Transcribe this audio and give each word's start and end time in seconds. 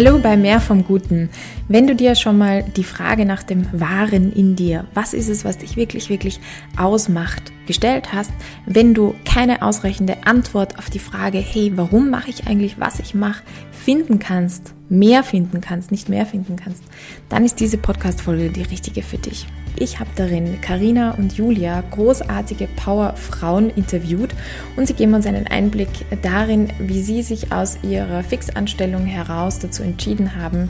Hallo 0.00 0.20
bei 0.20 0.36
Mehr 0.36 0.60
vom 0.60 0.84
Guten. 0.84 1.28
Wenn 1.66 1.88
du 1.88 1.96
dir 1.96 2.14
schon 2.14 2.38
mal 2.38 2.62
die 2.62 2.84
Frage 2.84 3.24
nach 3.24 3.42
dem 3.42 3.66
Wahren 3.72 4.32
in 4.32 4.54
dir, 4.54 4.86
was 4.94 5.12
ist 5.12 5.28
es, 5.28 5.44
was 5.44 5.58
dich 5.58 5.74
wirklich, 5.74 6.08
wirklich 6.08 6.38
ausmacht, 6.76 7.50
gestellt 7.66 8.12
hast, 8.12 8.30
wenn 8.64 8.94
du 8.94 9.16
keine 9.24 9.60
ausreichende 9.60 10.24
Antwort 10.24 10.78
auf 10.78 10.88
die 10.88 11.00
Frage, 11.00 11.38
hey, 11.38 11.72
warum 11.74 12.10
mache 12.10 12.30
ich 12.30 12.46
eigentlich, 12.46 12.78
was 12.78 13.00
ich 13.00 13.16
mache, 13.16 13.42
finden 13.72 14.20
kannst, 14.20 14.72
mehr 14.88 15.24
finden 15.24 15.60
kannst, 15.60 15.90
nicht 15.90 16.08
mehr 16.08 16.26
finden 16.26 16.54
kannst, 16.54 16.84
dann 17.28 17.44
ist 17.44 17.58
diese 17.58 17.78
Podcast-Folge 17.78 18.50
die 18.50 18.62
richtige 18.62 19.02
für 19.02 19.18
dich. 19.18 19.48
Ich 19.80 20.00
habe 20.00 20.10
darin 20.16 20.60
Karina 20.60 21.12
und 21.12 21.34
Julia, 21.36 21.84
großartige 21.92 22.66
Powerfrauen, 22.66 23.70
interviewt 23.70 24.30
und 24.76 24.88
sie 24.88 24.94
geben 24.94 25.14
uns 25.14 25.24
einen 25.24 25.46
Einblick 25.46 25.88
darin, 26.22 26.68
wie 26.80 27.00
sie 27.00 27.22
sich 27.22 27.52
aus 27.52 27.78
ihrer 27.82 28.24
Fixanstellung 28.24 29.06
heraus 29.06 29.60
dazu 29.60 29.84
entschieden 29.84 30.34
haben, 30.34 30.68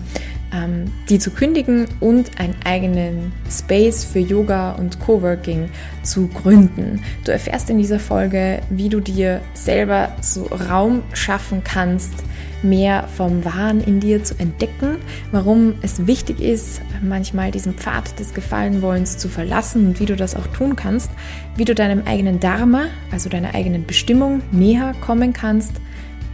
die 1.08 1.18
zu 1.18 1.30
kündigen 1.30 1.86
und 2.00 2.40
einen 2.40 2.54
eigenen 2.64 3.32
Space 3.50 4.04
für 4.04 4.18
Yoga 4.18 4.72
und 4.72 4.98
Coworking 4.98 5.68
zu 6.02 6.28
gründen. 6.28 7.02
Du 7.24 7.32
erfährst 7.32 7.68
in 7.68 7.78
dieser 7.78 8.00
Folge, 8.00 8.60
wie 8.70 8.88
du 8.88 9.00
dir 9.00 9.42
selber 9.52 10.10
so 10.22 10.44
Raum 10.44 11.02
schaffen 11.12 11.62
kannst, 11.64 12.14
mehr 12.62 13.06
vom 13.08 13.44
Wahn 13.44 13.80
in 13.80 14.00
dir 14.00 14.24
zu 14.24 14.38
entdecken, 14.38 14.96
warum 15.32 15.74
es 15.82 16.06
wichtig 16.06 16.40
ist, 16.40 16.80
manchmal 17.02 17.50
diesen 17.50 17.74
Pfad 17.74 18.18
des 18.18 18.34
Gefallenwollens 18.34 19.18
zu 19.18 19.28
verlassen 19.28 19.86
und 19.86 20.00
wie 20.00 20.06
du 20.06 20.16
das 20.16 20.34
auch 20.34 20.46
tun 20.48 20.76
kannst, 20.76 21.10
wie 21.56 21.64
du 21.64 21.74
deinem 21.74 22.02
eigenen 22.06 22.40
Dharma, 22.40 22.86
also 23.12 23.28
deiner 23.28 23.54
eigenen 23.54 23.86
Bestimmung, 23.86 24.42
näher 24.50 24.94
kommen 25.00 25.32
kannst, 25.32 25.72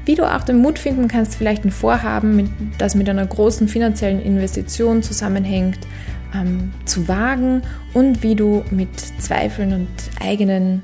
wie 0.05 0.15
du 0.15 0.25
auch 0.25 0.43
den 0.43 0.59
Mut 0.59 0.79
finden 0.79 1.09
kannst, 1.09 1.35
vielleicht 1.35 1.65
ein 1.65 1.71
Vorhaben, 1.71 2.73
das 2.79 2.95
mit 2.95 3.09
einer 3.09 3.27
großen 3.27 3.69
finanziellen 3.69 4.21
Investition 4.21 5.03
zusammenhängt, 5.03 5.79
ähm, 6.35 6.73
zu 6.85 7.09
wagen 7.09 7.63
und 7.93 8.23
wie 8.23 8.35
du 8.35 8.65
mit 8.71 8.99
Zweifeln 8.99 9.73
und 9.73 9.89
eigenen 10.21 10.83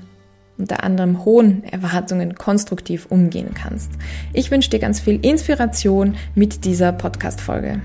unter 0.57 0.85
anderem 0.85 1.25
hohen 1.25 1.65
Erwartungen 1.65 2.35
konstruktiv 2.35 3.07
umgehen 3.07 3.55
kannst. 3.55 3.91
Ich 4.35 4.51
wünsche 4.51 4.69
dir 4.69 4.79
ganz 4.79 5.01
viel 5.01 5.19
Inspiration 5.25 6.17
mit 6.35 6.67
dieser 6.67 6.93
Podcast-Folge. 6.93 7.81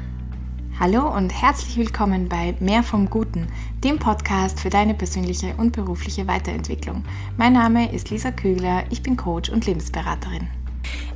Hallo 0.78 1.16
und 1.16 1.30
herzlich 1.30 1.78
willkommen 1.78 2.28
bei 2.28 2.54
Mehr 2.60 2.84
vom 2.84 3.10
Guten, 3.10 3.48
dem 3.82 3.98
Podcast 3.98 4.60
für 4.60 4.70
deine 4.70 4.94
persönliche 4.94 5.54
und 5.58 5.72
berufliche 5.72 6.28
Weiterentwicklung. 6.28 7.06
Mein 7.38 7.54
Name 7.54 7.94
ist 7.94 8.10
Lisa 8.10 8.32
Kügler, 8.32 8.84
ich 8.90 9.02
bin 9.02 9.16
Coach 9.16 9.50
und 9.50 9.66
Lebensberaterin. 9.66 10.50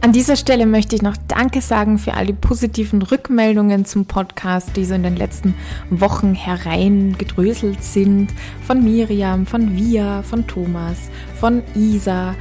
An 0.01 0.13
dieser 0.13 0.37
Stelle 0.37 0.65
möchte 0.65 0.95
ich 0.95 1.01
noch 1.01 1.17
Danke 1.27 1.61
sagen 1.61 1.97
für 1.97 2.13
all 2.13 2.25
die 2.25 2.33
positiven 2.33 3.01
Rückmeldungen 3.01 3.83
zum 3.83 4.05
Podcast, 4.05 4.75
die 4.75 4.85
so 4.85 4.93
in 4.93 5.03
den 5.03 5.17
letzten 5.17 5.55
Wochen 5.89 6.33
hereingedröselt 6.33 7.83
sind. 7.83 8.29
Von 8.65 8.83
Miriam, 8.83 9.45
von 9.45 9.75
Via, 9.75 10.23
von 10.23 10.47
Thomas, 10.47 11.09
von 11.39 11.63
Isa 11.75 12.35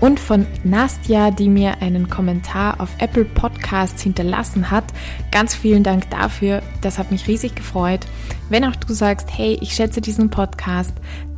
und 0.00 0.20
von 0.20 0.46
Nastja, 0.64 1.30
die 1.30 1.48
mir 1.48 1.80
einen 1.80 2.10
Kommentar 2.10 2.80
auf 2.80 2.90
Apple 2.98 3.24
Podcasts 3.24 4.02
hinterlassen 4.02 4.70
hat. 4.70 4.84
Ganz 5.30 5.54
vielen 5.54 5.82
Dank 5.82 6.10
dafür. 6.10 6.62
Das 6.80 6.98
hat 6.98 7.10
mich 7.10 7.28
riesig 7.28 7.54
gefreut. 7.54 8.06
Wenn 8.48 8.64
auch 8.64 8.76
du 8.76 8.92
sagst, 8.92 9.28
hey, 9.32 9.58
ich 9.60 9.72
schätze 9.72 10.00
diesen 10.00 10.28
Podcast, 10.28 10.92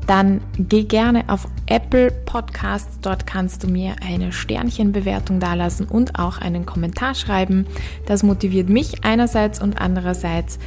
dann 0.08 0.40
geh 0.58 0.84
gerne 0.84 1.24
auf 1.28 1.46
Apple 1.66 2.10
Podcasts. 2.10 2.98
Dort 3.02 3.26
kannst 3.26 3.62
du 3.62 3.68
mir 3.68 3.96
eine 4.04 4.32
Sternchenbewertung 4.32 5.38
dalassen 5.38 5.86
und 5.86 6.18
auch 6.18 6.38
einen 6.38 6.64
Kommentar 6.64 7.14
schreiben. 7.14 7.66
Das 8.06 8.22
motiviert 8.22 8.70
mich 8.70 9.04
einerseits 9.04 9.60
und 9.60 9.78
andererseits 9.80 10.58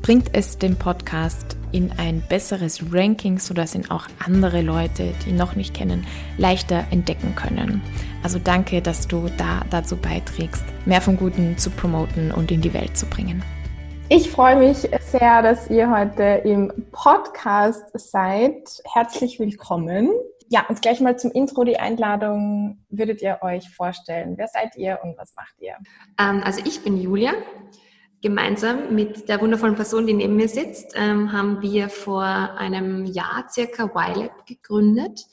bringt 0.00 0.30
es 0.32 0.56
den 0.56 0.76
Podcast 0.76 1.56
in 1.70 1.92
ein 1.98 2.22
besseres 2.26 2.80
Ranking, 2.90 3.38
sodass 3.38 3.74
ihn 3.74 3.90
auch 3.90 4.06
andere 4.24 4.62
Leute, 4.62 5.12
die 5.22 5.30
ihn 5.30 5.36
noch 5.36 5.54
nicht 5.54 5.74
kennen, 5.74 6.06
leichter 6.38 6.84
entdecken 6.90 7.34
können. 7.34 7.82
Also 8.22 8.38
danke, 8.42 8.80
dass 8.80 9.06
du 9.06 9.26
da 9.36 9.66
dazu 9.68 9.96
beiträgst, 9.96 10.64
mehr 10.86 11.02
vom 11.02 11.18
Guten 11.18 11.58
zu 11.58 11.68
promoten 11.68 12.30
und 12.30 12.50
in 12.50 12.62
die 12.62 12.72
Welt 12.72 12.96
zu 12.96 13.04
bringen. 13.04 13.42
Ich 14.08 14.30
freue 14.30 14.56
mich 14.56 14.90
sehr, 15.10 15.40
dass 15.40 15.70
ihr 15.70 15.90
heute 15.90 16.42
im 16.44 16.70
Podcast 16.92 17.82
seid. 17.94 18.68
Herzlich 18.92 19.40
willkommen. 19.40 20.10
Ja, 20.50 20.66
und 20.68 20.82
gleich 20.82 21.00
mal 21.00 21.18
zum 21.18 21.30
Intro 21.30 21.64
die 21.64 21.78
Einladung. 21.78 22.84
Würdet 22.90 23.22
ihr 23.22 23.38
euch 23.40 23.70
vorstellen? 23.70 24.34
Wer 24.36 24.48
seid 24.48 24.76
ihr 24.76 24.98
und 25.02 25.16
was 25.16 25.34
macht 25.34 25.54
ihr? 25.60 25.76
Ähm, 26.20 26.42
also 26.44 26.60
ich 26.62 26.82
bin 26.82 27.00
Julia. 27.00 27.32
Gemeinsam 28.20 28.94
mit 28.94 29.30
der 29.30 29.40
wundervollen 29.40 29.76
Person, 29.76 30.06
die 30.06 30.12
neben 30.12 30.36
mir 30.36 30.48
sitzt, 30.48 30.92
ähm, 30.94 31.32
haben 31.32 31.62
wir 31.62 31.88
vor 31.88 32.24
einem 32.24 33.06
Jahr 33.06 33.46
circa 33.48 33.84
YLab 33.84 34.44
gegründet. 34.44 35.24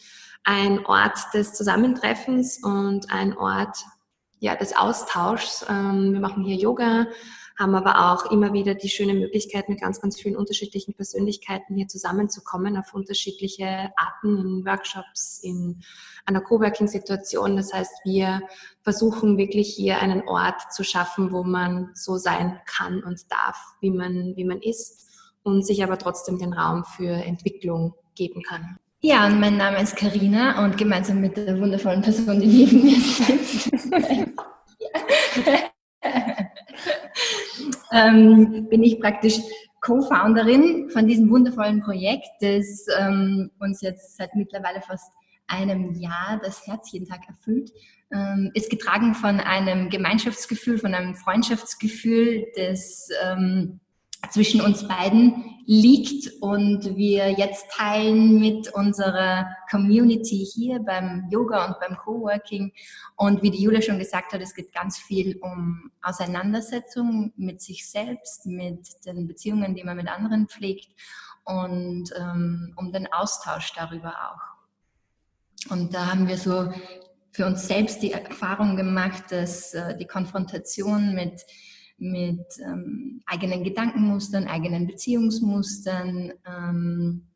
Ein 0.46 0.86
Ort 0.86 1.18
des 1.34 1.54
Zusammentreffens 1.54 2.64
und 2.64 3.12
ein 3.12 3.38
Ort 3.38 3.78
ja, 4.40 4.56
des 4.56 4.74
Austauschs. 4.78 5.66
Ähm, 5.70 6.14
wir 6.14 6.22
machen 6.22 6.44
hier 6.46 6.56
Yoga, 6.56 7.08
haben 7.58 7.76
aber 7.76 8.12
auch 8.12 8.32
immer 8.32 8.52
wieder 8.54 8.76
die 8.76 8.90
schöne 8.90 9.14
Möglichkeit, 9.14 9.70
mit 9.70 9.80
ganz, 9.80 10.02
ganz 10.02 10.20
vielen 10.20 10.36
unterschiedlichen 10.36 10.94
Persönlichkeiten 10.94 11.76
hier 11.76 11.88
zusammenzukommen 11.88 12.78
auf 12.78 12.94
unterschiedliche 12.94 13.92
Arten 13.96 14.38
in 14.38 14.66
Workshops, 14.66 15.40
in 15.42 15.82
einer 16.26 16.42
Coworking-Situation. 16.42 17.56
Das 17.56 17.74
heißt, 17.74 17.94
wir 18.04 18.42
versuchen 18.82 19.38
wirklich 19.38 19.74
hier 19.74 20.00
einen 20.00 20.28
Ort 20.28 20.74
zu 20.74 20.84
schaffen, 20.84 21.32
wo 21.32 21.44
man 21.44 21.92
so 21.94 22.18
sein 22.18 22.60
kann 22.66 23.04
und 23.04 23.32
darf, 23.32 23.58
wie 23.80 23.92
man, 23.92 24.36
wie 24.36 24.46
man 24.46 24.62
ist 24.62 25.08
und 25.44 25.66
sich 25.66 25.84
aber 25.84 25.98
trotzdem 25.98 26.38
den 26.38 26.54
Raum 26.54 26.84
für 26.84 27.12
Entwicklung 27.12 27.94
geben 28.16 28.44
kann. 28.44 28.78
Ja, 29.02 29.28
und 29.28 29.40
mein 29.40 29.56
Name 29.56 29.82
ist 29.82 29.96
Karina 29.96 30.66
und 30.66 30.78
gemeinsam 30.78 31.22
mit 31.22 31.38
der 31.38 31.60
wundervollen 31.60 32.02
Person, 32.02 32.42
die 32.42 32.48
neben 32.48 32.84
mir 32.84 33.00
sitzt, 33.00 33.72
ähm, 37.92 38.68
bin 38.70 38.84
ich 38.84 39.00
praktisch 39.00 39.40
Co-Founderin 39.82 40.90
von 40.90 41.08
diesem 41.08 41.30
wundervollen 41.30 41.82
Projekt, 41.82 42.28
das 42.42 42.88
ähm, 43.00 43.52
uns 43.60 43.82
jetzt 43.82 44.18
seit 44.18 44.36
mittlerweile 44.36 44.82
fast 44.82 45.12
einem 45.48 45.94
Jahr 45.94 46.40
das 46.44 46.66
Herz 46.66 46.92
jeden 46.92 47.08
Tag 47.08 47.22
erfüllt. 47.28 47.72
Ähm, 48.12 48.52
ist 48.54 48.70
getragen 48.70 49.14
von 49.14 49.40
einem 49.40 49.90
Gemeinschaftsgefühl, 49.90 50.80
von 50.80 50.94
einem 50.94 51.16
Freundschaftsgefühl, 51.16 52.48
das 52.56 53.10
ähm, 53.24 53.80
zwischen 54.32 54.62
uns 54.62 54.88
beiden 54.88 55.44
liegt 55.66 56.32
und 56.42 56.96
wir 56.96 57.32
jetzt 57.32 57.72
teilen 57.72 58.40
mit 58.40 58.72
unserer 58.74 59.48
Community 59.70 60.46
hier 60.46 60.80
beim 60.80 61.28
Yoga 61.32 61.66
und 61.66 61.80
beim 61.80 61.98
Coworking. 61.98 62.72
Und 63.16 63.42
wie 63.42 63.52
die 63.52 63.64
Julia 63.64 63.82
schon 63.82 64.00
gesagt 64.00 64.34
hat, 64.34 64.42
es 64.42 64.54
geht 64.54 64.74
ganz 64.74 64.98
viel 64.98 65.38
um 65.42 65.92
Auseinandersetzung 66.02 67.34
mit 67.36 67.62
sich 67.62 67.90
selbst, 67.90 68.46
mit 68.46 68.88
den 69.06 69.28
Beziehungen, 69.28 69.76
die 69.76 69.84
man 69.84 69.98
mit 69.98 70.08
anderen 70.08 70.48
pflegt 70.48 70.90
und 71.46 72.12
ähm, 72.18 72.74
um 72.76 72.92
den 72.92 73.12
Austausch 73.12 73.74
darüber 73.74 74.10
auch. 74.10 75.72
Und 75.72 75.96
da 75.96 76.12
haben 76.12 76.28
wir 76.28 76.38
so 76.38 76.72
für 77.32 77.46
uns 77.46 77.68
selbst 77.68 78.02
die 78.02 78.12
Erfahrung 78.12 78.76
gemacht, 78.76 79.26
dass 79.30 79.74
äh, 79.74 79.98
die 79.98 80.06
Konfrontation 80.06 81.16
mit 81.16 81.42
mit 81.98 82.46
ähm, 82.64 83.22
eigenen 83.26 83.64
Gedankenmustern, 83.64 84.48
eigenen 84.48 84.88
Beziehungsmustern 84.88 86.34
ähm, 86.46 87.28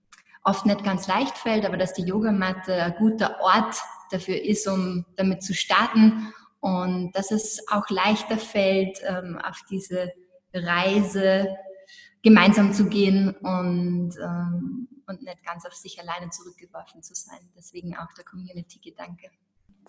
oft 0.44 0.66
nicht 0.66 0.84
ganz 0.84 1.08
leicht 1.08 1.38
fällt, 1.38 1.66
aber 1.66 1.78
dass 1.78 1.94
die 1.94 2.03
Yogamatte 2.03 2.74
ein 2.74 2.96
guter 2.97 3.40
Ort 3.42 3.75
dafür 4.12 4.42
ist, 4.42 4.68
um 4.68 5.06
damit 5.16 5.44
zu 5.44 5.53
starten 5.53 6.34
und 6.59 7.12
dass 7.14 7.31
es 7.31 7.66
auch 7.70 7.90
leichter 7.90 8.38
fällt, 8.38 9.00
ähm, 9.03 9.38
auf 9.38 9.61
diese 9.70 10.11
Reise 10.53 11.56
gemeinsam 12.22 12.73
zu 12.73 12.90
gehen 12.90 13.29
und, 13.29 14.11
ähm, 14.22 14.88
und 15.08 15.22
nicht 15.22 15.46
ganz 15.46 15.66
auf 15.66 15.73
sich 15.73 16.00
alleine 16.00 16.29
zurückgeworfen 16.32 17.02
zu 17.02 17.16
sein. 17.16 17.40
Deswegen 17.56 17.96
auch 17.96 18.14
der 18.17 18.26
Community-Gedanke. 18.26 19.29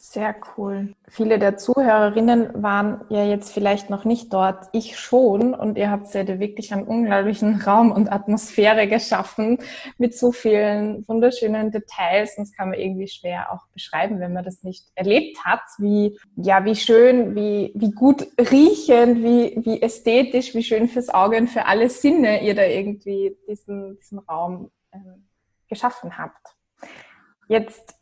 Sehr 0.02 0.35
cool. 0.56 0.94
Viele 1.08 1.38
der 1.38 1.58
Zuhörerinnen 1.58 2.62
waren 2.62 3.05
ja 3.11 3.23
jetzt 3.23 3.52
vielleicht 3.52 3.91
noch 3.91 4.06
nicht 4.06 4.32
dort, 4.32 4.70
ich 4.73 4.99
schon. 4.99 5.52
Und 5.52 5.76
ihr 5.76 5.91
habt 5.91 6.14
ja 6.14 6.26
wirklich 6.41 6.73
einen 6.73 6.85
unglaublichen 6.85 7.61
Raum 7.67 7.93
und 7.93 8.11
Atmosphäre 8.11 8.88
geschaffen 8.88 9.58
mit 9.99 10.17
so 10.17 10.32
vielen 10.32 11.06
wunderschönen 11.06 11.70
Details. 11.70 12.38
Und 12.38 12.49
das 12.49 12.56
kann 12.56 12.70
man 12.70 12.79
irgendwie 12.79 13.08
schwer 13.08 13.52
auch 13.52 13.67
beschreiben, 13.75 14.20
wenn 14.20 14.32
man 14.32 14.43
das 14.43 14.62
nicht 14.62 14.87
erlebt 14.94 15.44
hat. 15.44 15.61
Wie, 15.76 16.19
ja, 16.35 16.64
wie 16.64 16.76
schön, 16.76 17.35
wie, 17.35 17.70
wie 17.75 17.91
gut 17.91 18.26
riechend, 18.38 19.23
wie, 19.23 19.61
wie 19.62 19.82
ästhetisch, 19.82 20.55
wie 20.55 20.64
schön 20.64 20.88
fürs 20.88 21.11
Auge 21.11 21.37
und 21.37 21.49
für 21.49 21.67
alle 21.67 21.91
Sinne 21.91 22.43
ihr 22.43 22.55
da 22.55 22.64
irgendwie 22.64 23.37
diesen, 23.46 23.99
diesen 23.99 24.19
Raum 24.20 24.70
äh, 24.93 24.99
geschaffen 25.69 26.17
habt. 26.17 26.56
Jetzt 27.49 28.00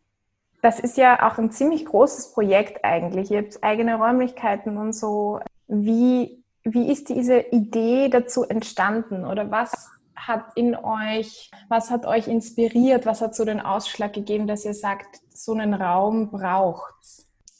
das 0.62 0.80
ist 0.80 0.96
ja 0.96 1.28
auch 1.28 1.38
ein 1.38 1.50
ziemlich 1.50 1.84
großes 1.84 2.32
Projekt 2.32 2.84
eigentlich. 2.84 3.30
Ihr 3.30 3.38
habt 3.38 3.62
eigene 3.62 3.96
Räumlichkeiten 3.96 4.76
und 4.76 4.92
so. 4.92 5.40
Wie, 5.68 6.42
wie 6.64 6.90
ist 6.90 7.08
diese 7.08 7.38
Idee 7.38 8.08
dazu 8.08 8.44
entstanden 8.44 9.24
oder 9.24 9.50
was 9.50 9.88
hat 10.16 10.44
in 10.56 10.74
euch, 10.74 11.50
was 11.68 11.90
hat 11.90 12.06
euch 12.06 12.26
inspiriert, 12.26 13.06
was 13.06 13.20
hat 13.20 13.34
so 13.34 13.44
den 13.44 13.60
Ausschlag 13.60 14.12
gegeben, 14.12 14.46
dass 14.46 14.64
ihr 14.64 14.74
sagt, 14.74 15.20
so 15.32 15.52
einen 15.52 15.74
Raum 15.74 16.30
braucht? 16.30 16.94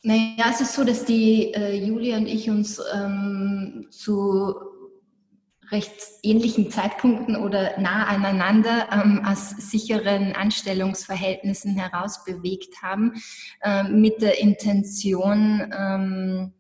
Naja, 0.02 0.46
es 0.50 0.60
ist 0.60 0.74
so, 0.74 0.84
dass 0.84 1.04
die 1.04 1.52
äh, 1.54 1.74
Julia 1.74 2.16
und 2.16 2.26
ich 2.26 2.50
uns 2.50 2.80
ähm, 2.94 3.86
zu 3.90 4.54
recht 5.70 5.93
ähnlichen 6.23 6.70
Zeitpunkten 6.70 7.37
oder 7.37 7.79
nah 7.79 8.06
aneinander 8.06 8.88
ähm, 8.91 9.25
aus 9.25 9.50
sicheren 9.50 10.35
Anstellungsverhältnissen 10.35 11.76
heraus 11.76 12.25
bewegt 12.25 12.82
haben, 12.82 13.20
äh, 13.62 13.82
mit 13.85 14.23
der 14.23 14.38
Intention, 14.41 15.73
ähm, 15.76 16.53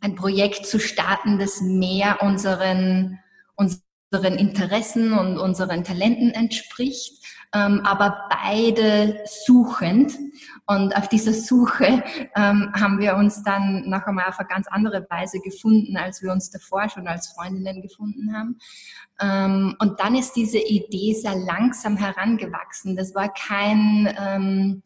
ein 0.00 0.14
Projekt 0.14 0.66
zu 0.66 0.78
starten, 0.78 1.38
das 1.38 1.60
mehr 1.60 2.22
unseren, 2.22 3.18
unseren 3.54 4.34
Interessen 4.34 5.12
und 5.12 5.38
unseren 5.38 5.84
Talenten 5.84 6.30
entspricht, 6.30 7.24
ähm, 7.54 7.80
aber 7.84 8.28
beide 8.30 9.20
suchend. 9.24 10.12
Und 10.66 10.96
auf 10.96 11.08
dieser 11.08 11.32
Suche 11.32 12.02
ähm, 12.34 12.72
haben 12.72 12.98
wir 12.98 13.16
uns 13.16 13.42
dann 13.44 13.88
noch 13.88 14.06
einmal 14.06 14.26
auf 14.28 14.38
eine 14.38 14.48
ganz 14.48 14.66
andere 14.66 15.06
Weise 15.08 15.38
gefunden, 15.40 15.96
als 15.96 16.22
wir 16.22 16.32
uns 16.32 16.50
davor 16.50 16.88
schon 16.88 17.06
als 17.06 17.28
Freundinnen 17.28 17.82
gefunden 17.82 18.34
haben. 18.36 18.58
Ähm, 19.20 19.76
und 19.78 20.00
dann 20.00 20.16
ist 20.16 20.34
diese 20.34 20.58
Idee 20.58 21.14
sehr 21.14 21.36
langsam 21.36 21.96
herangewachsen. 21.96 22.96
Das 22.96 23.14
war 23.14 23.32
kein 23.32 24.12
ähm, 24.18 24.82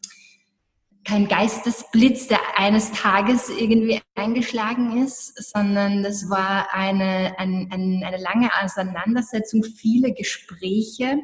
kein 1.04 1.28
Geistesblitz, 1.28 2.28
der 2.28 2.40
eines 2.56 2.92
Tages 2.92 3.48
irgendwie 3.48 4.00
eingeschlagen 4.14 5.02
ist, 5.02 5.52
sondern 5.52 6.02
das 6.02 6.28
war 6.28 6.68
eine, 6.72 7.38
ein, 7.38 7.68
ein, 7.70 8.02
eine 8.04 8.18
lange 8.18 8.50
Auseinandersetzung, 8.62 9.64
viele 9.64 10.12
Gespräche, 10.12 11.18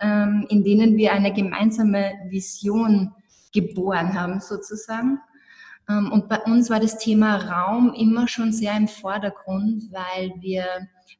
ähm, 0.00 0.46
in 0.48 0.64
denen 0.64 0.96
wir 0.96 1.12
eine 1.12 1.32
gemeinsame 1.32 2.14
Vision 2.28 3.12
geboren 3.52 4.14
haben, 4.14 4.40
sozusagen. 4.40 5.20
Ähm, 5.88 6.10
und 6.12 6.28
bei 6.28 6.40
uns 6.40 6.70
war 6.70 6.80
das 6.80 6.98
Thema 6.98 7.36
Raum 7.36 7.94
immer 7.94 8.28
schon 8.28 8.52
sehr 8.52 8.76
im 8.76 8.88
Vordergrund, 8.88 9.84
weil 9.92 10.32
wir 10.40 10.64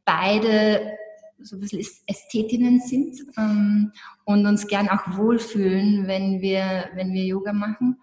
beide 0.05 0.97
so 1.43 1.57
ein 1.57 1.61
bisschen 1.61 1.85
Ästhetinnen 2.07 2.81
sind 2.81 3.19
ähm, 3.37 3.93
und 4.25 4.47
uns 4.47 4.67
gern 4.67 4.89
auch 4.89 5.17
wohlfühlen, 5.17 6.07
wenn 6.07 6.41
wir, 6.41 6.91
wenn 6.95 7.13
wir 7.13 7.25
Yoga 7.25 7.53
machen. 7.53 7.99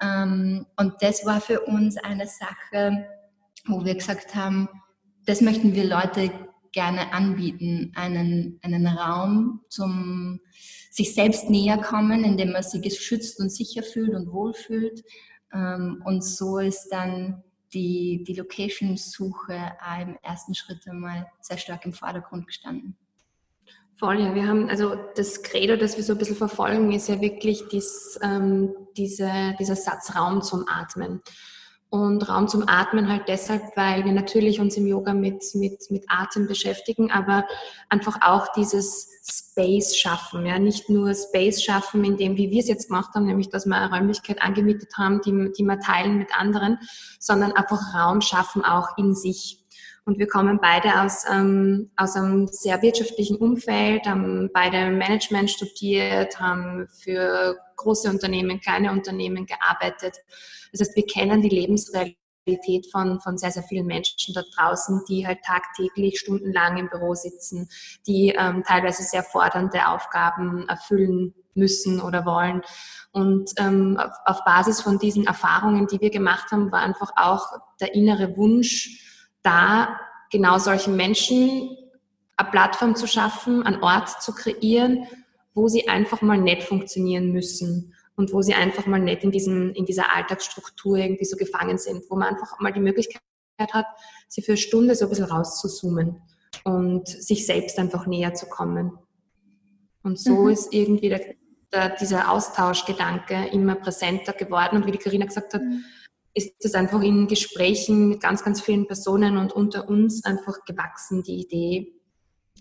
Ähm, 0.00 0.66
und 0.76 0.94
das 1.00 1.24
war 1.24 1.40
für 1.40 1.60
uns 1.62 1.96
eine 1.96 2.26
Sache, 2.26 3.06
wo 3.66 3.84
wir 3.84 3.94
gesagt 3.94 4.34
haben, 4.34 4.68
das 5.24 5.40
möchten 5.40 5.74
wir 5.74 5.84
Leute 5.84 6.30
gerne 6.72 7.12
anbieten, 7.12 7.92
einen, 7.94 8.60
einen 8.62 8.86
Raum 8.86 9.62
zum 9.68 10.40
sich 10.90 11.14
selbst 11.14 11.50
näher 11.50 11.78
kommen, 11.78 12.24
indem 12.24 12.52
man 12.52 12.62
sich 12.62 12.80
geschützt 12.80 13.38
und 13.40 13.50
sicher 13.50 13.82
fühlt 13.82 14.14
und 14.14 14.32
wohlfühlt. 14.32 15.02
Ähm, 15.52 16.02
und 16.04 16.24
so 16.24 16.58
ist 16.58 16.88
dann 16.88 17.42
die, 17.72 18.24
die 18.24 18.34
Location-Suche 18.34 19.72
im 20.02 20.18
ersten 20.22 20.54
Schritt 20.54 20.86
einmal 20.86 21.26
sehr 21.40 21.58
stark 21.58 21.84
im 21.84 21.92
Vordergrund 21.92 22.46
gestanden. 22.46 22.96
Voll, 23.96 24.20
ja. 24.20 24.34
Wir 24.34 24.46
haben, 24.46 24.68
also 24.68 24.94
das 25.14 25.42
Credo, 25.42 25.76
das 25.76 25.96
wir 25.96 26.04
so 26.04 26.12
ein 26.12 26.18
bisschen 26.18 26.36
verfolgen, 26.36 26.92
ist 26.92 27.08
ja 27.08 27.20
wirklich 27.20 27.64
dies, 27.68 28.18
ähm, 28.22 28.74
diese, 28.96 29.54
dieser 29.58 29.76
Satz 29.76 30.14
Raum 30.14 30.42
zum 30.42 30.66
Atmen. 30.68 31.22
Und 31.96 32.28
Raum 32.28 32.46
zum 32.46 32.68
Atmen 32.68 33.08
halt 33.08 33.22
deshalb, 33.26 33.74
weil 33.74 34.04
wir 34.04 34.12
natürlich 34.12 34.60
uns 34.60 34.76
im 34.76 34.86
Yoga 34.86 35.14
mit, 35.14 35.42
mit, 35.54 35.90
mit 35.90 36.04
Atem 36.08 36.46
beschäftigen, 36.46 37.10
aber 37.10 37.46
einfach 37.88 38.18
auch 38.20 38.52
dieses 38.52 39.08
Space 39.26 39.96
schaffen. 39.96 40.44
Ja, 40.44 40.58
nicht 40.58 40.90
nur 40.90 41.14
Space 41.14 41.62
schaffen, 41.62 42.04
in 42.04 42.18
dem, 42.18 42.36
wie 42.36 42.50
wir 42.50 42.60
es 42.60 42.68
jetzt 42.68 42.88
gemacht 42.88 43.14
haben, 43.14 43.24
nämlich, 43.24 43.48
dass 43.48 43.64
wir 43.64 43.76
eine 43.76 43.90
Räumlichkeit 43.90 44.42
angemietet 44.42 44.92
haben, 44.98 45.22
die, 45.22 45.52
die 45.56 45.64
wir 45.64 45.80
teilen 45.80 46.18
mit 46.18 46.28
anderen, 46.38 46.78
sondern 47.18 47.52
einfach 47.52 47.94
Raum 47.94 48.20
schaffen 48.20 48.62
auch 48.62 48.98
in 48.98 49.14
sich. 49.14 49.64
Und 50.06 50.20
wir 50.20 50.28
kommen 50.28 50.60
beide 50.62 51.02
aus, 51.02 51.24
ähm, 51.28 51.90
aus 51.96 52.14
einem 52.14 52.46
sehr 52.46 52.80
wirtschaftlichen 52.80 53.38
Umfeld, 53.38 54.06
haben 54.06 54.48
beide 54.54 54.88
Management 54.92 55.50
studiert, 55.50 56.38
haben 56.38 56.86
für 57.02 57.58
große 57.74 58.08
Unternehmen, 58.08 58.60
kleine 58.60 58.92
Unternehmen 58.92 59.46
gearbeitet. 59.46 60.14
Das 60.70 60.80
heißt, 60.80 60.94
wir 60.94 61.06
kennen 61.06 61.42
die 61.42 61.48
Lebensrealität 61.48 62.86
von, 62.92 63.20
von 63.20 63.36
sehr, 63.36 63.50
sehr 63.50 63.64
vielen 63.64 63.86
Menschen 63.86 64.32
da 64.32 64.42
draußen, 64.54 65.02
die 65.08 65.26
halt 65.26 65.42
tagtäglich 65.42 66.20
stundenlang 66.20 66.76
im 66.76 66.88
Büro 66.88 67.14
sitzen, 67.14 67.68
die 68.06 68.32
ähm, 68.38 68.62
teilweise 68.64 69.02
sehr 69.02 69.24
fordernde 69.24 69.88
Aufgaben 69.88 70.68
erfüllen 70.68 71.34
müssen 71.54 72.00
oder 72.00 72.24
wollen. 72.24 72.62
Und 73.10 73.50
ähm, 73.56 73.96
auf, 73.98 74.12
auf 74.24 74.44
Basis 74.44 74.80
von 74.82 75.00
diesen 75.00 75.26
Erfahrungen, 75.26 75.88
die 75.88 76.00
wir 76.00 76.10
gemacht 76.10 76.52
haben, 76.52 76.70
war 76.70 76.82
einfach 76.82 77.10
auch 77.16 77.48
der 77.80 77.96
innere 77.96 78.36
Wunsch, 78.36 79.02
da 79.46 80.00
genau 80.30 80.58
solchen 80.58 80.96
Menschen 80.96 81.76
eine 82.36 82.50
Plattform 82.50 82.96
zu 82.96 83.06
schaffen, 83.06 83.62
einen 83.62 83.82
Ort 83.82 84.22
zu 84.22 84.32
kreieren, 84.34 85.06
wo 85.54 85.68
sie 85.68 85.88
einfach 85.88 86.20
mal 86.20 86.36
nett 86.36 86.62
funktionieren 86.62 87.32
müssen 87.32 87.94
und 88.16 88.32
wo 88.32 88.42
sie 88.42 88.54
einfach 88.54 88.86
mal 88.86 88.98
nicht 88.98 89.24
in, 89.24 89.30
diesem, 89.30 89.72
in 89.72 89.86
dieser 89.86 90.14
Alltagsstruktur 90.14 90.98
irgendwie 90.98 91.24
so 91.24 91.36
gefangen 91.36 91.78
sind, 91.78 92.04
wo 92.10 92.16
man 92.16 92.28
einfach 92.28 92.58
mal 92.60 92.72
die 92.72 92.80
Möglichkeit 92.80 93.22
hat, 93.72 93.86
sie 94.28 94.42
für 94.42 94.52
eine 94.52 94.58
Stunde 94.58 94.94
so 94.94 95.06
ein 95.06 95.10
bisschen 95.10 95.24
rauszuzoomen 95.26 96.20
und 96.64 97.08
sich 97.08 97.46
selbst 97.46 97.78
einfach 97.78 98.06
näher 98.06 98.34
zu 98.34 98.46
kommen. 98.46 98.98
Und 100.02 100.18
so 100.18 100.42
mhm. 100.42 100.50
ist 100.50 100.74
irgendwie 100.74 101.08
der, 101.08 101.20
der, 101.72 101.96
dieser 101.96 102.30
Austauschgedanke 102.30 103.48
immer 103.52 103.76
präsenter 103.76 104.32
geworden. 104.32 104.76
Und 104.76 104.86
wie 104.86 104.92
die 104.92 104.98
Karina 104.98 105.24
gesagt 105.24 105.54
hat, 105.54 105.62
mhm 105.62 105.84
ist 106.36 106.62
es 106.66 106.74
einfach 106.74 107.00
in 107.00 107.28
Gesprächen 107.28 108.10
mit 108.10 108.20
ganz, 108.20 108.44
ganz 108.44 108.60
vielen 108.60 108.86
Personen 108.86 109.38
und 109.38 109.54
unter 109.54 109.88
uns 109.88 110.22
einfach 110.24 110.66
gewachsen, 110.66 111.22
die 111.22 111.40
Idee, 111.40 111.94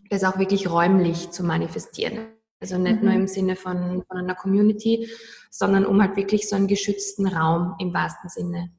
das 0.10 0.24
auch 0.24 0.40
wirklich 0.40 0.70
räumlich 0.70 1.32
zu 1.32 1.44
manifestieren. 1.44 2.30
Also 2.62 2.78
nicht 2.78 3.02
mhm. 3.02 3.06
nur 3.06 3.14
im 3.14 3.28
Sinne 3.28 3.58
von, 3.58 4.04
von 4.08 4.18
einer 4.18 4.34
Community, 4.34 5.10
sondern 5.52 5.86
um 5.86 6.02
halt 6.02 6.16
wirklich 6.16 6.48
so 6.48 6.56
einen 6.56 6.68
geschützten 6.68 7.28
Raum 7.28 7.76
im 7.80 7.94
wahrsten 7.94 8.30
Sinne 8.30 8.72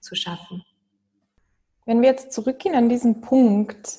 zu 0.00 0.14
schaffen. 0.14 0.62
Wenn 1.84 2.00
wir 2.00 2.08
jetzt 2.08 2.32
zurückgehen 2.32 2.74
an 2.74 2.88
diesen 2.88 3.20
Punkt, 3.20 3.98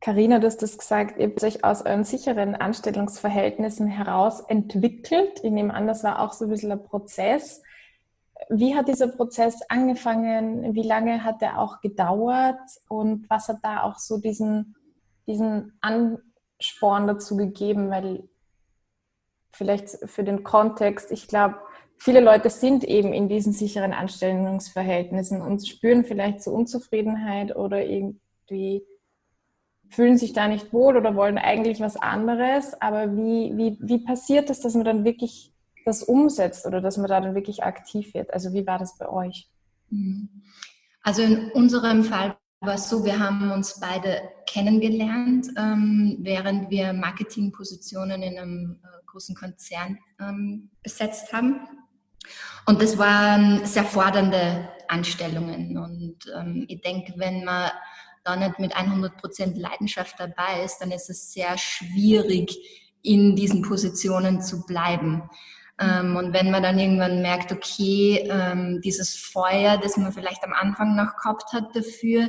Karina, 0.00 0.40
du 0.40 0.48
hast 0.48 0.62
das 0.62 0.78
gesagt, 0.78 1.18
ihr 1.18 1.28
habt 1.28 1.44
euch 1.44 1.62
aus 1.62 1.82
euren 1.82 2.04
sicheren 2.04 2.56
Anstellungsverhältnissen 2.56 3.86
heraus 3.86 4.40
entwickelt. 4.40 5.40
Ich 5.44 5.50
nehme 5.52 5.74
an, 5.74 5.86
das 5.86 6.02
war 6.02 6.20
auch 6.20 6.32
so 6.32 6.46
ein 6.46 6.50
bisschen 6.50 6.72
ein 6.72 6.82
Prozess. 6.82 7.62
Wie 8.50 8.74
hat 8.74 8.88
dieser 8.88 9.08
Prozess 9.08 9.60
angefangen? 9.68 10.74
Wie 10.74 10.82
lange 10.82 11.24
hat 11.24 11.42
er 11.42 11.58
auch 11.58 11.80
gedauert? 11.80 12.60
Und 12.88 13.28
was 13.28 13.48
hat 13.48 13.58
da 13.62 13.82
auch 13.82 13.98
so 13.98 14.18
diesen, 14.18 14.76
diesen 15.26 15.78
Ansporn 15.80 17.06
dazu 17.06 17.36
gegeben? 17.36 17.90
Weil 17.90 18.28
vielleicht 19.52 19.88
für 20.08 20.24
den 20.24 20.44
Kontext, 20.44 21.10
ich 21.10 21.28
glaube, 21.28 21.56
viele 21.98 22.20
Leute 22.20 22.48
sind 22.48 22.84
eben 22.84 23.12
in 23.12 23.28
diesen 23.28 23.52
sicheren 23.52 23.92
Anstellungsverhältnissen 23.92 25.42
und 25.42 25.66
spüren 25.66 26.04
vielleicht 26.04 26.42
so 26.42 26.52
Unzufriedenheit 26.52 27.56
oder 27.56 27.84
irgendwie 27.84 28.86
fühlen 29.90 30.18
sich 30.18 30.32
da 30.32 30.48
nicht 30.48 30.72
wohl 30.72 30.96
oder 30.96 31.16
wollen 31.16 31.38
eigentlich 31.38 31.80
was 31.80 31.96
anderes. 31.96 32.80
Aber 32.80 33.16
wie, 33.16 33.56
wie, 33.56 33.78
wie 33.80 33.98
passiert 33.98 34.50
es, 34.50 34.60
dass 34.60 34.74
man 34.74 34.84
dann 34.84 35.04
wirklich 35.04 35.52
das 35.88 36.02
umsetzt 36.02 36.66
oder 36.66 36.80
dass 36.80 36.96
man 36.96 37.08
da 37.08 37.20
dann 37.20 37.34
wirklich 37.34 37.64
aktiv 37.64 38.14
wird? 38.14 38.32
Also 38.32 38.52
wie 38.52 38.66
war 38.66 38.78
das 38.78 38.96
bei 38.98 39.08
euch? 39.08 39.48
Mhm. 39.90 40.28
Also 41.02 41.22
in 41.22 41.50
unserem 41.52 42.04
Fall 42.04 42.36
war 42.60 42.74
es 42.74 42.88
so, 42.88 43.04
wir 43.04 43.18
haben 43.18 43.50
uns 43.50 43.80
beide 43.80 44.20
kennengelernt, 44.46 45.48
ähm, 45.56 46.18
während 46.20 46.70
wir 46.70 46.92
Marketingpositionen 46.92 48.22
in 48.22 48.38
einem 48.38 48.80
äh, 48.82 49.06
großen 49.06 49.34
Konzern 49.34 49.98
ähm, 50.20 50.70
besetzt 50.82 51.32
haben. 51.32 51.60
Und 52.66 52.82
das 52.82 52.98
waren 52.98 53.64
sehr 53.64 53.84
fordernde 53.84 54.68
Anstellungen. 54.88 55.78
Und 55.78 56.18
ähm, 56.36 56.66
ich 56.68 56.80
denke, 56.82 57.14
wenn 57.16 57.44
man 57.44 57.70
da 58.24 58.36
nicht 58.36 58.58
mit 58.58 58.76
100% 58.76 59.58
Leidenschaft 59.58 60.16
dabei 60.18 60.64
ist, 60.64 60.78
dann 60.78 60.90
ist 60.90 61.08
es 61.08 61.32
sehr 61.32 61.56
schwierig, 61.56 62.54
in 63.02 63.36
diesen 63.36 63.62
Positionen 63.62 64.42
zu 64.42 64.66
bleiben. 64.66 65.22
Ähm, 65.80 66.16
und 66.16 66.32
wenn 66.32 66.50
man 66.50 66.62
dann 66.62 66.78
irgendwann 66.78 67.22
merkt, 67.22 67.52
okay, 67.52 68.28
ähm, 68.30 68.80
dieses 68.82 69.16
Feuer, 69.16 69.78
das 69.78 69.96
man 69.96 70.12
vielleicht 70.12 70.44
am 70.44 70.52
Anfang 70.52 70.96
noch 70.96 71.16
gehabt 71.16 71.52
hat 71.52 71.74
dafür, 71.74 72.28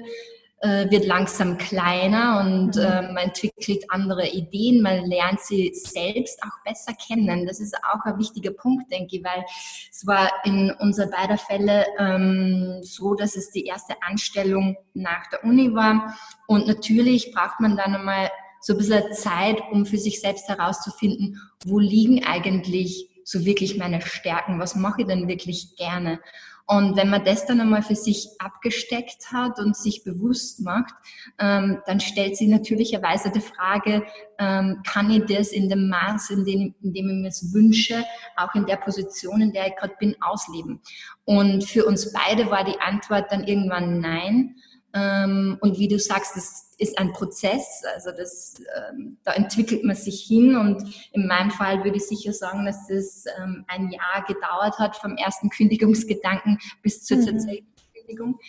äh, 0.62 0.91
wird 0.91 1.06
langsam 1.06 1.58
kleiner 1.58 2.41
und 2.41 2.75
Mhm. 2.75 2.82
äh, 2.82 3.01
man 3.13 3.18
entwickelt 3.18 3.86
andere 3.89 4.27
Ideen, 4.27 4.82
man 4.82 5.06
lernt 5.06 5.39
sie 5.39 5.72
selbst 5.74 6.44
auch 6.44 6.63
besser 6.65 6.94
kennen. 6.94 7.46
Das 7.48 7.62
ist 7.62 7.77
auch 7.77 8.03
ein 8.03 8.20
wichtiger 8.20 8.51
Punkt, 8.51 8.91
denke 8.91 9.18
ich, 9.18 9.24
weil 9.24 9.46
es 9.89 10.06
war 10.06 10.29
in 10.44 10.72
unser 10.79 11.08
beider 11.08 11.38
Fälle 11.38 11.86
ähm, 11.98 12.79
so, 12.82 13.15
dass 13.15 13.38
es 13.38 13.51
die 13.51 13.65
erste 13.65 13.96
Anstellung 14.01 14.75
nach 14.94 15.27
der 15.32 15.46
Uni 15.46 15.74
war 15.74 16.15
und 16.48 16.68
natürlich 16.68 17.32
braucht 17.32 17.62
man 17.62 17.77
dann 17.77 17.96
einmal 17.96 18.29
so 18.62 18.74
ein 18.74 18.77
bisschen 18.79 19.13
Zeit, 19.13 19.62
um 19.72 19.86
für 19.86 19.98
sich 19.98 20.20
selbst 20.20 20.50
herauszufinden, 20.50 21.41
wo 21.65 21.79
liegen 21.79 22.25
eigentlich 22.25 23.09
so 23.30 23.46
wirklich 23.46 23.78
meine 23.78 24.02
Stärken, 24.02 24.60
was 24.60 24.76
mache 24.76 25.02
ich 25.02 25.08
denn 25.08 25.28
wirklich 25.28 25.76
gerne. 25.76 26.20
Und 26.66 26.98
wenn 26.98 27.10
man 27.10 27.24
das 27.26 27.46
dann 27.46 27.62
einmal 27.62 27.82
für 27.84 27.96
sich 27.96 28.30
abgesteckt 28.40 29.32
hat 29.32 29.60
und 29.60 29.76
sich 29.76 30.04
bewusst 30.04 30.62
macht, 30.62 30.94
ähm, 31.40 31.80
dann 31.86 32.00
stellt 32.00 32.38
sich 32.38 32.48
natürlicherweise 32.48 33.32
die 33.32 33.40
Frage, 33.40 34.04
ähm, 34.38 34.82
kann 34.86 35.10
ich 35.12 35.26
das 35.26 35.52
in 35.52 35.70
dem 35.70 35.90
Maß, 35.90 36.30
in 36.32 36.46
dem, 36.46 36.76
in 36.82 36.94
dem 36.94 37.10
ich 37.10 37.16
mir 37.16 37.28
es 37.28 37.54
wünsche, 37.54 38.04
auch 38.36 38.54
in 38.56 38.66
der 38.66 38.78
Position, 38.78 39.42
in 39.42 39.52
der 39.52 39.68
ich 39.68 39.76
gerade 39.76 39.96
bin, 40.00 40.16
ausleben? 40.22 40.80
Und 41.26 41.64
für 41.64 41.86
uns 41.86 42.14
beide 42.14 42.50
war 42.50 42.64
die 42.64 42.80
Antwort 42.80 43.32
dann 43.32 43.46
irgendwann 43.46 44.00
nein. 44.00 44.56
Ähm, 44.93 45.58
und 45.62 45.77
wie 45.77 45.88
du 45.88 46.00
sagst, 46.00 46.36
das 46.36 46.72
ist 46.79 46.98
ein 46.98 47.13
Prozess, 47.13 47.84
also 47.93 48.12
das, 48.12 48.55
ähm, 48.91 49.17
da 49.24 49.34
entwickelt 49.34 49.84
man 49.84 49.96
sich 49.96 50.24
hin 50.24 50.55
und 50.55 50.84
in 51.12 51.27
meinem 51.27 51.51
Fall 51.51 51.84
würde 51.84 51.98
ich 51.98 52.08
sicher 52.08 52.34
sagen, 52.34 52.65
dass 52.65 52.88
das 52.88 53.25
ähm, 53.39 53.65
ein 53.67 53.91
Jahr 53.91 54.25
gedauert 54.27 54.79
hat 54.79 54.96
vom 54.96 55.15
ersten 55.15 55.50
Kündigungsgedanken 55.55 56.58
bis 56.81 57.03
zur 57.03 57.17
Mhm. 57.17 57.25
tatsächlichen 57.25 57.67
Kündigung. 57.93 58.39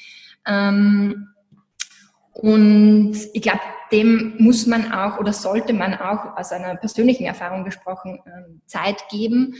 Und 2.32 3.16
ich 3.34 3.42
glaube, 3.42 3.60
dem 3.92 4.36
muss 4.38 4.66
man 4.66 4.92
auch 4.92 5.18
oder 5.18 5.34
sollte 5.34 5.74
man 5.74 5.94
auch 5.94 6.36
aus 6.38 6.52
einer 6.52 6.76
persönlichen 6.76 7.24
Erfahrung 7.24 7.64
gesprochen 7.64 8.20
Zeit 8.66 9.08
geben. 9.10 9.54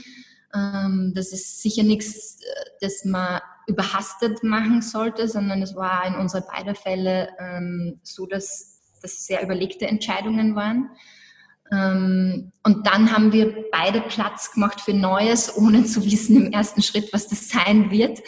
Das 0.51 1.31
ist 1.31 1.61
sicher 1.61 1.83
nichts, 1.83 2.39
äh, 2.41 2.45
das 2.81 3.05
man 3.05 3.39
überhastet 3.71 4.43
machen 4.43 4.81
sollte, 4.81 5.27
sondern 5.27 5.61
es 5.61 5.75
war 5.75 6.05
in 6.05 6.15
unserer 6.15 6.41
beider 6.41 6.75
Fälle 6.75 7.29
ähm, 7.39 7.99
so, 8.03 8.25
dass 8.25 8.81
das 9.01 9.25
sehr 9.25 9.41
überlegte 9.43 9.87
Entscheidungen 9.87 10.55
waren. 10.55 10.89
Ähm, 11.73 12.51
und 12.63 12.85
dann 12.85 13.11
haben 13.11 13.31
wir 13.31 13.69
beide 13.71 14.01
Platz 14.01 14.51
gemacht 14.51 14.81
für 14.81 14.93
Neues, 14.93 15.55
ohne 15.55 15.85
zu 15.85 16.03
wissen 16.05 16.45
im 16.45 16.51
ersten 16.51 16.81
Schritt, 16.81 17.13
was 17.13 17.27
das 17.27 17.49
sein 17.49 17.89
wird. 17.89 18.19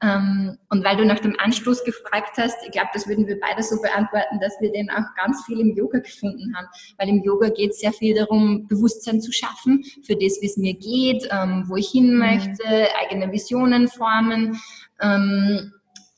Ähm, 0.00 0.56
und 0.70 0.84
weil 0.84 0.96
du 0.96 1.04
nach 1.04 1.18
dem 1.18 1.34
Anstoß 1.38 1.84
gefragt 1.84 2.38
hast, 2.38 2.56
ich 2.64 2.70
glaube, 2.70 2.90
das 2.94 3.08
würden 3.08 3.26
wir 3.26 3.40
beide 3.40 3.62
so 3.62 3.80
beantworten, 3.82 4.38
dass 4.40 4.54
wir 4.60 4.70
den 4.70 4.88
auch 4.90 5.04
ganz 5.16 5.44
viel 5.44 5.60
im 5.60 5.76
Yoga 5.76 5.98
gefunden 5.98 6.54
haben. 6.56 6.68
Weil 6.96 7.08
im 7.08 7.22
Yoga 7.24 7.48
geht 7.48 7.72
es 7.72 7.80
sehr 7.80 7.92
viel 7.92 8.14
darum, 8.14 8.68
Bewusstsein 8.68 9.20
zu 9.20 9.32
schaffen 9.32 9.84
für 10.06 10.14
das, 10.14 10.38
wie 10.40 10.46
es 10.46 10.56
mir 10.56 10.74
geht, 10.74 11.28
ähm, 11.30 11.64
wo 11.66 11.76
ich 11.76 11.88
hin 11.88 12.16
möchte, 12.16 12.64
eigene 13.00 13.32
Visionen 13.32 13.88
formen. 13.88 14.60
Ähm, 15.02 15.72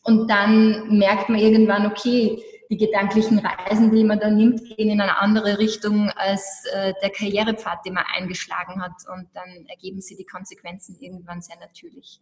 und 0.05 0.29
dann 0.29 0.97
merkt 0.97 1.29
man 1.29 1.39
irgendwann, 1.39 1.87
okay, 1.87 2.43
die 2.71 2.77
gedanklichen 2.77 3.39
Reisen, 3.39 3.91
die 3.91 4.05
man 4.05 4.21
da 4.21 4.31
nimmt, 4.31 4.65
gehen 4.65 4.91
in 4.91 5.01
eine 5.01 5.19
andere 5.19 5.59
Richtung 5.59 6.11
als 6.11 6.65
äh, 6.73 6.93
der 7.03 7.11
Karrierepfad, 7.11 7.85
den 7.85 7.95
man 7.95 8.05
eingeschlagen 8.15 8.83
hat. 8.83 8.93
Und 9.13 9.29
dann 9.35 9.67
ergeben 9.67 10.01
sich 10.01 10.17
die 10.17 10.25
Konsequenzen 10.25 10.97
irgendwann 11.01 11.43
sehr 11.43 11.59
natürlich. 11.59 12.21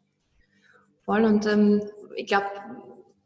Voll 1.05 1.25
und 1.25 1.47
ähm, 1.47 1.83
ich 2.15 2.27
glaube, 2.27 2.47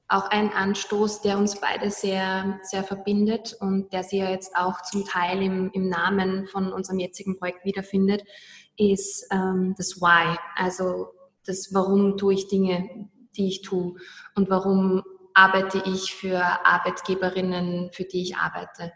auch 0.09 0.31
ein 0.31 0.53
Anstoß, 0.53 1.23
der 1.23 1.37
uns 1.37 1.61
beide 1.61 1.91
sehr, 1.91 2.61
sehr 2.63 2.85
verbindet 2.85 3.57
und 3.59 3.93
der 3.93 4.05
sich 4.05 4.21
ja 4.21 4.31
jetzt 4.31 4.57
auch 4.57 4.83
zum 4.83 5.05
Teil 5.05 5.43
im, 5.43 5.71
im 5.73 5.89
Namen 5.89 6.47
von 6.47 6.73
unserem 6.73 7.01
jetzigen 7.01 7.39
Projekt 7.39 7.65
wiederfindet, 7.65 8.23
ist 8.77 9.27
ähm, 9.33 9.75
das 9.77 10.01
Why. 10.01 10.37
Also 10.55 11.09
das 11.45 11.75
Warum 11.75 12.17
tue 12.17 12.35
ich 12.35 12.49
Dinge, 12.49 13.09
die 13.37 13.49
ich 13.49 13.63
tue 13.63 13.95
und 14.35 14.51
warum 14.51 15.03
arbeite 15.37 15.83
ich 15.85 16.15
für 16.15 16.43
Arbeitgeberinnen, 16.65 17.91
für 17.93 18.05
die 18.05 18.23
ich 18.23 18.37
arbeite? 18.37 18.93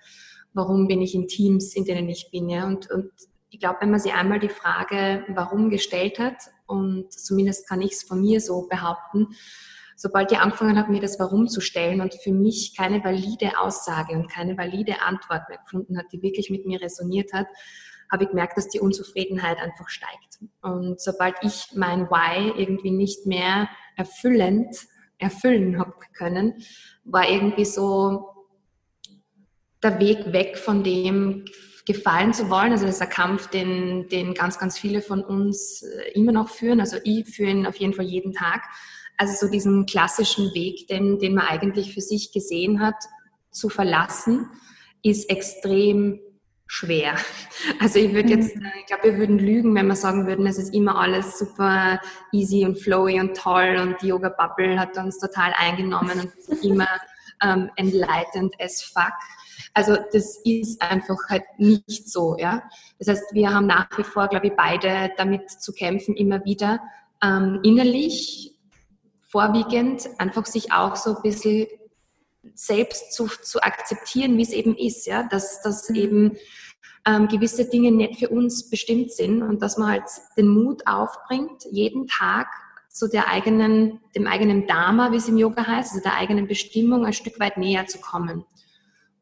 Warum 0.54 0.88
bin 0.88 1.02
ich 1.02 1.14
in 1.14 1.28
Teams, 1.28 1.74
in 1.74 1.84
denen 1.84 2.08
ich 2.08 2.30
bin? 2.30 2.48
Ja? 2.48 2.66
Und, 2.66 2.90
und 2.90 3.10
ich 3.50 3.60
glaube, 3.60 3.78
wenn 3.80 3.90
man 3.90 4.00
sich 4.00 4.14
einmal 4.14 4.38
die 4.38 4.48
Frage, 4.48 5.24
warum 5.28 5.70
gestellt 5.70 6.18
hat, 6.18 6.36
und 6.66 7.12
zumindest 7.12 7.68
kann 7.68 7.82
ich 7.82 7.92
es 7.92 8.04
von 8.04 8.20
mir 8.20 8.40
so 8.40 8.66
behaupten, 8.68 9.28
sobald 9.96 10.32
ich 10.32 10.38
angefangen 10.38 10.78
habe, 10.78 10.90
mir 10.90 11.00
das 11.00 11.18
Warum 11.18 11.46
zu 11.46 11.60
stellen 11.60 12.00
und 12.00 12.14
für 12.14 12.32
mich 12.32 12.74
keine 12.74 13.04
valide 13.04 13.58
Aussage 13.58 14.14
und 14.14 14.30
keine 14.30 14.56
valide 14.56 15.02
Antwort 15.02 15.48
mehr 15.48 15.58
gefunden 15.58 15.98
hat, 15.98 16.06
die 16.12 16.22
wirklich 16.22 16.48
mit 16.48 16.64
mir 16.64 16.80
resoniert 16.80 17.34
hat, 17.34 17.48
habe 18.10 18.24
ich 18.24 18.30
gemerkt, 18.30 18.56
dass 18.56 18.68
die 18.68 18.80
Unzufriedenheit 18.80 19.58
einfach 19.58 19.88
steigt. 19.88 20.38
Und 20.62 21.00
sobald 21.00 21.36
ich 21.42 21.68
mein 21.74 22.08
Why 22.08 22.50
irgendwie 22.56 22.90
nicht 22.90 23.26
mehr 23.26 23.68
erfüllend 24.00 24.74
erfüllen 25.18 25.78
habe 25.78 25.94
können, 26.16 26.54
war 27.04 27.28
irgendwie 27.28 27.66
so 27.66 28.26
der 29.82 30.00
Weg 30.00 30.32
weg 30.32 30.56
von 30.56 30.82
dem 30.82 31.44
gefallen 31.86 32.32
zu 32.32 32.48
wollen. 32.50 32.72
Also 32.72 32.86
das 32.86 32.96
ist 32.96 33.02
ein 33.02 33.08
Kampf, 33.08 33.48
den, 33.48 34.08
den 34.08 34.34
ganz, 34.34 34.58
ganz 34.58 34.78
viele 34.78 35.02
von 35.02 35.22
uns 35.22 35.82
äh, 35.82 36.12
immer 36.12 36.32
noch 36.32 36.48
führen. 36.48 36.80
Also 36.80 36.96
ich 37.04 37.28
führe 37.28 37.50
ihn 37.50 37.66
auf 37.66 37.76
jeden 37.76 37.94
Fall 37.94 38.06
jeden 38.06 38.32
Tag. 38.32 38.62
Also 39.16 39.46
so 39.46 39.52
diesen 39.52 39.86
klassischen 39.86 40.54
Weg, 40.54 40.88
den, 40.88 41.18
den 41.18 41.34
man 41.34 41.46
eigentlich 41.46 41.92
für 41.92 42.00
sich 42.00 42.32
gesehen 42.32 42.80
hat, 42.80 42.96
zu 43.50 43.68
verlassen, 43.68 44.48
ist 45.02 45.28
extrem 45.28 46.20
schwer. 46.70 47.16
Also 47.78 47.98
ich 47.98 48.14
würde 48.14 48.30
jetzt, 48.30 48.56
äh, 48.56 48.60
ich 48.80 48.86
glaube, 48.86 49.04
wir 49.04 49.18
würden 49.18 49.38
lügen, 49.38 49.74
wenn 49.74 49.86
wir 49.86 49.94
sagen 49.94 50.26
würden, 50.26 50.46
es 50.46 50.56
ist 50.56 50.72
immer 50.72 50.98
alles 50.98 51.38
super 51.38 52.00
easy 52.32 52.64
und 52.64 52.78
flowy 52.78 53.20
und 53.20 53.36
toll 53.36 53.76
und 53.78 54.00
die 54.00 54.06
Yoga 54.06 54.30
Bubble 54.30 54.78
hat 54.78 54.96
uns 54.96 55.18
total 55.18 55.52
eingenommen 55.58 56.20
und 56.20 56.34
ist 56.34 56.64
immer 56.64 56.88
ähm, 57.42 57.70
enlightened 57.76 58.54
as 58.58 58.82
fuck. 58.82 59.12
Also 59.74 59.96
das 60.12 60.40
ist 60.44 60.80
einfach 60.80 61.18
halt 61.28 61.44
nicht 61.58 62.08
so, 62.08 62.36
ja. 62.38 62.62
Das 62.98 63.08
heißt, 63.08 63.34
wir 63.34 63.52
haben 63.52 63.66
nach 63.66 63.88
wie 63.98 64.04
vor, 64.04 64.28
glaube 64.28 64.46
ich, 64.46 64.56
beide 64.56 65.10
damit 65.18 65.50
zu 65.50 65.72
kämpfen, 65.72 66.16
immer 66.16 66.42
wieder 66.46 66.80
ähm, 67.22 67.60
innerlich, 67.62 68.56
vorwiegend, 69.28 70.08
einfach 70.18 70.46
sich 70.46 70.72
auch 70.72 70.96
so 70.96 71.16
ein 71.16 71.22
bisschen 71.22 71.66
selbst 72.54 73.12
zu, 73.12 73.26
zu 73.26 73.62
akzeptieren, 73.62 74.36
wie 74.36 74.42
es 74.42 74.52
eben 74.52 74.76
ist, 74.76 75.06
ja, 75.06 75.22
dass, 75.24 75.62
dass 75.62 75.90
eben 75.90 76.36
ähm, 77.06 77.28
gewisse 77.28 77.68
Dinge 77.68 77.92
nicht 77.92 78.18
für 78.18 78.28
uns 78.28 78.68
bestimmt 78.70 79.12
sind 79.12 79.42
und 79.42 79.62
dass 79.62 79.78
man 79.78 79.90
halt 79.90 80.04
den 80.36 80.48
Mut 80.48 80.86
aufbringt, 80.86 81.64
jeden 81.70 82.06
Tag 82.06 82.48
zu 82.88 83.08
der 83.08 83.28
eigenen, 83.28 84.00
dem 84.14 84.26
eigenen 84.26 84.66
Dharma, 84.66 85.12
wie 85.12 85.16
es 85.16 85.28
im 85.28 85.38
Yoga 85.38 85.66
heißt, 85.66 85.92
also 85.92 86.02
der 86.02 86.16
eigenen 86.16 86.48
Bestimmung 86.48 87.06
ein 87.06 87.12
Stück 87.12 87.38
weit 87.38 87.56
näher 87.56 87.86
zu 87.86 88.00
kommen 88.00 88.44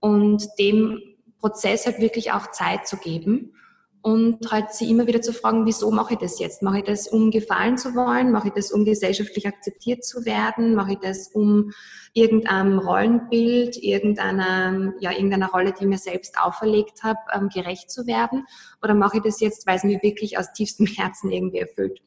und 0.01 0.47
dem 0.59 1.01
Prozess 1.39 1.87
halt 1.87 2.01
wirklich 2.01 2.33
auch 2.33 2.51
Zeit 2.51 2.89
zu 2.89 2.97
geben 2.97 3.53
und 4.03 4.51
halt 4.51 4.73
sie 4.73 4.91
immer 4.91 5.07
wieder 5.07 5.21
zu 5.21 5.33
fragen, 5.33 5.67
wieso 5.67 5.91
mache 5.91 6.15
ich 6.15 6.21
das 6.21 6.39
jetzt? 6.39 6.63
Mache 6.63 6.79
ich 6.79 6.85
das, 6.85 7.09
um 7.09 7.31
gefallen 7.31 7.77
zu 7.77 7.95
wollen? 7.95 8.31
Mache 8.31 8.49
ich 8.49 8.55
das, 8.55 8.71
um 8.71 8.85
gesellschaftlich 8.85 9.47
akzeptiert 9.47 10.05
zu 10.05 10.25
werden? 10.25 10.75
Mache 10.75 10.93
ich 10.93 10.99
das, 10.99 11.29
um 11.33 11.73
irgendeinem 12.13 12.79
Rollenbild, 12.79 13.77
irgendeiner, 13.77 14.95
ja, 15.01 15.11
irgendeiner 15.13 15.51
Rolle, 15.51 15.73
die 15.73 15.85
ich 15.85 15.89
mir 15.89 15.99
selbst 15.99 16.41
auferlegt 16.41 17.03
habe, 17.03 17.19
ähm, 17.35 17.49
gerecht 17.49 17.91
zu 17.91 18.07
werden? 18.07 18.47
Oder 18.83 18.95
mache 18.95 19.17
ich 19.17 19.23
das 19.25 19.41
jetzt, 19.41 19.67
weil 19.67 19.77
es 19.77 19.85
mir 19.85 20.01
wirklich 20.03 20.39
aus 20.39 20.53
tiefstem 20.53 20.87
Herzen 20.87 21.31
irgendwie 21.31 21.59
erfüllt? 21.59 22.01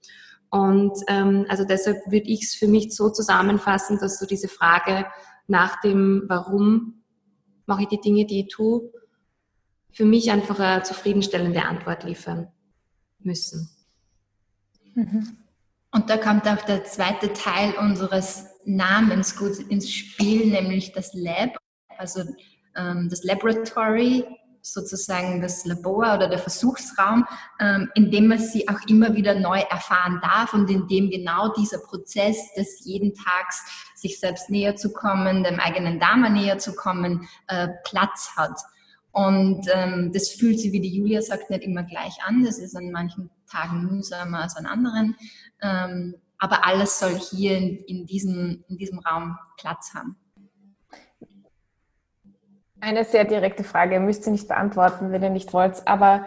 Und 0.50 0.94
ähm, 1.08 1.46
also 1.50 1.66
deshalb 1.66 1.98
würde 2.08 2.30
ich 2.30 2.44
es 2.44 2.56
für 2.56 2.68
mich 2.68 2.96
so 2.96 3.10
zusammenfassen, 3.10 4.00
dass 4.00 4.20
so 4.20 4.26
diese 4.26 4.48
Frage 4.48 5.06
nach 5.48 5.82
dem 5.82 6.24
Warum 6.28 7.04
mache 7.66 7.84
ich 7.84 7.88
die 7.88 8.02
Dinge, 8.02 8.26
die 8.26 8.42
ich 8.42 8.48
tue, 8.54 8.92
für 9.92 10.06
mich 10.06 10.32
einfach 10.32 10.60
eine 10.60 10.84
zufriedenstellende 10.84 11.64
Antwort 11.64 12.04
liefern 12.04 12.48
müssen. 13.20 13.70
Mhm. 14.96 15.38
Und 15.92 16.10
da 16.10 16.18
kommt 16.18 16.48
auch 16.48 16.62
der 16.62 16.86
zweite 16.86 17.34
Teil 17.34 17.74
unseres 17.74 18.46
Namens 18.66 19.36
gut 19.36 19.60
ins 19.60 19.92
Spiel, 19.92 20.48
nämlich 20.48 20.94
das 20.94 21.14
Lab, 21.14 21.58
also 21.98 22.24
ähm, 22.76 23.08
das 23.10 23.24
Laboratory, 23.24 24.26
sozusagen 24.62 25.42
das 25.42 25.66
Labor 25.66 26.16
oder 26.16 26.28
der 26.28 26.38
Versuchsraum, 26.38 27.26
ähm, 27.60 27.90
in 27.96 28.12
dem 28.12 28.28
man 28.28 28.40
sie 28.40 28.68
auch 28.70 28.80
immer 28.88 29.16
wieder 29.16 29.36
neu 29.36 29.60
erfahren 29.60 30.20
darf 30.22 30.54
und 30.54 30.70
in 30.70 30.88
dem 30.88 31.10
genau 31.10 31.52
dieser 31.54 31.80
Prozess 31.80 32.54
des 32.56 32.86
jeden 32.86 33.14
Tags 33.14 33.92
sich 33.96 34.20
selbst 34.20 34.50
näher 34.50 34.76
zu 34.76 34.94
kommen, 34.94 35.44
dem 35.44 35.60
eigenen 35.60 36.00
Dharma 36.00 36.30
näher 36.30 36.60
zu 36.60 36.76
kommen, 36.76 37.28
äh, 37.48 37.70
Platz 37.84 38.32
hat. 38.36 38.60
Und 39.12 39.68
ähm, 39.74 40.12
das 40.14 40.30
fühlt 40.30 40.60
sich, 40.60 40.72
wie 40.72 40.80
die 40.80 40.96
Julia 40.96 41.22
sagt, 41.22 41.50
nicht 41.50 41.64
immer 41.64 41.84
gleich 41.84 42.18
an. 42.26 42.44
Das 42.44 42.60
ist 42.60 42.76
an 42.76 42.92
manchen 42.92 43.30
Tagen 43.50 43.86
mühsamer 43.86 44.44
als 44.44 44.56
an 44.56 44.66
anderen. 44.66 45.16
Ähm, 45.62 46.16
aber 46.38 46.66
alles 46.66 46.98
soll 46.98 47.16
hier 47.16 47.58
in, 47.58 47.78
in, 47.86 48.06
diesem, 48.06 48.64
in 48.68 48.78
diesem 48.78 49.00
Raum 49.00 49.38
Platz 49.58 49.94
haben. 49.94 50.16
Eine 52.80 53.06
sehr 53.06 53.26
direkte 53.26 53.64
Frage, 53.64 53.94
ihr 53.94 54.00
müsst 54.00 54.24
sie 54.24 54.32
nicht 54.32 54.48
beantworten, 54.48 55.12
wenn 55.12 55.22
ihr 55.22 55.30
nicht 55.30 55.54
wollt. 55.54 55.88
Aber 55.88 56.26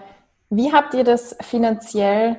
wie 0.50 0.73
habt 0.73 0.95
ihr 0.95 1.03
das 1.03 1.37
finanziell 1.41 2.37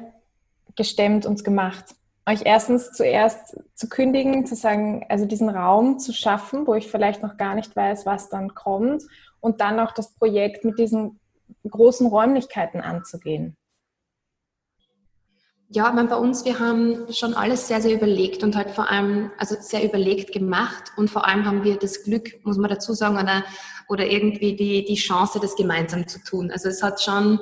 gestemmt 0.76 1.26
und 1.26 1.44
gemacht? 1.44 1.96
Euch 2.28 2.42
erstens 2.44 2.92
zuerst 2.92 3.56
zu 3.76 3.88
kündigen, 3.88 4.46
zu 4.46 4.56
sagen, 4.56 5.06
also 5.10 5.26
diesen 5.26 5.50
Raum 5.50 6.00
zu 6.00 6.12
schaffen, 6.12 6.66
wo 6.66 6.74
ich 6.74 6.88
vielleicht 6.88 7.22
noch 7.22 7.38
gar 7.38 7.54
nicht 7.54 7.76
weiß, 7.76 8.06
was 8.06 8.30
dann 8.30 8.56
kommt, 8.56 9.04
und 9.42 9.62
dann 9.62 9.80
auch 9.80 9.92
das 9.92 10.16
Projekt 10.16 10.66
mit 10.66 10.80
diesen 10.80 11.20
großen 11.70 12.08
Räumlichkeiten 12.08 12.82
anzugehen. 12.82 13.56
Ja, 15.70 15.92
ich 15.92 16.08
bei 16.08 16.16
uns, 16.16 16.46
wir 16.46 16.60
haben 16.60 17.12
schon 17.12 17.34
alles 17.34 17.68
sehr, 17.68 17.82
sehr 17.82 17.94
überlegt 17.94 18.44
und 18.44 18.56
halt 18.56 18.72
vor 18.72 18.90
allem, 18.90 19.32
also 19.38 19.56
sehr 19.60 19.84
überlegt 19.84 20.32
gemacht 20.32 20.92
und 20.96 21.10
vor 21.10 21.28
allem 21.28 21.46
haben 21.46 21.64
wir 21.64 21.78
das 21.78 22.04
Glück, 22.04 22.44
muss 22.44 22.58
man 22.58 22.70
dazu 22.70 22.94
sagen, 22.94 23.18
oder, 23.18 23.44
oder 23.88 24.06
irgendwie 24.08 24.56
die, 24.56 24.86
die 24.86 24.96
Chance, 24.96 25.40
das 25.40 25.56
gemeinsam 25.56 26.08
zu 26.08 26.24
tun. 26.24 26.52
Also 26.52 26.70
es 26.70 26.82
hat 26.82 27.02
schon 27.02 27.40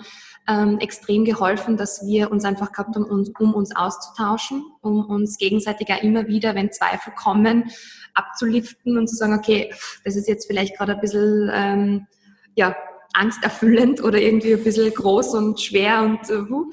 ähm, 0.48 0.80
extrem 0.80 1.26
geholfen, 1.26 1.78
dass 1.78 2.06
wir 2.06 2.32
uns 2.32 2.44
einfach 2.44 2.72
gehabt 2.72 2.96
haben, 2.96 3.06
um, 3.06 3.26
um 3.40 3.54
uns 3.54 3.76
auszutauschen, 3.76 4.64
um 4.82 5.06
uns 5.06 5.38
gegenseitig 5.38 5.90
auch 5.90 6.04
immer 6.04 6.28
wieder, 6.28 6.56
wenn 6.56 6.72
Zweifel 6.72 7.14
kommen, 7.14 7.72
abzuliften 8.14 8.98
und 8.98 9.08
zu 9.08 9.16
sagen, 9.16 9.34
okay, 9.34 9.74
das 10.04 10.16
ist 10.16 10.28
jetzt 10.28 10.48
vielleicht 10.48 10.78
gerade 10.78 10.94
ein 10.94 11.02
bisschen, 11.02 11.50
ähm, 11.54 12.08
ja, 12.56 12.76
angsterfüllend 13.13 14.03
oder 14.03 14.20
irgendwie 14.20 14.53
ein 14.53 14.63
bisschen 14.63 14.91
groß 14.93 15.36
und 15.36 15.62
schwer 15.62 16.01
und 16.01 16.29
uh, 16.29 16.72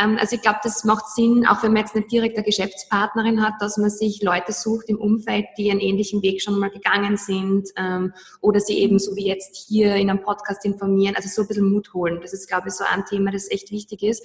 ähm, 0.00 0.16
also 0.18 0.36
ich 0.36 0.42
glaube, 0.42 0.60
das 0.62 0.84
macht 0.84 1.08
Sinn, 1.08 1.46
auch 1.46 1.62
wenn 1.62 1.72
man 1.72 1.82
jetzt 1.82 1.94
nicht 1.94 2.10
direkt 2.12 2.36
eine 2.36 2.44
Geschäftspartnerin 2.44 3.42
hat, 3.42 3.54
dass 3.60 3.76
man 3.76 3.90
sich 3.90 4.22
Leute 4.22 4.52
sucht 4.52 4.88
im 4.88 4.98
Umfeld, 4.98 5.46
die 5.58 5.70
einen 5.70 5.80
ähnlichen 5.80 6.22
Weg 6.22 6.42
schon 6.42 6.58
mal 6.58 6.70
gegangen 6.70 7.16
sind 7.16 7.68
ähm, 7.76 8.12
oder 8.40 8.60
sie 8.60 8.78
eben 8.78 8.98
so 8.98 9.16
wie 9.16 9.26
jetzt 9.26 9.66
hier 9.68 9.96
in 9.96 10.10
einem 10.10 10.22
Podcast 10.22 10.64
informieren, 10.64 11.16
also 11.16 11.28
so 11.28 11.42
ein 11.42 11.48
bisschen 11.48 11.72
Mut 11.72 11.92
holen. 11.92 12.20
Das 12.22 12.32
ist, 12.32 12.48
glaube 12.48 12.68
ich, 12.68 12.74
so 12.74 12.84
ein 12.84 13.04
Thema, 13.04 13.32
das 13.32 13.50
echt 13.50 13.70
wichtig 13.72 14.02
ist. 14.02 14.24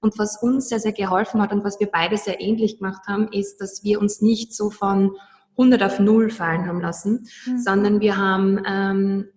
Und 0.00 0.18
was 0.18 0.42
uns 0.42 0.68
sehr, 0.68 0.80
sehr 0.80 0.92
geholfen 0.92 1.40
hat 1.40 1.52
und 1.52 1.64
was 1.64 1.80
wir 1.80 1.86
beide 1.86 2.18
sehr 2.18 2.40
ähnlich 2.40 2.78
gemacht 2.78 3.06
haben, 3.08 3.28
ist, 3.32 3.60
dass 3.60 3.82
wir 3.82 4.00
uns 4.00 4.20
nicht 4.20 4.54
so 4.54 4.70
von 4.70 5.16
100 5.52 5.82
auf 5.82 5.98
0 5.98 6.30
fallen 6.30 6.66
haben 6.66 6.80
lassen, 6.80 7.26
mhm. 7.46 7.58
sondern 7.58 8.00
wir 8.00 8.16
haben 8.18 8.62
ähm, 8.66 9.28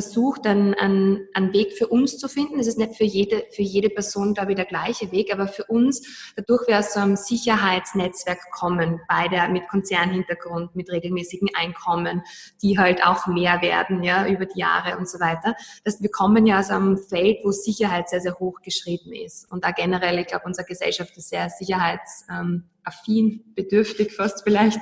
versucht, 0.00 0.46
einen, 0.46 0.74
einen, 0.74 1.26
einen 1.34 1.52
Weg 1.52 1.72
für 1.72 1.88
uns 1.88 2.18
zu 2.18 2.28
finden. 2.28 2.60
Es 2.60 2.68
ist 2.68 2.78
nicht 2.78 2.94
für 2.94 3.02
jede, 3.02 3.44
für 3.50 3.62
jede 3.62 3.90
Person, 3.90 4.32
glaube 4.32 4.52
ich, 4.52 4.56
der 4.56 4.64
gleiche 4.64 5.10
Weg, 5.10 5.32
aber 5.32 5.48
für 5.48 5.64
uns, 5.64 6.32
dadurch 6.36 6.68
wir 6.68 6.78
aus 6.78 6.92
so 6.92 7.00
einem 7.00 7.16
Sicherheitsnetzwerk 7.16 8.38
kommen, 8.52 9.00
beide 9.08 9.52
mit 9.52 9.66
Konzernhintergrund, 9.66 10.76
mit 10.76 10.88
regelmäßigen 10.88 11.48
Einkommen, 11.52 12.22
die 12.62 12.78
halt 12.78 13.04
auch 13.04 13.26
mehr 13.26 13.60
werden, 13.60 14.04
ja, 14.04 14.28
über 14.28 14.46
die 14.46 14.60
Jahre 14.60 14.98
und 14.98 15.08
so 15.08 15.18
weiter. 15.18 15.56
Das, 15.82 16.00
wir 16.00 16.10
kommen 16.10 16.46
ja 16.46 16.60
aus 16.60 16.70
einem 16.70 16.96
Feld, 16.96 17.38
wo 17.42 17.50
Sicherheit 17.50 18.08
sehr, 18.08 18.20
sehr 18.20 18.38
hoch 18.38 18.62
geschrieben 18.62 19.12
ist. 19.12 19.50
Und 19.50 19.64
da 19.64 19.72
generell, 19.72 20.20
ich 20.20 20.28
glaube, 20.28 20.44
unsere 20.46 20.64
Gesellschaft 20.64 21.16
ist 21.16 21.30
sehr 21.30 21.50
sicherheits, 21.50 22.24
ähm, 22.30 22.68
affin, 22.88 23.44
bedürftig 23.54 24.12
fast 24.12 24.42
vielleicht. 24.42 24.78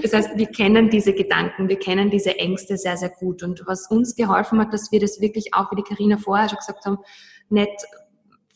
Das 0.00 0.12
heißt, 0.12 0.36
wir 0.36 0.46
kennen 0.46 0.90
diese 0.90 1.12
Gedanken, 1.12 1.68
wir 1.68 1.78
kennen 1.78 2.10
diese 2.10 2.38
Ängste 2.38 2.76
sehr, 2.76 2.96
sehr 2.96 3.10
gut. 3.10 3.42
Und 3.42 3.64
was 3.66 3.90
uns 3.90 4.14
geholfen 4.14 4.60
hat, 4.60 4.72
dass 4.72 4.92
wir 4.92 5.00
das 5.00 5.20
wirklich 5.20 5.54
auch, 5.54 5.70
wie 5.72 5.76
die 5.76 5.82
Karina 5.82 6.16
vorher 6.16 6.48
schon 6.48 6.58
gesagt 6.58 6.84
haben, 6.84 6.98
nicht 7.48 7.84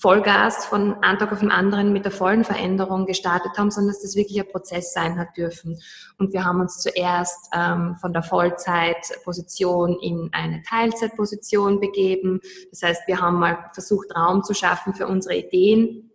Vollgas 0.02 0.66
von 0.66 0.94
einem 1.04 1.18
Tag 1.20 1.30
auf 1.30 1.38
den 1.38 1.52
anderen 1.52 1.92
mit 1.92 2.04
der 2.04 2.10
vollen 2.10 2.42
Veränderung 2.42 3.06
gestartet 3.06 3.52
haben, 3.56 3.70
sondern 3.70 3.94
dass 3.94 4.02
das 4.02 4.16
wirklich 4.16 4.40
ein 4.40 4.50
Prozess 4.50 4.92
sein 4.92 5.16
hat 5.16 5.36
dürfen. 5.36 5.78
Und 6.18 6.32
wir 6.32 6.44
haben 6.44 6.60
uns 6.60 6.78
zuerst 6.78 7.48
ähm, 7.54 7.94
von 8.00 8.12
der 8.12 8.24
Vollzeitposition 8.24 9.96
in 10.00 10.28
eine 10.32 10.60
Teilzeitposition 10.68 11.78
begeben. 11.78 12.40
Das 12.70 12.82
heißt, 12.82 13.02
wir 13.06 13.20
haben 13.20 13.38
mal 13.38 13.70
versucht, 13.74 14.08
Raum 14.16 14.42
zu 14.42 14.54
schaffen 14.54 14.92
für 14.92 15.06
unsere 15.06 15.36
Ideen, 15.36 16.10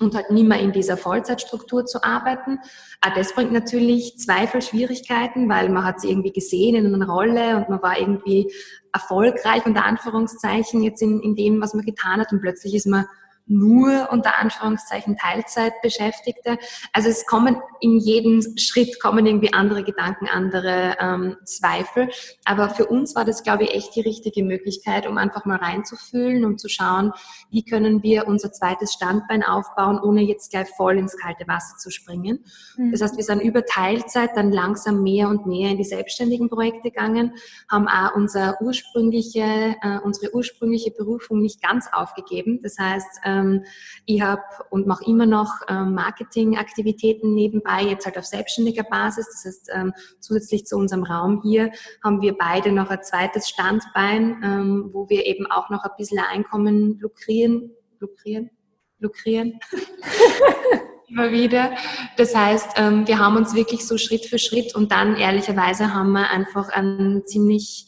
und 0.00 0.14
halt 0.14 0.30
nicht 0.30 0.46
mehr 0.46 0.60
in 0.60 0.72
dieser 0.72 0.96
Vollzeitstruktur 0.96 1.86
zu 1.86 2.02
arbeiten. 2.04 2.58
Auch 3.00 3.14
das 3.14 3.34
bringt 3.34 3.52
natürlich 3.52 4.18
Zweifel, 4.18 4.60
Schwierigkeiten, 4.60 5.48
weil 5.48 5.68
man 5.70 5.84
hat 5.84 6.00
sie 6.00 6.10
irgendwie 6.10 6.32
gesehen 6.32 6.74
in 6.74 6.94
einer 6.94 7.08
Rolle 7.08 7.56
und 7.56 7.68
man 7.68 7.82
war 7.82 7.98
irgendwie 7.98 8.52
erfolgreich 8.92 9.64
unter 9.64 9.84
Anführungszeichen 9.84 10.82
jetzt 10.82 11.00
in, 11.00 11.20
in 11.20 11.34
dem, 11.34 11.60
was 11.62 11.72
man 11.74 11.84
getan 11.84 12.20
hat 12.20 12.32
und 12.32 12.40
plötzlich 12.40 12.74
ist 12.74 12.86
man 12.86 13.06
nur 13.52 14.08
unter 14.10 14.38
Anführungszeichen 14.38 15.16
Teilzeitbeschäftigte. 15.16 16.58
Also 16.92 17.08
es 17.08 17.26
kommen 17.26 17.60
in 17.80 17.98
jedem 17.98 18.42
Schritt 18.58 19.00
kommen 19.00 19.26
irgendwie 19.26 19.52
andere 19.52 19.84
Gedanken, 19.84 20.26
andere 20.26 20.96
ähm, 20.98 21.36
Zweifel. 21.44 22.08
Aber 22.44 22.70
für 22.70 22.86
uns 22.86 23.14
war 23.14 23.24
das, 23.24 23.42
glaube 23.42 23.64
ich, 23.64 23.74
echt 23.74 23.94
die 23.96 24.00
richtige 24.00 24.42
Möglichkeit, 24.42 25.06
um 25.06 25.18
einfach 25.18 25.44
mal 25.44 25.58
reinzufühlen 25.58 26.44
und 26.44 26.60
zu 26.60 26.68
schauen, 26.68 27.12
wie 27.50 27.64
können 27.64 28.02
wir 28.02 28.26
unser 28.26 28.52
zweites 28.52 28.92
Standbein 28.92 29.42
aufbauen, 29.42 30.00
ohne 30.00 30.22
jetzt 30.22 30.50
gleich 30.50 30.68
voll 30.76 30.98
ins 30.98 31.16
kalte 31.16 31.46
Wasser 31.48 31.76
zu 31.78 31.90
springen. 31.90 32.44
Mhm. 32.76 32.92
Das 32.92 33.02
heißt, 33.02 33.16
wir 33.16 33.24
sind 33.24 33.40
über 33.40 33.64
Teilzeit 33.64 34.30
dann 34.36 34.52
langsam 34.52 35.02
mehr 35.02 35.28
und 35.28 35.46
mehr 35.46 35.70
in 35.70 35.76
die 35.76 35.84
selbstständigen 35.84 36.48
Projekte 36.48 36.90
gegangen, 36.90 37.34
haben 37.70 37.88
auch 37.88 38.14
unser 38.14 38.60
ursprüngliche, 38.60 39.76
äh, 39.82 39.98
unsere 40.02 40.34
ursprüngliche 40.34 40.90
Berufung 40.90 41.40
nicht 41.40 41.62
ganz 41.62 41.88
aufgegeben. 41.92 42.60
Das 42.62 42.78
heißt, 42.78 43.20
ähm, 43.42 43.64
ich 44.06 44.22
habe 44.22 44.42
und 44.70 44.86
mache 44.86 45.04
immer 45.04 45.26
noch 45.26 45.52
ähm, 45.68 45.94
Marketingaktivitäten 45.94 47.34
nebenbei, 47.34 47.82
jetzt 47.82 48.06
halt 48.06 48.18
auf 48.18 48.24
selbstständiger 48.24 48.84
Basis. 48.84 49.28
Das 49.30 49.44
heißt, 49.44 49.70
ähm, 49.74 49.92
zusätzlich 50.20 50.66
zu 50.66 50.76
unserem 50.76 51.04
Raum 51.04 51.40
hier 51.42 51.70
haben 52.02 52.22
wir 52.22 52.36
beide 52.36 52.72
noch 52.72 52.90
ein 52.90 53.02
zweites 53.02 53.48
Standbein, 53.48 54.40
ähm, 54.42 54.90
wo 54.92 55.08
wir 55.08 55.26
eben 55.26 55.46
auch 55.46 55.70
noch 55.70 55.84
ein 55.84 55.90
bisschen 55.96 56.18
Einkommen 56.18 56.98
lukrieren. 57.00 57.72
Lukrieren? 57.98 58.50
Lukrieren? 58.98 59.58
immer 61.08 61.30
wieder. 61.30 61.72
Das 62.16 62.34
heißt, 62.34 62.78
wir 62.78 63.18
haben 63.18 63.36
uns 63.36 63.54
wirklich 63.54 63.86
so 63.86 63.98
Schritt 63.98 64.24
für 64.24 64.38
Schritt 64.38 64.74
und 64.74 64.92
dann 64.92 65.16
ehrlicherweise 65.16 65.92
haben 65.92 66.12
wir 66.12 66.30
einfach 66.30 66.70
einen 66.70 67.26
ziemlich 67.26 67.86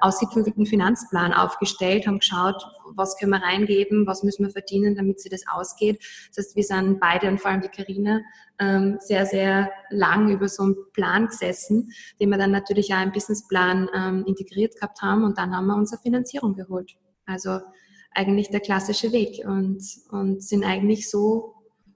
ausgeklügelten 0.00 0.66
Finanzplan 0.66 1.32
aufgestellt, 1.32 2.06
haben 2.06 2.18
geschaut, 2.18 2.62
was 2.94 3.16
können 3.16 3.32
wir 3.32 3.42
reingeben, 3.42 4.06
was 4.06 4.22
müssen 4.22 4.44
wir 4.44 4.50
verdienen, 4.50 4.94
damit 4.94 5.20
sie 5.20 5.28
das 5.28 5.42
ausgeht. 5.50 6.04
Das 6.28 6.46
heißt, 6.46 6.56
wir 6.56 6.64
sind 6.64 7.00
beide 7.00 7.28
und 7.28 7.40
vor 7.40 7.50
allem 7.50 7.62
die 7.62 7.68
Karina 7.68 8.20
ähm, 8.58 8.98
sehr, 9.00 9.26
sehr 9.26 9.70
lang 9.90 10.30
über 10.30 10.48
so 10.48 10.62
einen 10.62 10.76
Plan 10.92 11.26
gesessen, 11.26 11.90
den 12.20 12.30
wir 12.30 12.38
dann 12.38 12.52
natürlich 12.52 12.94
auch 12.94 13.02
im 13.02 13.12
Businessplan 13.12 13.88
ähm, 13.94 14.24
integriert 14.26 14.74
gehabt 14.74 15.02
haben 15.02 15.24
und 15.24 15.38
dann 15.38 15.54
haben 15.54 15.66
wir 15.66 15.76
unsere 15.76 16.00
Finanzierung 16.00 16.54
geholt. 16.54 16.96
Also 17.26 17.60
eigentlich 18.14 18.50
der 18.50 18.60
klassische 18.60 19.12
Weg 19.12 19.44
und, 19.46 19.82
und 20.10 20.42
sind 20.42 20.64
eigentlich 20.64 21.10
so 21.10 21.54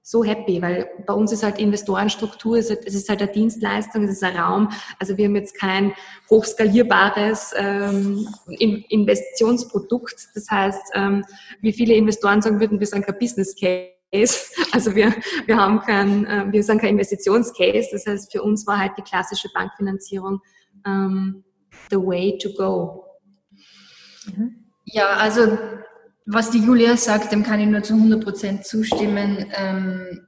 so 0.08 0.22
happy, 0.22 0.62
weil 0.62 0.88
bei 1.04 1.12
uns 1.12 1.32
ist 1.32 1.42
halt 1.42 1.58
Investorenstruktur, 1.58 2.58
es 2.58 2.70
ist 2.70 3.08
halt 3.08 3.20
eine 3.20 3.32
Dienstleistung, 3.32 4.04
es 4.04 4.12
ist 4.12 4.22
ein 4.22 4.36
Raum. 4.36 4.68
Also 5.00 5.16
wir 5.16 5.24
haben 5.24 5.34
jetzt 5.34 5.58
kein 5.58 5.94
hochskalierbares 6.30 7.52
ähm, 7.56 8.28
Investitionsprodukt. 8.46 10.28
Das 10.36 10.48
heißt, 10.48 10.92
ähm, 10.94 11.24
wie 11.60 11.72
viele 11.72 11.94
Investoren 11.94 12.40
sagen 12.40 12.60
würden, 12.60 12.78
wir 12.78 12.86
sind 12.86 13.04
kein 13.04 13.18
Business 13.18 13.56
Case. 13.56 13.82
Also 14.72 14.94
wir, 14.94 15.12
wir 15.46 15.56
haben 15.56 15.80
kein, 15.80 16.24
äh, 16.26 16.46
wir 16.52 16.62
sind 16.62 16.80
kein 16.80 16.90
Investitionscase. 16.90 17.88
Das 17.90 18.06
heißt, 18.06 18.30
für 18.30 18.42
uns 18.42 18.64
war 18.64 18.78
halt 18.78 18.92
die 18.96 19.02
klassische 19.02 19.48
Bankfinanzierung 19.52 20.40
ähm, 20.86 21.42
the 21.90 21.96
way 21.96 22.38
to 22.38 22.50
go. 22.56 23.04
Ja, 24.84 25.08
also 25.16 25.58
was 26.26 26.50
die 26.50 26.58
Julia 26.58 26.96
sagt, 26.96 27.30
dem 27.30 27.44
kann 27.44 27.60
ich 27.60 27.68
nur 27.68 27.82
zu 27.82 27.94
100 27.94 28.22
Prozent 28.22 28.66
zustimmen. 28.66 29.46
Ähm, 29.56 30.26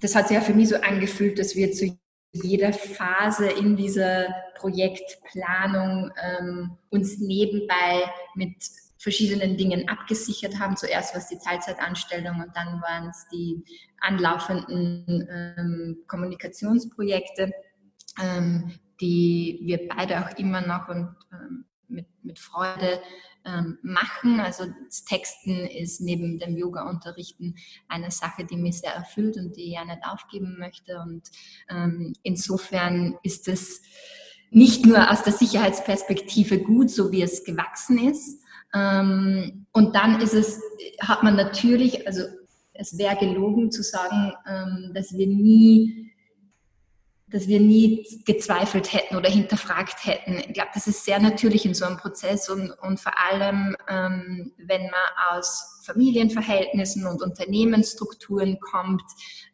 das 0.00 0.14
hat 0.14 0.28
sich 0.28 0.34
ja 0.34 0.40
für 0.40 0.54
mich 0.54 0.68
so 0.68 0.76
angefühlt, 0.76 1.38
dass 1.38 1.54
wir 1.54 1.72
zu 1.72 1.96
jeder 2.32 2.72
Phase 2.72 3.48
in 3.48 3.76
dieser 3.76 4.26
Projektplanung 4.56 6.10
ähm, 6.20 6.76
uns 6.90 7.18
nebenbei 7.18 8.10
mit 8.34 8.56
verschiedenen 8.98 9.56
Dingen 9.56 9.88
abgesichert 9.88 10.58
haben. 10.58 10.76
Zuerst 10.76 11.14
war 11.14 11.20
es 11.20 11.28
die 11.28 11.38
Teilzeitanstellung 11.38 12.40
und 12.40 12.54
dann 12.54 12.80
waren 12.82 13.08
es 13.08 13.26
die 13.32 13.64
anlaufenden 14.00 15.28
ähm, 15.56 15.98
Kommunikationsprojekte, 16.06 17.52
die 19.00 19.60
wir 19.62 19.88
beide 19.88 20.20
auch 20.20 20.36
immer 20.36 20.60
noch 20.60 20.88
und 20.88 21.14
mit, 21.88 22.06
mit 22.22 22.38
Freude 22.38 23.00
ähm, 23.44 23.78
machen. 23.82 24.40
Also 24.40 24.64
das 24.86 25.04
Texten 25.04 25.66
ist 25.66 26.00
neben 26.00 26.38
dem 26.38 26.56
Yoga-Unterrichten 26.56 27.56
eine 27.88 28.10
Sache, 28.10 28.44
die 28.44 28.56
mich 28.56 28.80
sehr 28.80 28.94
erfüllt 28.94 29.36
und 29.36 29.56
die 29.56 29.64
ich 29.64 29.74
ja 29.74 29.84
nicht 29.84 30.04
aufgeben 30.04 30.56
möchte. 30.58 30.98
Und 31.00 31.22
ähm, 31.68 32.14
insofern 32.22 33.16
ist 33.22 33.48
es 33.48 33.82
nicht 34.50 34.84
nur 34.84 35.10
aus 35.10 35.22
der 35.22 35.32
Sicherheitsperspektive 35.32 36.60
gut, 36.60 36.90
so 36.90 37.12
wie 37.12 37.22
es 37.22 37.44
gewachsen 37.44 37.98
ist. 38.08 38.42
Ähm, 38.74 39.66
und 39.72 39.94
dann 39.94 40.20
ist 40.20 40.34
es, 40.34 40.60
hat 41.00 41.22
man 41.22 41.36
natürlich, 41.36 42.06
also 42.06 42.22
es 42.72 42.96
wäre 42.98 43.16
gelogen 43.16 43.70
zu 43.70 43.82
sagen, 43.82 44.32
ähm, 44.46 44.92
dass 44.94 45.12
wir 45.12 45.26
nie 45.26 45.99
dass 47.30 47.48
wir 47.48 47.60
nie 47.60 48.06
gezweifelt 48.24 48.92
hätten 48.92 49.16
oder 49.16 49.30
hinterfragt 49.30 50.04
hätten. 50.04 50.38
Ich 50.38 50.54
glaube, 50.54 50.70
das 50.74 50.86
ist 50.86 51.04
sehr 51.04 51.20
natürlich 51.20 51.64
in 51.64 51.74
so 51.74 51.84
einem 51.84 51.96
Prozess 51.96 52.48
und, 52.48 52.70
und 52.70 53.00
vor 53.00 53.12
allem, 53.30 53.76
ähm, 53.88 54.52
wenn 54.58 54.82
man 54.82 55.38
aus 55.38 55.79
Familienverhältnissen 55.84 57.06
und 57.06 57.22
Unternehmensstrukturen 57.22 58.58
kommt, 58.60 59.02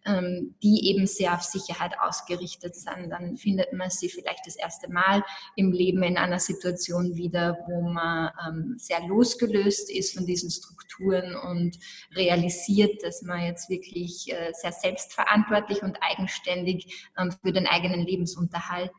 ähm, 0.05 0.55
die 0.63 0.89
eben 0.91 1.07
sehr 1.07 1.35
auf 1.35 1.43
Sicherheit 1.43 1.93
ausgerichtet 2.01 2.77
sind, 2.77 3.11
dann 3.11 3.37
findet 3.37 3.73
man 3.73 3.91
sie 3.91 4.09
vielleicht 4.09 4.47
das 4.47 4.57
erste 4.57 4.91
Mal 4.91 5.23
im 5.57 5.73
Leben 5.73 6.03
in 6.03 6.17
einer 6.17 6.39
Situation 6.39 7.17
wieder, 7.17 7.59
wo 7.67 7.83
man 7.83 8.31
ähm, 8.47 8.75
sehr 8.79 9.01
losgelöst 9.07 9.91
ist 9.91 10.15
von 10.15 10.27
diesen 10.27 10.51
Strukturen 10.51 11.35
und 11.37 11.77
realisiert, 12.15 13.03
dass 13.03 13.23
man 13.23 13.43
jetzt 13.43 13.69
wirklich 13.69 14.33
äh, 14.33 14.53
sehr 14.53 14.73
selbstverantwortlich 14.73 15.83
und 15.83 15.99
eigenständig 16.01 17.09
ähm, 17.19 17.33
für 17.43 17.53
den 17.53 17.67
eigenen 17.67 18.07
Lebensunterhalt 18.07 18.93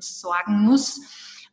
sorgen 0.00 0.60
muss. 0.64 1.00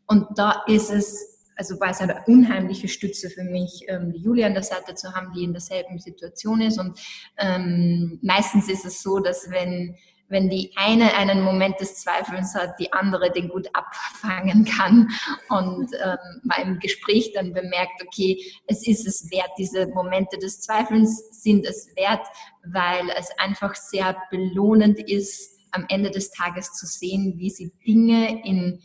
Und 0.08 0.28
da 0.36 0.64
ist 0.68 0.92
es 0.92 1.35
also 1.56 1.80
war 1.80 1.92
es 1.92 2.02
eine 2.02 2.24
unheimliche 2.28 2.88
Stütze 2.88 3.30
für 3.30 3.44
mich, 3.44 3.86
ähm, 3.88 4.12
die 4.14 4.20
Julia 4.20 4.48
an 4.48 4.54
der 4.54 4.64
Seite 4.64 4.96
zu 4.96 5.14
haben, 5.14 5.32
die 5.34 5.44
in 5.44 5.54
derselben 5.54 6.00
Situation 6.00 6.62
ist. 6.62 6.80
Und 6.80 7.00
ähm, 7.38 8.20
meistens 8.22 8.70
ist 8.70 8.86
es 8.86 9.02
so, 9.02 9.20
dass 9.20 9.50
wenn 9.50 9.96
wenn 10.28 10.50
die 10.50 10.72
eine 10.76 11.14
einen 11.14 11.44
Moment 11.44 11.80
des 11.80 11.98
Zweifelns 11.98 12.56
hat, 12.56 12.80
die 12.80 12.92
andere 12.94 13.32
den 13.32 13.50
gut 13.50 13.68
abfangen 13.74 14.66
kann 14.66 15.10
und 15.50 15.90
ähm, 16.04 16.18
man 16.44 16.62
im 16.64 16.80
Gespräch 16.80 17.32
dann 17.34 17.54
bemerkt, 17.54 18.02
okay, 18.04 18.44
es 18.68 18.88
ist 18.88 19.06
es 19.06 19.30
wert, 19.32 19.52
diese 19.58 19.88
Momente 19.88 20.38
des 20.38 20.62
Zweifelns 20.62 21.44
sind 21.44 21.66
es 21.66 21.90
wert, 21.96 22.26
weil 22.66 23.08
es 23.18 23.30
einfach 23.38 23.76
sehr 23.76 24.18
belohnend 24.32 25.00
ist, 25.00 25.60
am 25.72 25.86
Ende 25.90 26.10
des 26.10 26.32
Tages 26.32 26.74
zu 26.74 26.86
sehen, 26.86 27.36
wie 27.38 27.50
sie 27.50 27.72
Dinge 27.86 28.44
in 28.46 28.82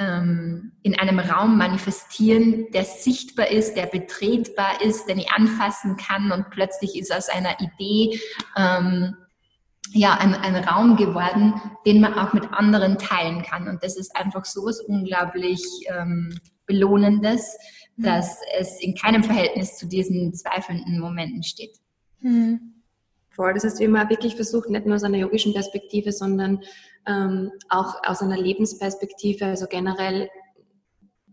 ähm, 0.00 0.72
in 0.82 0.98
einem 0.98 1.18
Raum 1.18 1.58
manifestieren, 1.58 2.70
der 2.72 2.84
sichtbar 2.84 3.48
ist, 3.48 3.74
der 3.74 3.86
betretbar 3.86 4.80
ist, 4.82 5.06
den 5.06 5.18
ich 5.18 5.30
anfassen 5.30 5.96
kann 5.96 6.32
und 6.32 6.48
plötzlich 6.50 6.98
ist 6.98 7.14
aus 7.14 7.28
einer 7.28 7.56
Idee 7.60 8.18
ähm, 8.56 9.14
ja 9.92 10.14
ein, 10.14 10.34
ein 10.34 10.56
Raum 10.56 10.96
geworden, 10.96 11.60
den 11.84 12.00
man 12.00 12.14
auch 12.14 12.32
mit 12.32 12.50
anderen 12.50 12.96
teilen 12.96 13.42
kann. 13.42 13.68
Und 13.68 13.84
das 13.84 13.96
ist 13.96 14.16
einfach 14.16 14.46
so 14.46 14.64
was 14.64 14.80
unglaublich 14.80 15.62
ähm, 15.86 16.34
Belohnendes, 16.64 17.58
mhm. 17.96 18.02
dass 18.04 18.38
es 18.58 18.80
in 18.80 18.94
keinem 18.94 19.22
Verhältnis 19.22 19.76
zu 19.76 19.86
diesen 19.86 20.32
zweifelnden 20.32 20.98
Momenten 20.98 21.42
steht. 21.42 21.76
Mhm. 22.20 22.79
Voll. 23.30 23.54
Das 23.54 23.64
heißt, 23.64 23.78
wir 23.78 23.92
haben 23.92 24.10
wirklich 24.10 24.36
versucht, 24.36 24.68
nicht 24.68 24.86
nur 24.86 24.96
aus 24.96 25.04
einer 25.04 25.18
yogischen 25.18 25.52
Perspektive, 25.52 26.12
sondern 26.12 26.62
ähm, 27.06 27.52
auch 27.68 27.96
aus 28.04 28.22
einer 28.22 28.36
Lebensperspektive, 28.36 29.46
also 29.46 29.66
generell 29.66 30.28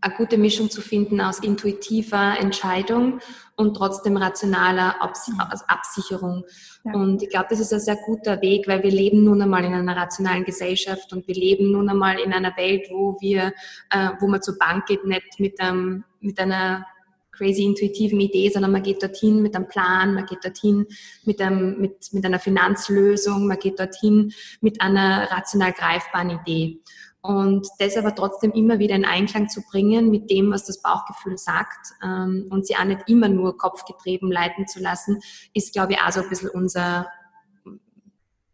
eine 0.00 0.14
gute 0.14 0.38
Mischung 0.38 0.70
zu 0.70 0.80
finden 0.80 1.20
aus 1.20 1.40
intuitiver 1.40 2.38
Entscheidung 2.38 3.20
und 3.56 3.74
trotzdem 3.76 4.16
rationaler 4.16 5.02
Abs 5.02 5.28
mhm. 5.28 5.40
also 5.40 5.64
Absicherung. 5.66 6.44
Ja. 6.84 6.92
Und 6.92 7.22
ich 7.22 7.30
glaube, 7.30 7.46
das 7.50 7.60
ist 7.60 7.72
ein 7.72 7.80
sehr 7.80 7.98
guter 8.06 8.40
Weg, 8.40 8.68
weil 8.68 8.82
wir 8.82 8.90
leben 8.92 9.24
nun 9.24 9.42
einmal 9.42 9.64
in 9.64 9.74
einer 9.74 9.96
rationalen 9.96 10.44
Gesellschaft 10.44 11.12
und 11.12 11.26
wir 11.26 11.34
leben 11.34 11.72
nun 11.72 11.88
einmal 11.88 12.20
in 12.20 12.32
einer 12.32 12.56
Welt, 12.56 12.86
wo 12.90 13.16
wir, 13.20 13.52
äh, 13.90 14.10
wo 14.20 14.28
man 14.28 14.42
zur 14.42 14.56
Bank 14.56 14.86
geht, 14.86 15.04
nicht 15.04 15.40
mit, 15.40 15.60
einem, 15.60 16.04
mit 16.20 16.38
einer 16.38 16.86
crazy 17.38 17.64
intuitiven 17.64 18.20
Idee, 18.20 18.50
sondern 18.50 18.72
man 18.72 18.82
geht 18.82 19.02
dorthin 19.02 19.40
mit 19.40 19.54
einem 19.54 19.68
Plan, 19.68 20.14
man 20.14 20.26
geht 20.26 20.44
dorthin 20.44 20.86
mit, 21.24 21.40
einem, 21.40 21.80
mit, 21.80 22.12
mit 22.12 22.24
einer 22.24 22.40
Finanzlösung, 22.40 23.46
man 23.46 23.58
geht 23.58 23.78
dorthin 23.78 24.32
mit 24.60 24.80
einer 24.82 25.30
rational 25.30 25.72
greifbaren 25.72 26.30
Idee. 26.30 26.80
Und 27.20 27.66
das 27.78 27.96
aber 27.96 28.14
trotzdem 28.14 28.52
immer 28.52 28.78
wieder 28.78 28.94
in 28.94 29.04
Einklang 29.04 29.48
zu 29.48 29.62
bringen 29.62 30.10
mit 30.10 30.30
dem, 30.30 30.52
was 30.52 30.64
das 30.64 30.80
Bauchgefühl 30.80 31.36
sagt 31.36 31.88
ähm, 32.02 32.46
und 32.50 32.66
sie 32.66 32.76
auch 32.76 32.84
nicht 32.84 33.08
immer 33.08 33.28
nur 33.28 33.58
kopfgetrieben 33.58 34.30
leiten 34.30 34.66
zu 34.68 34.80
lassen, 34.80 35.20
ist, 35.52 35.72
glaube 35.72 35.94
ich, 35.94 36.00
auch 36.00 36.12
so 36.12 36.22
ein 36.22 36.28
bisschen 36.28 36.50
unser, 36.50 37.08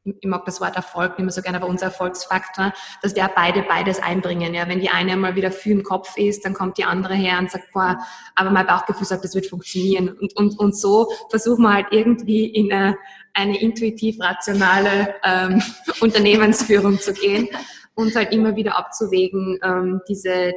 ich 0.04 0.28
mag 0.28 0.44
das 0.44 0.60
Wort 0.60 0.76
Erfolg 0.76 1.18
nicht 1.18 1.24
mehr 1.24 1.32
so 1.32 1.40
gerne, 1.40 1.58
aber 1.58 1.66
unser 1.66 1.86
Erfolgsfaktor, 1.86 2.72
dass 3.02 3.16
wir 3.16 3.28
beide 3.34 3.62
beides 3.62 4.02
einbringen. 4.02 4.54
Ja, 4.54 4.68
wenn 4.68 4.80
die 4.80 4.90
eine 4.90 5.16
mal 5.16 5.34
wieder 5.34 5.50
viel 5.50 5.72
im 5.72 5.82
Kopf 5.82 6.16
ist, 6.16 6.44
dann 6.44 6.54
kommt 6.54 6.78
die 6.78 6.84
andere 6.84 7.14
her 7.14 7.38
und 7.38 7.50
sagt, 7.50 7.72
boah, 7.72 7.98
aber 8.34 8.50
mein 8.50 8.66
Bauchgefühl 8.66 9.06
sagt, 9.06 9.24
das 9.24 9.34
wird 9.34 9.46
funktionieren. 9.46 10.10
Und, 10.10 10.36
und, 10.36 10.58
und 10.58 10.76
so 10.76 11.10
versuchen 11.30 11.62
wir 11.62 11.72
halt 11.72 11.86
irgendwie 11.90 12.46
in 12.46 12.72
eine, 12.72 12.96
eine 13.32 13.60
intuitiv 13.60 14.20
rationale 14.20 15.14
ähm, 15.24 15.62
Unternehmensführung 16.00 16.98
zu 16.98 17.12
gehen 17.12 17.48
und 17.94 18.14
halt 18.14 18.32
immer 18.32 18.56
wieder 18.56 18.76
abzuwägen, 18.78 19.58
ähm, 19.62 20.00
diese 20.08 20.52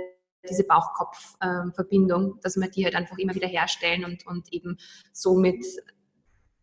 diese 0.50 0.64
Bauch-Kopf-Verbindung, 0.64 2.24
ähm, 2.24 2.40
dass 2.42 2.56
wir 2.56 2.70
die 2.70 2.86
halt 2.86 2.96
einfach 2.96 3.18
immer 3.18 3.36
wieder 3.36 3.48
herstellen 3.48 4.06
und, 4.06 4.26
und 4.26 4.54
eben 4.54 4.78
somit 5.12 5.66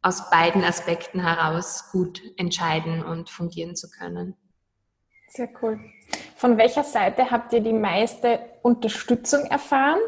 aus 0.04 0.28
beiden 0.28 0.62
Aspekten 0.62 1.20
heraus 1.20 1.90
gut 1.90 2.20
entscheiden 2.36 3.02
und 3.02 3.30
fungieren 3.30 3.74
zu 3.74 3.88
können. 3.90 4.36
Sehr 5.28 5.48
cool. 5.62 5.80
Von 6.36 6.58
welcher 6.58 6.84
Seite 6.84 7.30
habt 7.30 7.54
ihr 7.54 7.60
die 7.60 7.72
meiste 7.72 8.38
Unterstützung 8.60 9.46
erfahren? 9.46 9.98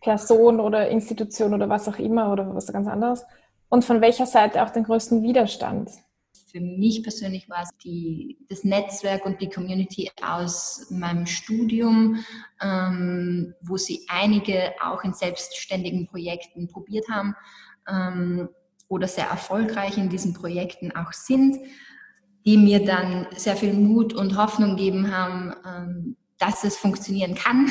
Person 0.00 0.58
oder 0.58 0.88
Institution 0.88 1.54
oder 1.54 1.68
was 1.68 1.88
auch 1.88 1.98
immer 1.98 2.32
oder 2.32 2.52
was 2.54 2.72
ganz 2.72 2.88
anderes? 2.88 3.24
Und 3.68 3.84
von 3.84 4.00
welcher 4.00 4.26
Seite 4.26 4.62
auch 4.64 4.70
den 4.70 4.82
größten 4.82 5.22
Widerstand? 5.22 5.90
Für 6.50 6.60
mich 6.60 7.02
persönlich 7.02 7.48
war 7.48 7.62
es 7.62 7.70
die, 7.84 8.38
das 8.48 8.64
Netzwerk 8.64 9.24
und 9.24 9.40
die 9.40 9.48
Community 9.48 10.10
aus 10.22 10.88
meinem 10.90 11.26
Studium, 11.26 12.24
ähm, 12.60 13.54
wo 13.62 13.76
sie 13.76 14.06
einige 14.08 14.72
auch 14.82 15.04
in 15.04 15.14
selbstständigen 15.14 16.08
Projekten 16.08 16.68
probiert 16.68 17.08
haben. 17.08 17.34
Ähm, 17.88 18.48
oder 18.94 19.08
sehr 19.08 19.26
erfolgreich 19.26 19.98
in 19.98 20.08
diesen 20.08 20.32
Projekten 20.32 20.94
auch 20.94 21.12
sind, 21.12 21.56
die 22.46 22.56
mir 22.56 22.84
dann 22.84 23.26
sehr 23.36 23.56
viel 23.56 23.72
Mut 23.72 24.12
und 24.12 24.36
Hoffnung 24.36 24.76
geben 24.76 25.14
haben, 25.14 25.54
ähm, 25.66 26.16
dass 26.38 26.64
es 26.64 26.76
funktionieren 26.76 27.34
kann 27.34 27.70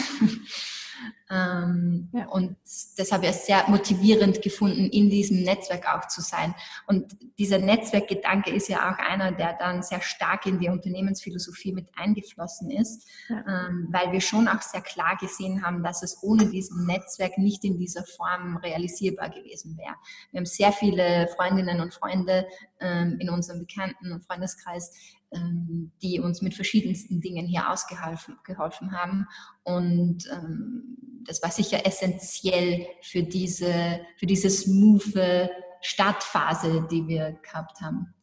Ähm, 1.34 2.10
ja. 2.14 2.28
Und 2.28 2.56
das 2.98 3.12
habe 3.12 3.26
ich 3.26 3.34
sehr 3.34 3.68
motivierend 3.68 4.42
gefunden, 4.42 4.90
in 4.90 5.10
diesem 5.10 5.42
Netzwerk 5.42 5.88
auch 5.88 6.08
zu 6.08 6.22
sein. 6.22 6.54
Und 6.86 7.18
dieser 7.40 7.58
Netzwerkgedanke 7.58 8.52
ist 8.52 8.70
ja 8.70 8.92
auch 8.92 9.00
einer, 9.00 9.32
der 9.32 9.54
dann 9.58 9.82
sehr 9.82 10.02
stark 10.02 10.46
in 10.46 10.60
die 10.60 10.70
Unternehmensphilosophie 10.70 11.74
mit 11.74 11.88
eingeflossen 11.96 12.70
ist, 12.70 13.08
ja. 13.30 13.68
ähm, 13.68 13.88
weil 13.90 14.12
wir 14.12 14.22
schon 14.22 14.48
auch 14.48 14.62
sehr 14.62 14.82
klar 14.82 15.18
gesehen 15.20 15.66
haben, 15.66 15.82
dass 15.82 16.04
es 16.04 16.22
ohne 16.22 16.46
diesem 16.46 16.86
Netzwerk 16.86 17.40
nicht 17.40 17.64
in 17.64 17.80
dieser 17.80 18.04
Form 18.04 18.58
realisierbar 18.58 19.30
gewesen 19.30 19.76
wäre. 19.78 19.96
Wir 20.32 20.40
haben 20.40 20.46
sehr 20.46 20.72
viele 20.72 21.28
Freundinnen 21.36 21.82
und 21.82 21.96
Freunde 21.96 22.46
ähm, 22.80 23.18
in 23.20 23.30
unserem 23.32 23.60
Bekannten- 23.60 24.12
und 24.12 24.24
Freundeskreis, 24.24 24.92
ähm, 25.32 25.92
die 26.02 26.20
uns 26.20 26.42
mit 26.42 26.54
verschiedensten 26.54 27.22
Dingen 27.22 27.48
hier 27.48 27.72
ausgeholfen 27.72 28.38
geholfen 28.44 28.92
haben. 28.92 29.28
Und 29.64 30.30
ähm, 30.32 31.23
das 31.26 31.42
war 31.42 31.52
sicher 31.52 31.86
essentiell 31.86 32.88
für 33.02 33.24
diese, 33.24 34.02
für 34.18 34.26
diese 34.26 34.50
smooth 34.50 35.50
Startphase, 35.82 36.88
die 36.90 37.08
wir 37.08 37.38
gehabt 37.44 37.82
haben. 37.82 38.14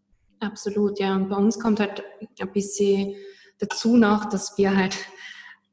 Absolut, 0.41 0.99
ja. 0.99 1.15
Und 1.15 1.29
bei 1.29 1.37
uns 1.37 1.59
kommt 1.59 1.81
halt 1.81 2.03
ein 2.41 2.53
bisschen 2.53 3.15
dazu 3.59 3.97
noch, 3.97 4.29
dass 4.29 4.57
wir 4.57 4.75
halt 4.77 4.97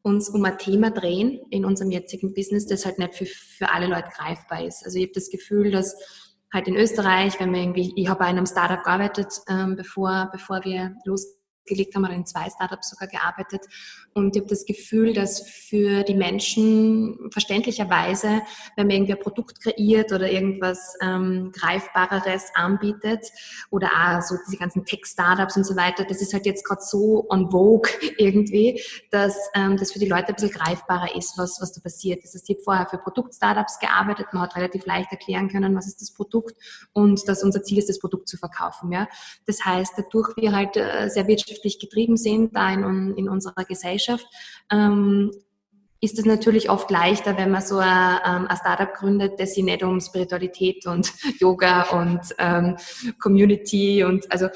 uns 0.02 0.30
um 0.30 0.44
ein 0.46 0.58
Thema 0.58 0.92
drehen 0.92 1.42
in 1.50 1.66
unserem 1.66 1.92
jetzigen 1.92 2.34
Business, 2.34 2.68
das 2.68 2.86
halt 2.86 3.00
nicht 3.00 3.16
für, 3.16 3.26
für 3.26 3.72
alle 3.72 3.88
Leute 3.88 4.10
greifbar 4.16 4.64
ist. 4.66 4.86
Also 4.86 4.98
ich 4.98 5.06
habe 5.06 5.14
das 5.14 5.30
Gefühl, 5.30 5.72
dass 5.72 5.96
halt 6.54 6.68
in 6.68 6.76
Österreich, 6.76 7.40
wenn 7.40 7.54
wir 7.54 7.62
irgendwie, 7.62 7.94
ich 7.96 8.08
habe 8.08 8.20
bei 8.20 8.26
einem 8.26 8.46
Startup 8.46 8.84
gearbeitet, 8.84 9.34
ähm, 9.50 9.76
bevor, 9.76 10.30
bevor 10.32 10.64
wir 10.64 10.96
losgelegt 11.68 11.96
haben, 11.96 12.06
oder 12.06 12.14
in 12.14 12.26
zwei 12.26 12.50
Startups 12.50 12.90
sogar 12.90 13.08
gearbeitet. 13.08 13.62
Und 14.14 14.36
ich 14.36 14.42
habe 14.42 14.50
das 14.50 14.66
Gefühl, 14.66 15.14
dass 15.14 15.48
für 15.48 16.04
die 16.04 16.16
Menschen 16.16 17.30
verständlicherweise, 17.32 18.42
wenn 18.76 18.88
man 18.88 18.96
irgendwie 18.96 19.14
ein 19.14 19.20
Produkt 19.20 19.62
kreiert 19.62 20.12
oder 20.12 20.32
irgendwas 20.32 20.96
ähm, 21.02 21.52
Greifbareres 21.54 22.52
anbietet 22.56 23.28
oder 23.70 23.90
auch 23.96 24.22
so 24.22 24.36
diese 24.48 24.58
ganzen 24.58 24.86
Tech-Startups 24.86 25.58
und 25.58 25.66
so 25.66 25.76
weiter, 25.76 26.04
das 26.06 26.22
ist 26.22 26.34
halt 26.34 26.46
jetzt 26.46 26.66
gerade 26.66 26.82
so 26.82 27.28
on 27.30 27.52
vogue 27.52 27.90
irgendwie, 28.18 28.82
dass 29.12 29.38
ähm, 29.54 29.78
das 29.78 29.92
für 29.92 30.00
die 30.00 30.08
Leute 30.08 30.30
ein 30.30 30.36
bisschen 30.36 30.52
greifbarer 30.52 31.16
ist, 31.16 31.38
was, 31.38 31.62
was 31.62 31.74
da 31.74 31.82
passiert. 31.82 32.24
Das 32.24 32.34
heißt, 32.34 32.50
ich 32.50 32.56
habe 32.56 32.64
vorher 32.64 32.88
für 32.88 32.98
Produkt-Startups 32.98 33.80
gearbeitet, 33.80 34.28
man 34.32 34.44
hat 34.44 34.56
relativ 34.56 34.86
leicht 34.86 35.12
erklären 35.12 35.48
können, 35.50 35.76
was 35.76 35.88
ist 35.88 36.02
das 36.02 36.12
Produkt 36.12 36.56
und 36.94 37.28
dass 37.28 37.44
unser 37.44 37.62
Ziel 37.62 37.78
ist, 37.78 37.90
das 37.90 38.00
Produkt 38.00 38.28
zu 38.28 38.38
verkaufen. 38.38 38.92
Ja? 38.92 39.08
Das 39.46 39.64
heißt, 39.64 39.94
dadurch 39.98 40.36
wir 40.38 40.52
halt 40.52 40.76
äh, 40.76 41.10
sehr 41.10 41.28
wirtschaftlich 41.28 41.57
getrieben 41.80 42.18
sind 42.18 42.56
da 42.56 42.72
in, 42.72 43.14
in 43.16 43.30
unserer 43.30 43.64
Gesellschaft, 43.64 43.88
Gesellschaft, 43.88 44.28
ähm, 44.72 45.32
ist 46.00 46.20
es 46.20 46.26
natürlich 46.26 46.70
oft 46.70 46.92
leichter, 46.92 47.38
wenn 47.38 47.50
man 47.50 47.62
so 47.62 47.78
ein, 47.78 48.20
ähm, 48.24 48.48
ein 48.48 48.58
Startup 48.58 48.94
gründet, 48.94 49.40
das 49.40 49.56
sich 49.56 49.64
nicht 49.64 49.82
um 49.82 50.00
Spiritualität 50.00 50.86
und 50.86 51.12
Yoga 51.40 51.84
und 51.90 52.22
ähm, 52.38 52.76
Community 53.20 54.04
und 54.04 54.32
also 54.32 54.48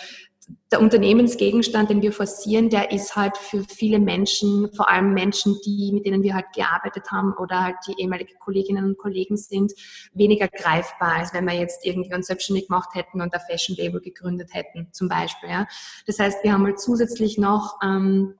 der 0.71 0.79
Unternehmensgegenstand, 0.79 1.89
den 1.89 2.01
wir 2.01 2.13
forcieren, 2.13 2.69
der 2.69 2.91
ist 2.91 3.15
halt 3.15 3.35
für 3.35 3.63
viele 3.63 3.99
Menschen, 3.99 4.71
vor 4.73 4.89
allem 4.89 5.13
Menschen, 5.13 5.57
die, 5.65 5.91
mit 5.93 6.05
denen 6.05 6.23
wir 6.23 6.33
halt 6.33 6.45
gearbeitet 6.55 7.11
haben 7.11 7.33
oder 7.33 7.63
halt 7.63 7.75
die 7.87 8.01
ehemalige 8.01 8.35
Kolleginnen 8.39 8.85
und 8.85 8.97
Kollegen 8.97 9.35
sind, 9.35 9.73
weniger 10.13 10.47
greifbar, 10.47 11.15
als 11.17 11.33
wenn 11.33 11.45
wir 11.45 11.53
jetzt 11.53 11.85
irgendwie 11.85 12.13
uns 12.13 12.27
selbstständig 12.27 12.67
gemacht 12.67 12.89
hätten 12.93 13.21
und 13.21 13.33
ein 13.33 13.41
Fashion 13.49 13.75
Label 13.75 13.99
gegründet 13.99 14.53
hätten, 14.53 14.87
zum 14.93 15.09
Beispiel. 15.09 15.49
Ja. 15.49 15.67
Das 16.07 16.19
heißt, 16.19 16.43
wir 16.43 16.53
haben 16.53 16.65
halt 16.65 16.79
zusätzlich 16.79 17.37
noch 17.37 17.77
ähm, 17.83 18.35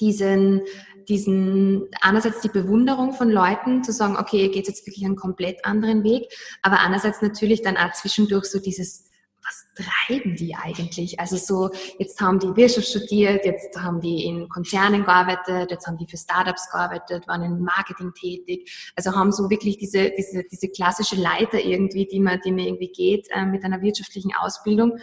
diesen, 0.00 0.62
diesen, 1.08 1.88
einerseits 2.00 2.40
die 2.40 2.48
Bewunderung 2.48 3.12
von 3.12 3.30
Leuten, 3.30 3.84
zu 3.84 3.92
sagen, 3.92 4.16
okay, 4.16 4.42
ihr 4.42 4.50
geht 4.50 4.66
jetzt 4.66 4.86
wirklich 4.86 5.04
einen 5.04 5.16
komplett 5.16 5.64
anderen 5.66 6.04
Weg, 6.04 6.24
aber 6.62 6.80
andererseits 6.80 7.20
natürlich 7.20 7.60
dann 7.62 7.76
auch 7.76 7.92
zwischendurch 7.92 8.46
so 8.46 8.58
dieses, 8.58 9.09
was 9.42 9.66
treiben 9.74 10.36
die 10.36 10.54
eigentlich? 10.54 11.18
Also 11.18 11.36
so, 11.36 11.70
jetzt 11.98 12.20
haben 12.20 12.38
die 12.38 12.54
Wirtschaft 12.56 12.88
studiert, 12.88 13.44
jetzt 13.44 13.76
haben 13.80 14.00
die 14.00 14.24
in 14.24 14.48
Konzernen 14.48 15.04
gearbeitet, 15.04 15.70
jetzt 15.70 15.86
haben 15.86 15.98
die 15.98 16.06
für 16.06 16.16
Startups 16.16 16.70
gearbeitet, 16.70 17.26
waren 17.26 17.42
in 17.42 17.60
Marketing 17.60 18.12
tätig, 18.12 18.92
also 18.96 19.14
haben 19.14 19.32
so 19.32 19.50
wirklich 19.50 19.78
diese, 19.78 20.10
diese, 20.10 20.44
diese 20.44 20.68
klassische 20.68 21.16
Leiter 21.16 21.58
irgendwie, 21.58 22.06
die 22.06 22.20
man, 22.20 22.40
die 22.44 22.52
man 22.52 22.60
irgendwie 22.64 22.92
geht 22.92 23.28
äh, 23.30 23.44
mit 23.44 23.64
einer 23.64 23.80
wirtschaftlichen 23.82 24.32
Ausbildung 24.34 24.98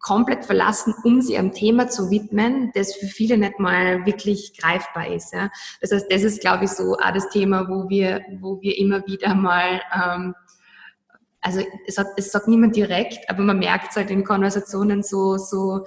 komplett 0.00 0.44
verlassen, 0.44 0.94
um 1.04 1.20
sie 1.20 1.36
einem 1.36 1.52
Thema 1.52 1.88
zu 1.88 2.10
widmen, 2.10 2.70
das 2.74 2.94
für 2.94 3.06
viele 3.06 3.38
nicht 3.38 3.58
mal 3.58 4.04
wirklich 4.04 4.52
greifbar 4.58 5.08
ist. 5.08 5.32
Ja. 5.32 5.50
Das 5.80 5.92
heißt, 5.92 6.06
das 6.10 6.22
ist, 6.22 6.40
glaube 6.40 6.64
ich, 6.64 6.70
so 6.70 6.94
auch 6.94 7.12
das 7.12 7.28
Thema, 7.30 7.68
wo 7.68 7.88
wir, 7.88 8.22
wo 8.40 8.60
wir 8.60 8.76
immer 8.78 9.06
wieder 9.06 9.34
mal, 9.34 9.80
ähm, 9.94 10.34
also 11.46 11.60
es, 11.86 11.96
hat, 11.96 12.08
es 12.16 12.32
sagt 12.32 12.48
niemand 12.48 12.74
direkt, 12.74 13.30
aber 13.30 13.42
man 13.44 13.60
merkt 13.60 13.90
es 13.90 13.96
halt 13.96 14.10
in 14.10 14.24
Konversationen 14.24 15.04
so, 15.04 15.38
so 15.38 15.84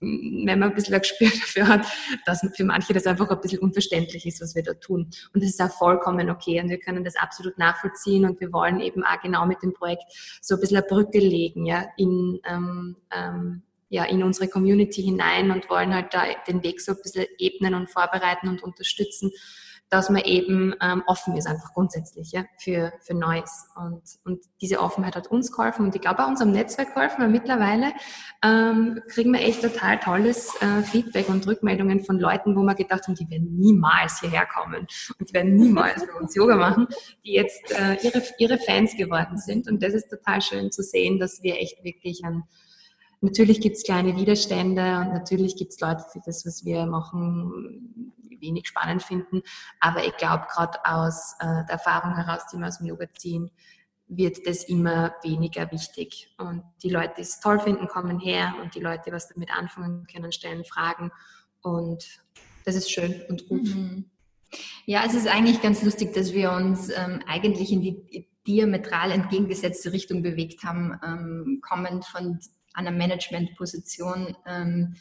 wenn 0.00 0.58
man 0.58 0.70
ein 0.70 0.74
bisschen 0.74 0.94
ein 0.94 1.00
Gespür 1.00 1.28
dafür 1.40 1.68
hat, 1.68 1.86
dass 2.26 2.44
für 2.54 2.64
manche 2.64 2.92
das 2.92 3.06
einfach 3.06 3.30
ein 3.30 3.40
bisschen 3.40 3.60
unverständlich 3.60 4.26
ist, 4.26 4.40
was 4.40 4.56
wir 4.56 4.64
da 4.64 4.74
tun. 4.74 5.08
Und 5.32 5.42
das 5.42 5.50
ist 5.50 5.62
auch 5.62 5.70
vollkommen 5.70 6.30
okay 6.30 6.60
und 6.60 6.68
wir 6.68 6.80
können 6.80 7.04
das 7.04 7.14
absolut 7.14 7.58
nachvollziehen 7.58 8.24
und 8.24 8.40
wir 8.40 8.52
wollen 8.52 8.80
eben 8.80 9.04
auch 9.04 9.20
genau 9.22 9.46
mit 9.46 9.62
dem 9.62 9.72
Projekt 9.72 10.02
so 10.42 10.56
ein 10.56 10.60
bisschen 10.60 10.78
eine 10.78 10.86
Brücke 10.86 11.20
legen, 11.20 11.64
ja, 11.64 11.86
in, 11.96 12.40
ähm, 12.44 12.96
ähm, 13.12 13.62
ja, 13.90 14.04
in 14.04 14.24
unsere 14.24 14.48
Community 14.48 15.02
hinein 15.02 15.52
und 15.52 15.70
wollen 15.70 15.94
halt 15.94 16.12
da 16.12 16.24
den 16.48 16.64
Weg 16.64 16.80
so 16.80 16.92
ein 16.92 16.98
bisschen 17.02 17.26
ebnen 17.38 17.74
und 17.74 17.88
vorbereiten 17.88 18.48
und 18.48 18.64
unterstützen, 18.64 19.30
dass 19.90 20.10
man 20.10 20.22
eben 20.22 20.74
ähm, 20.82 21.02
offen 21.06 21.36
ist, 21.36 21.46
einfach 21.46 21.72
grundsätzlich 21.72 22.32
ja, 22.32 22.44
für, 22.58 22.92
für 23.00 23.14
Neues. 23.14 23.66
Und, 23.76 24.02
und 24.24 24.44
diese 24.60 24.80
Offenheit 24.80 25.16
hat 25.16 25.28
uns 25.28 25.50
geholfen 25.50 25.86
und 25.86 25.94
ich 25.94 26.00
glaube 26.02 26.22
auch 26.22 26.28
unserem 26.28 26.52
Netzwerk 26.52 26.94
geholfen, 26.94 27.22
weil 27.22 27.28
mittlerweile 27.28 27.92
ähm, 28.44 29.00
kriegen 29.08 29.32
wir 29.32 29.40
echt 29.40 29.62
total 29.62 29.98
tolles 29.98 30.54
äh, 30.60 30.82
Feedback 30.82 31.28
und 31.28 31.46
Rückmeldungen 31.46 32.04
von 32.04 32.18
Leuten, 32.18 32.54
wo 32.54 32.62
wir 32.62 32.74
gedacht 32.74 33.06
haben, 33.06 33.14
die 33.14 33.28
werden 33.30 33.56
niemals 33.58 34.20
hierher 34.20 34.46
kommen 34.46 34.86
und 35.18 35.28
die 35.28 35.34
werden 35.34 35.56
niemals 35.56 36.06
bei 36.06 36.20
uns 36.20 36.34
Yoga 36.34 36.56
machen, 36.56 36.86
die 37.24 37.32
jetzt 37.32 37.72
äh, 37.72 37.96
ihre, 38.02 38.22
ihre 38.38 38.58
Fans 38.58 38.94
geworden 38.96 39.38
sind. 39.38 39.68
Und 39.68 39.82
das 39.82 39.94
ist 39.94 40.10
total 40.10 40.42
schön 40.42 40.70
zu 40.70 40.82
sehen, 40.82 41.18
dass 41.18 41.42
wir 41.42 41.56
echt 41.56 41.82
wirklich 41.82 42.24
ein 42.24 42.44
Natürlich 43.20 43.60
gibt 43.60 43.76
es 43.76 43.82
kleine 43.82 44.14
Widerstände 44.14 45.00
und 45.00 45.12
natürlich 45.12 45.56
gibt 45.56 45.72
es 45.72 45.80
Leute, 45.80 46.04
die 46.14 46.20
das, 46.24 46.46
was 46.46 46.64
wir 46.64 46.86
machen, 46.86 48.12
wenig 48.40 48.68
spannend 48.68 49.02
finden. 49.02 49.42
Aber 49.80 50.04
ich 50.04 50.16
glaube, 50.16 50.46
gerade 50.50 50.78
aus 50.84 51.34
äh, 51.40 51.64
der 51.64 51.70
Erfahrung 51.70 52.16
heraus, 52.16 52.46
die 52.52 52.58
wir 52.58 52.66
aus 52.66 52.78
dem 52.78 52.86
Yoga 52.86 53.06
ziehen, 53.12 53.50
wird 54.08 54.46
das 54.46 54.64
immer 54.64 55.14
weniger 55.22 55.70
wichtig. 55.70 56.34
Und 56.38 56.64
die 56.82 56.90
Leute, 56.90 57.14
die 57.18 57.22
es 57.22 57.40
toll 57.40 57.60
finden, 57.60 57.88
kommen 57.88 58.18
her 58.18 58.54
und 58.62 58.74
die 58.74 58.80
Leute, 58.80 59.02
die 59.06 59.12
was 59.12 59.28
damit 59.28 59.50
anfangen 59.50 60.06
können, 60.10 60.32
stellen 60.32 60.64
Fragen. 60.64 61.12
Und 61.62 62.20
das 62.64 62.74
ist 62.74 62.90
schön 62.90 63.22
und 63.28 63.48
gut. 63.48 63.64
Mhm. 63.64 64.06
Ja, 64.86 65.04
es 65.06 65.14
ist 65.14 65.28
eigentlich 65.28 65.60
ganz 65.60 65.82
lustig, 65.82 66.14
dass 66.14 66.32
wir 66.32 66.52
uns 66.52 66.88
ähm, 66.88 67.22
eigentlich 67.26 67.70
in 67.70 67.82
die 67.82 68.26
diametral 68.46 69.10
entgegengesetzte 69.10 69.92
Richtung 69.92 70.22
bewegt 70.22 70.64
haben, 70.64 70.98
ähm, 71.04 71.60
kommend 71.62 72.06
von 72.06 72.38
einer 72.72 72.90
Managementposition 72.90 74.36
ähm, 74.46 74.96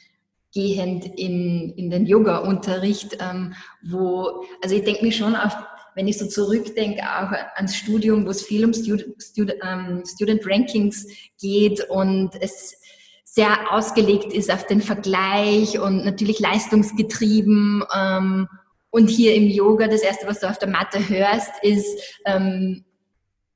gehend 0.54 1.06
in, 1.06 1.74
in 1.76 1.90
den 1.90 2.06
Yoga-Unterricht, 2.06 3.18
ähm, 3.20 3.54
wo, 3.84 4.44
also 4.62 4.76
ich 4.76 4.84
denke 4.84 5.06
mir 5.06 5.12
schon 5.12 5.36
auf, 5.36 5.56
wenn 5.96 6.08
ich 6.08 6.18
so 6.18 6.28
zurückdenke, 6.28 7.02
auch 7.02 7.32
ans 7.56 7.76
Studium, 7.76 8.26
wo 8.26 8.30
es 8.30 8.44
viel 8.44 8.64
um 8.64 8.74
Student, 8.74 9.22
Student, 9.22 9.60
ähm, 9.64 10.04
Student 10.06 10.42
Rankings 10.46 11.08
geht 11.40 11.84
und 11.90 12.32
es 12.40 12.76
sehr 13.24 13.72
ausgelegt 13.72 14.34
ist 14.34 14.52
auf 14.52 14.66
den 14.66 14.82
Vergleich 14.82 15.80
und 15.80 16.06
natürlich 16.06 16.40
leistungsgetrieben. 16.40 17.84
Ähm, 17.96 18.48
und 18.90 19.10
hier 19.10 19.36
im 19.36 19.48
Yoga, 19.48 19.88
das 19.88 20.02
Erste, 20.02 20.28
was 20.28 20.40
du 20.40 20.50
auf 20.50 20.60
der 20.60 20.70
Matte 20.70 21.10
hörst, 21.10 21.52
ist, 21.62 22.18
ähm, 22.26 22.86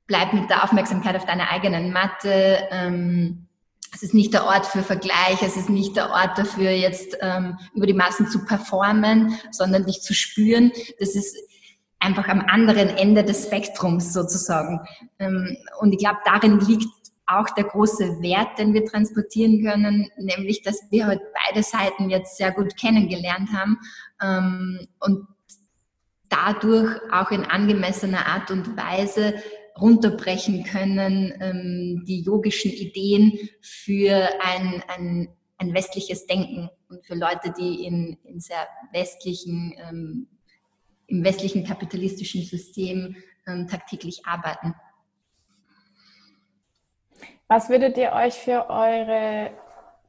bleib 0.06 0.32
mit 0.34 0.50
der 0.50 0.62
Aufmerksamkeit 0.62 1.16
auf 1.16 1.26
deiner 1.26 1.50
eigenen 1.50 1.92
Matte. 1.92 2.58
Es 3.94 4.02
ist 4.02 4.14
nicht 4.14 4.32
der 4.32 4.44
Ort 4.44 4.66
für 4.66 4.82
Vergleich, 4.82 5.42
es 5.42 5.56
ist 5.56 5.68
nicht 5.68 5.96
der 5.96 6.10
Ort 6.10 6.38
dafür, 6.38 6.70
jetzt 6.70 7.16
ähm, 7.20 7.58
über 7.74 7.86
die 7.86 7.94
Massen 7.94 8.26
zu 8.26 8.44
performen, 8.44 9.38
sondern 9.50 9.84
dich 9.84 10.00
zu 10.00 10.14
spüren. 10.14 10.72
Das 10.98 11.14
ist 11.14 11.36
einfach 11.98 12.26
am 12.28 12.40
anderen 12.40 12.88
Ende 12.88 13.22
des 13.22 13.44
Spektrums 13.44 14.12
sozusagen. 14.12 14.80
Ähm, 15.18 15.56
und 15.78 15.92
ich 15.92 15.98
glaube, 15.98 16.18
darin 16.24 16.58
liegt 16.60 16.88
auch 17.26 17.48
der 17.50 17.64
große 17.64 18.20
Wert, 18.20 18.58
den 18.58 18.74
wir 18.74 18.84
transportieren 18.84 19.62
können, 19.62 20.10
nämlich, 20.18 20.62
dass 20.62 20.80
wir 20.90 21.06
halt 21.06 21.20
beide 21.46 21.62
Seiten 21.62 22.10
jetzt 22.10 22.36
sehr 22.36 22.52
gut 22.52 22.76
kennengelernt 22.76 23.50
haben 23.52 23.78
ähm, 24.20 24.86
und 25.00 25.26
dadurch 26.28 26.90
auch 27.12 27.30
in 27.30 27.44
angemessener 27.44 28.26
Art 28.26 28.50
und 28.50 28.76
Weise 28.76 29.34
runterbrechen 29.80 30.64
können, 30.64 31.32
ähm, 31.40 32.04
die 32.06 32.22
yogischen 32.22 32.70
Ideen 32.70 33.38
für 33.60 34.28
ein, 34.40 34.82
ein, 34.88 35.28
ein 35.58 35.74
westliches 35.74 36.26
Denken 36.26 36.68
und 36.88 37.04
für 37.06 37.14
Leute, 37.14 37.52
die 37.56 37.84
in, 37.84 38.18
in 38.24 38.40
sehr 38.40 38.66
westlichen, 38.92 39.74
ähm, 39.78 40.26
im 41.06 41.24
westlichen 41.24 41.64
kapitalistischen 41.64 42.42
System 42.42 43.16
ähm, 43.46 43.66
tagtäglich 43.68 44.26
arbeiten. 44.26 44.74
Was 47.48 47.68
würdet 47.68 47.96
ihr 47.98 48.12
euch 48.12 48.34
für 48.34 48.70
eure 48.70 49.50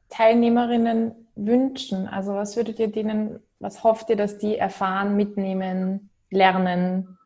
Teilnehmerinnen 0.10 1.28
wünschen? 1.36 2.08
Also 2.08 2.34
was 2.34 2.56
würdet 2.56 2.80
ihr 2.80 2.92
denen, 2.92 3.40
was 3.60 3.84
hofft 3.84 4.10
ihr, 4.10 4.16
dass 4.16 4.38
die 4.38 4.58
erfahren, 4.58 5.16
mitnehmen, 5.16 6.10
lernen, 6.30 7.18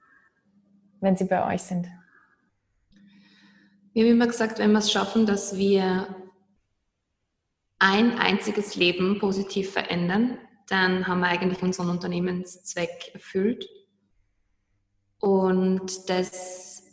wenn 1.01 1.15
sie 1.15 1.25
bei 1.25 1.53
euch 1.53 1.61
sind? 1.61 1.87
Wir 3.97 4.03
haben 4.03 4.11
immer 4.11 4.27
gesagt, 4.27 4.59
wenn 4.59 4.73
wir 4.73 4.77
es 4.77 4.91
schaffen, 4.91 5.25
dass 5.25 5.57
wir 5.57 6.07
ein 7.79 8.19
einziges 8.19 8.75
Leben 8.75 9.17
positiv 9.17 9.71
verändern, 9.71 10.37
dann 10.67 11.07
haben 11.07 11.21
wir 11.21 11.29
eigentlich 11.29 11.63
unseren 11.63 11.89
Unternehmenszweck 11.89 13.09
erfüllt. 13.15 13.67
Und 15.17 16.11
das 16.11 16.83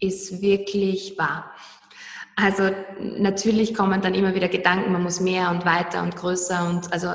ist 0.00 0.42
wirklich 0.42 1.16
wahr. 1.16 1.50
Also 2.34 2.70
natürlich 2.98 3.74
kommen 3.74 4.00
dann 4.00 4.14
immer 4.14 4.34
wieder 4.34 4.48
Gedanken, 4.48 4.92
man 4.92 5.02
muss 5.02 5.20
mehr 5.20 5.50
und 5.50 5.66
weiter 5.66 6.02
und 6.02 6.16
größer 6.16 6.66
und 6.68 6.92
also 6.92 7.08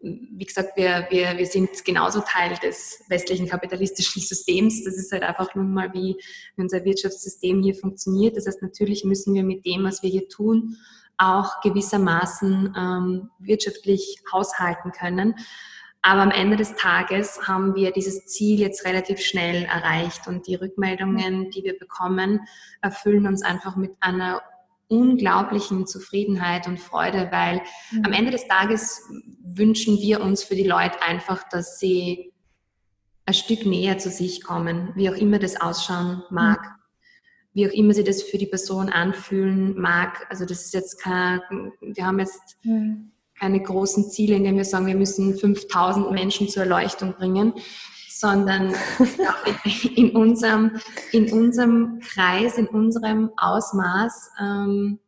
wie 0.00 0.44
gesagt, 0.44 0.76
wir, 0.76 1.06
wir, 1.10 1.38
wir 1.38 1.46
sind 1.46 1.84
genauso 1.84 2.20
Teil 2.20 2.56
des 2.62 3.02
westlichen 3.08 3.48
kapitalistischen 3.48 4.20
Systems. 4.20 4.84
Das 4.84 4.96
ist 4.96 5.12
halt 5.12 5.22
einfach 5.22 5.54
nun 5.54 5.72
mal, 5.72 5.94
wie 5.94 6.16
unser 6.56 6.84
Wirtschaftssystem 6.84 7.62
hier 7.62 7.74
funktioniert. 7.74 8.36
Das 8.36 8.46
heißt, 8.46 8.60
natürlich 8.60 9.04
müssen 9.04 9.32
wir 9.34 9.44
mit 9.44 9.64
dem, 9.64 9.84
was 9.84 10.02
wir 10.02 10.10
hier 10.10 10.28
tun, 10.28 10.76
auch 11.16 11.60
gewissermaßen 11.62 12.74
ähm, 12.76 13.30
wirtschaftlich 13.38 14.18
haushalten 14.30 14.92
können. 14.92 15.36
Aber 16.02 16.20
am 16.20 16.30
Ende 16.30 16.56
des 16.56 16.74
Tages 16.74 17.48
haben 17.48 17.74
wir 17.74 17.90
dieses 17.90 18.26
Ziel 18.26 18.60
jetzt 18.60 18.84
relativ 18.84 19.20
schnell 19.20 19.64
erreicht 19.64 20.28
und 20.28 20.46
die 20.46 20.56
Rückmeldungen, 20.56 21.50
die 21.50 21.64
wir 21.64 21.78
bekommen, 21.78 22.40
erfüllen 22.82 23.26
uns 23.26 23.42
einfach 23.42 23.76
mit 23.76 23.92
einer 24.00 24.42
unglaublichen 24.88 25.86
Zufriedenheit 25.86 26.66
und 26.66 26.78
Freude, 26.78 27.28
weil 27.30 27.62
mhm. 27.90 28.04
am 28.04 28.12
Ende 28.12 28.30
des 28.30 28.46
Tages 28.46 29.02
wünschen 29.42 29.98
wir 29.98 30.20
uns 30.20 30.42
für 30.42 30.54
die 30.54 30.66
Leute 30.66 31.00
einfach, 31.02 31.42
dass 31.48 31.78
sie 31.78 32.32
ein 33.26 33.34
Stück 33.34 33.64
näher 33.64 33.98
zu 33.98 34.10
sich 34.10 34.42
kommen, 34.42 34.92
wie 34.94 35.08
auch 35.08 35.14
immer 35.14 35.38
das 35.38 35.60
ausschauen 35.60 36.22
mag, 36.30 36.60
mhm. 36.60 36.68
wie 37.54 37.68
auch 37.68 37.72
immer 37.72 37.94
sie 37.94 38.04
das 38.04 38.22
für 38.22 38.38
die 38.38 38.46
Person 38.46 38.90
anfühlen 38.90 39.80
mag. 39.80 40.26
Also 40.28 40.44
das 40.44 40.66
ist 40.66 40.74
jetzt 40.74 41.00
kein, 41.00 41.40
wir 41.80 42.06
haben 42.06 42.18
jetzt 42.18 42.58
mhm. 42.62 43.12
keine 43.38 43.62
großen 43.62 44.10
Ziele, 44.10 44.36
indem 44.36 44.56
wir 44.56 44.64
sagen, 44.64 44.86
wir 44.86 44.96
müssen 44.96 45.36
5000 45.36 46.12
Menschen 46.12 46.48
zur 46.48 46.64
Erleuchtung 46.64 47.14
bringen, 47.14 47.54
sondern 48.24 48.74
in, 49.96 50.16
unserem, 50.16 50.80
in 51.12 51.30
unserem 51.30 52.00
Kreis, 52.00 52.56
in 52.56 52.66
unserem 52.68 53.30
Ausmaß 53.36 54.30
ähm, 54.40 54.98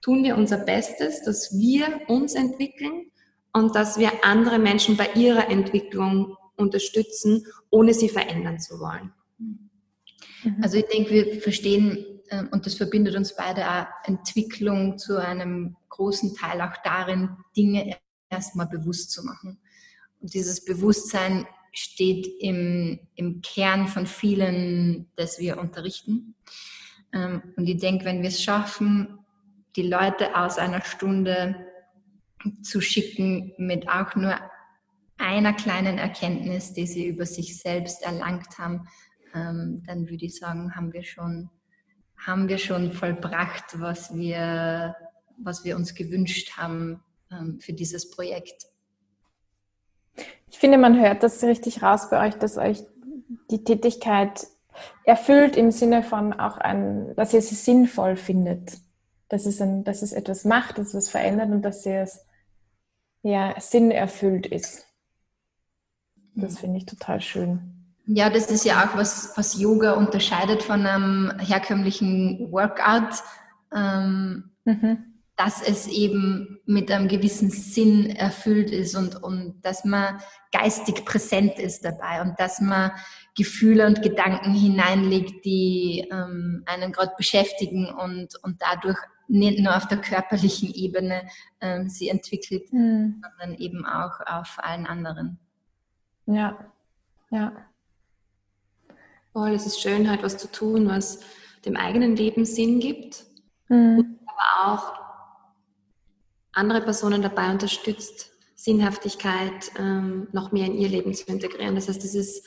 tun 0.00 0.24
wir 0.24 0.34
unser 0.38 0.56
Bestes, 0.56 1.22
dass 1.22 1.52
wir 1.58 2.00
uns 2.08 2.34
entwickeln 2.34 3.10
und 3.52 3.74
dass 3.74 3.98
wir 3.98 4.10
andere 4.24 4.58
Menschen 4.58 4.96
bei 4.96 5.10
ihrer 5.14 5.50
Entwicklung 5.50 6.38
unterstützen, 6.56 7.46
ohne 7.68 7.92
sie 7.92 8.08
verändern 8.08 8.58
zu 8.58 8.80
wollen. 8.80 9.12
Mhm. 9.36 10.56
Also 10.62 10.78
ich 10.78 10.86
denke, 10.86 11.10
wir 11.10 11.42
verstehen, 11.42 12.22
ähm, 12.30 12.48
und 12.50 12.64
das 12.64 12.76
verbindet 12.76 13.14
uns 13.14 13.36
beide 13.36 13.70
auch, 13.70 13.86
Entwicklung 14.04 14.96
zu 14.96 15.20
einem 15.20 15.76
großen 15.90 16.34
Teil 16.34 16.62
auch 16.62 16.76
darin, 16.82 17.36
Dinge 17.54 17.94
erstmal 18.30 18.68
bewusst 18.68 19.10
zu 19.10 19.22
machen. 19.22 19.58
Und 20.22 20.32
dieses 20.32 20.64
Bewusstsein 20.64 21.46
steht 21.74 22.28
im, 22.40 23.00
im 23.16 23.40
Kern 23.42 23.88
von 23.88 24.06
vielen, 24.06 25.10
das 25.16 25.38
wir 25.38 25.58
unterrichten. 25.58 26.34
Ähm, 27.12 27.42
und 27.56 27.68
ich 27.68 27.78
denke, 27.78 28.04
wenn 28.04 28.22
wir 28.22 28.28
es 28.28 28.42
schaffen, 28.42 29.18
die 29.76 29.88
Leute 29.88 30.36
aus 30.36 30.58
einer 30.58 30.82
Stunde 30.82 31.56
zu 32.62 32.80
schicken 32.80 33.52
mit 33.58 33.88
auch 33.88 34.14
nur 34.14 34.38
einer 35.16 35.52
kleinen 35.52 35.98
Erkenntnis, 35.98 36.72
die 36.72 36.86
sie 36.86 37.06
über 37.06 37.26
sich 37.26 37.58
selbst 37.60 38.02
erlangt 38.02 38.58
haben, 38.58 38.88
ähm, 39.34 39.82
dann 39.86 40.08
würde 40.08 40.26
ich 40.26 40.38
sagen, 40.38 40.74
haben 40.76 40.92
wir 40.92 41.04
schon, 41.04 41.50
haben 42.16 42.48
wir 42.48 42.58
schon 42.58 42.92
vollbracht, 42.92 43.80
was 43.80 44.14
wir, 44.14 44.94
was 45.42 45.64
wir 45.64 45.76
uns 45.76 45.94
gewünscht 45.94 46.56
haben 46.56 47.02
ähm, 47.32 47.58
für 47.60 47.72
dieses 47.72 48.10
Projekt. 48.10 48.66
Ich 50.54 50.60
finde, 50.60 50.78
man 50.78 51.00
hört 51.00 51.24
das 51.24 51.42
richtig 51.42 51.82
raus 51.82 52.10
bei 52.10 52.28
euch, 52.28 52.34
dass 52.36 52.58
euch 52.58 52.84
die 53.50 53.64
Tätigkeit 53.64 54.46
erfüllt 55.02 55.56
im 55.56 55.72
Sinne 55.72 56.04
von 56.04 56.32
auch 56.32 56.58
ein, 56.58 57.12
dass 57.16 57.34
ihr 57.34 57.42
sie 57.42 57.56
sinnvoll 57.56 58.14
findet. 58.16 58.78
Dass 59.28 59.46
es, 59.46 59.60
ein, 59.60 59.82
dass 59.82 60.02
es 60.02 60.12
etwas 60.12 60.44
macht, 60.44 60.78
dass 60.78 60.88
es 60.88 60.94
was 60.94 61.08
verändert 61.08 61.50
und 61.50 61.62
dass 61.62 61.84
es 61.86 62.24
ja 63.22 63.56
Sinn 63.58 63.90
erfüllt 63.90 64.46
ist. 64.46 64.86
Das 66.36 66.52
mhm. 66.52 66.58
finde 66.58 66.78
ich 66.78 66.86
total 66.86 67.20
schön. 67.20 67.58
Ja, 68.06 68.30
das 68.30 68.48
ist 68.48 68.64
ja 68.64 68.84
auch 68.84 68.96
was, 68.96 69.32
was 69.34 69.58
Yoga 69.58 69.94
unterscheidet 69.94 70.62
von 70.62 70.86
einem 70.86 71.36
herkömmlichen 71.40 72.52
Workout. 72.52 73.24
Ähm, 73.74 74.52
mhm 74.64 75.13
dass 75.36 75.62
es 75.62 75.88
eben 75.88 76.60
mit 76.64 76.90
einem 76.90 77.08
gewissen 77.08 77.50
Sinn 77.50 78.10
erfüllt 78.10 78.70
ist 78.70 78.94
und, 78.94 79.20
und 79.22 79.60
dass 79.62 79.84
man 79.84 80.20
geistig 80.52 81.04
präsent 81.04 81.58
ist 81.58 81.84
dabei 81.84 82.22
und 82.22 82.38
dass 82.38 82.60
man 82.60 82.92
Gefühle 83.36 83.86
und 83.86 84.00
Gedanken 84.02 84.54
hineinlegt, 84.54 85.44
die 85.44 86.06
ähm, 86.10 86.62
einen 86.66 86.92
gerade 86.92 87.12
beschäftigen 87.16 87.88
und, 87.88 88.36
und 88.42 88.62
dadurch 88.62 88.98
nicht 89.26 89.58
nur 89.58 89.76
auf 89.76 89.88
der 89.88 89.98
körperlichen 89.98 90.72
Ebene 90.72 91.26
ähm, 91.60 91.88
sie 91.88 92.08
entwickelt, 92.08 92.72
mhm. 92.72 93.22
sondern 93.22 93.58
eben 93.58 93.84
auch 93.84 94.20
auf 94.26 94.58
allen 94.58 94.86
anderen. 94.86 95.38
Ja, 96.26 96.56
ja. 97.30 97.52
Voll, 99.32 99.50
es 99.50 99.66
ist 99.66 99.80
schön, 99.80 100.08
halt 100.08 100.22
was 100.22 100.36
zu 100.36 100.50
tun, 100.50 100.88
was 100.88 101.20
dem 101.64 101.76
eigenen 101.76 102.14
Leben 102.14 102.44
Sinn 102.44 102.78
gibt, 102.78 103.24
mhm. 103.68 104.20
aber 104.26 104.72
auch 104.72 105.03
andere 106.54 106.80
Personen 106.80 107.22
dabei 107.22 107.50
unterstützt, 107.50 108.30
Sinnhaftigkeit 108.54 109.72
ähm, 109.78 110.28
noch 110.32 110.52
mehr 110.52 110.66
in 110.66 110.78
ihr 110.78 110.88
Leben 110.88 111.12
zu 111.14 111.26
integrieren. 111.26 111.74
Das 111.74 111.88
heißt, 111.88 112.02
das 112.02 112.14
ist 112.14 112.46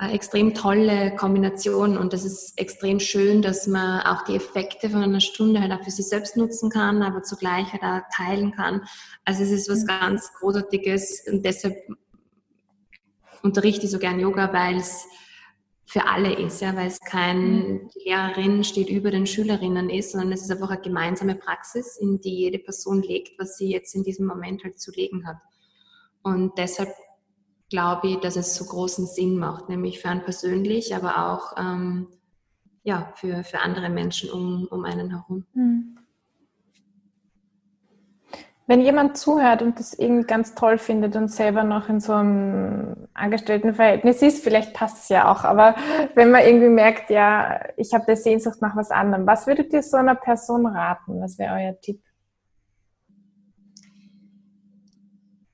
eine 0.00 0.14
extrem 0.14 0.54
tolle 0.54 1.14
Kombination 1.14 1.98
und 1.98 2.14
das 2.14 2.24
ist 2.24 2.58
extrem 2.58 3.00
schön, 3.00 3.42
dass 3.42 3.66
man 3.66 4.00
auch 4.00 4.24
die 4.24 4.34
Effekte 4.34 4.88
von 4.88 5.02
einer 5.02 5.20
Stunde 5.20 5.60
halt 5.60 5.72
auch 5.72 5.84
für 5.84 5.90
sich 5.90 6.08
selbst 6.08 6.38
nutzen 6.38 6.70
kann, 6.70 7.02
aber 7.02 7.22
zugleich 7.22 7.70
halt 7.72 7.82
auch 7.82 8.00
teilen 8.16 8.52
kann. 8.52 8.82
Also 9.26 9.42
es 9.42 9.50
ist 9.50 9.68
was 9.68 9.86
ganz 9.86 10.32
Großartiges 10.38 11.26
und 11.30 11.44
deshalb 11.44 11.76
unterrichte 13.42 13.84
ich 13.84 13.90
so 13.90 13.98
gern 13.98 14.18
Yoga, 14.20 14.52
weil 14.54 14.78
es 14.78 15.04
für 15.90 16.06
alle 16.06 16.32
ist, 16.32 16.60
ja, 16.60 16.76
weil 16.76 16.86
es 16.86 17.00
kein 17.00 17.72
mhm. 17.72 17.90
Lehrerin 18.04 18.62
steht 18.62 18.88
über 18.88 19.10
den 19.10 19.26
Schülerinnen 19.26 19.90
ist, 19.90 20.12
sondern 20.12 20.30
es 20.30 20.42
ist 20.42 20.50
einfach 20.52 20.70
eine 20.70 20.80
gemeinsame 20.80 21.34
Praxis, 21.34 21.96
in 21.96 22.20
die 22.20 22.32
jede 22.32 22.60
Person 22.60 23.02
legt, 23.02 23.36
was 23.40 23.56
sie 23.56 23.72
jetzt 23.72 23.96
in 23.96 24.04
diesem 24.04 24.26
Moment 24.26 24.62
halt 24.62 24.78
zu 24.78 24.92
legen 24.92 25.26
hat. 25.26 25.38
Und 26.22 26.56
deshalb 26.58 26.90
glaube 27.70 28.06
ich, 28.06 28.16
dass 28.18 28.36
es 28.36 28.54
so 28.54 28.66
großen 28.66 29.04
Sinn 29.04 29.36
macht, 29.36 29.68
nämlich 29.68 29.98
für 29.98 30.10
einen 30.10 30.22
persönlich, 30.22 30.94
aber 30.94 31.26
auch 31.26 31.54
ähm, 31.56 32.06
ja, 32.84 33.12
für, 33.16 33.42
für 33.42 33.58
andere 33.58 33.88
Menschen 33.88 34.30
um, 34.30 34.68
um 34.70 34.84
einen 34.84 35.10
herum. 35.10 35.44
Mhm. 35.54 35.98
Wenn 38.70 38.82
jemand 38.82 39.18
zuhört 39.18 39.62
und 39.62 39.80
das 39.80 39.94
irgendwie 39.94 40.28
ganz 40.28 40.54
toll 40.54 40.78
findet 40.78 41.16
und 41.16 41.26
selber 41.26 41.64
noch 41.64 41.88
in 41.88 41.98
so 41.98 42.12
einem 42.12 43.08
Angestelltenverhältnis 43.14 44.22
ist, 44.22 44.44
vielleicht 44.44 44.74
passt 44.74 45.02
es 45.02 45.08
ja 45.08 45.28
auch, 45.28 45.42
aber 45.42 45.74
wenn 46.14 46.30
man 46.30 46.44
irgendwie 46.44 46.68
merkt, 46.68 47.10
ja, 47.10 47.62
ich 47.76 47.92
habe 47.92 48.04
der 48.06 48.14
Sehnsucht 48.14 48.62
nach 48.62 48.76
was 48.76 48.92
anderem, 48.92 49.26
was 49.26 49.48
würdet 49.48 49.72
ihr 49.72 49.82
so 49.82 49.96
einer 49.96 50.14
Person 50.14 50.66
raten? 50.66 51.20
Was 51.20 51.36
wäre 51.36 51.56
euer 51.56 51.80
Tipp? 51.80 52.00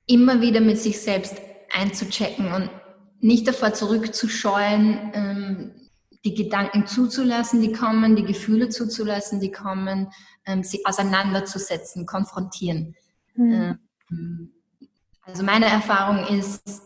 Immer 0.05 0.39
wieder 0.39 0.61
mit 0.61 0.77
sich 0.77 1.01
selbst 1.01 1.41
einzuchecken 1.75 2.51
und 2.53 2.69
nicht 3.19 3.47
davor 3.47 3.73
zurückzuscheuen, 3.73 5.11
ähm, 5.15 5.89
die 6.23 6.35
Gedanken 6.35 6.85
zuzulassen, 6.85 7.63
die 7.63 7.71
kommen, 7.71 8.15
die 8.15 8.25
Gefühle 8.25 8.69
zuzulassen, 8.69 9.39
die 9.39 9.51
kommen, 9.51 10.11
ähm, 10.45 10.63
sie 10.63 10.85
auseinanderzusetzen, 10.85 12.05
konfrontieren. 12.05 12.95
Mhm. 13.37 14.51
Also 15.23 15.43
meine 15.43 15.65
Erfahrung 15.65 16.25
ist, 16.37 16.81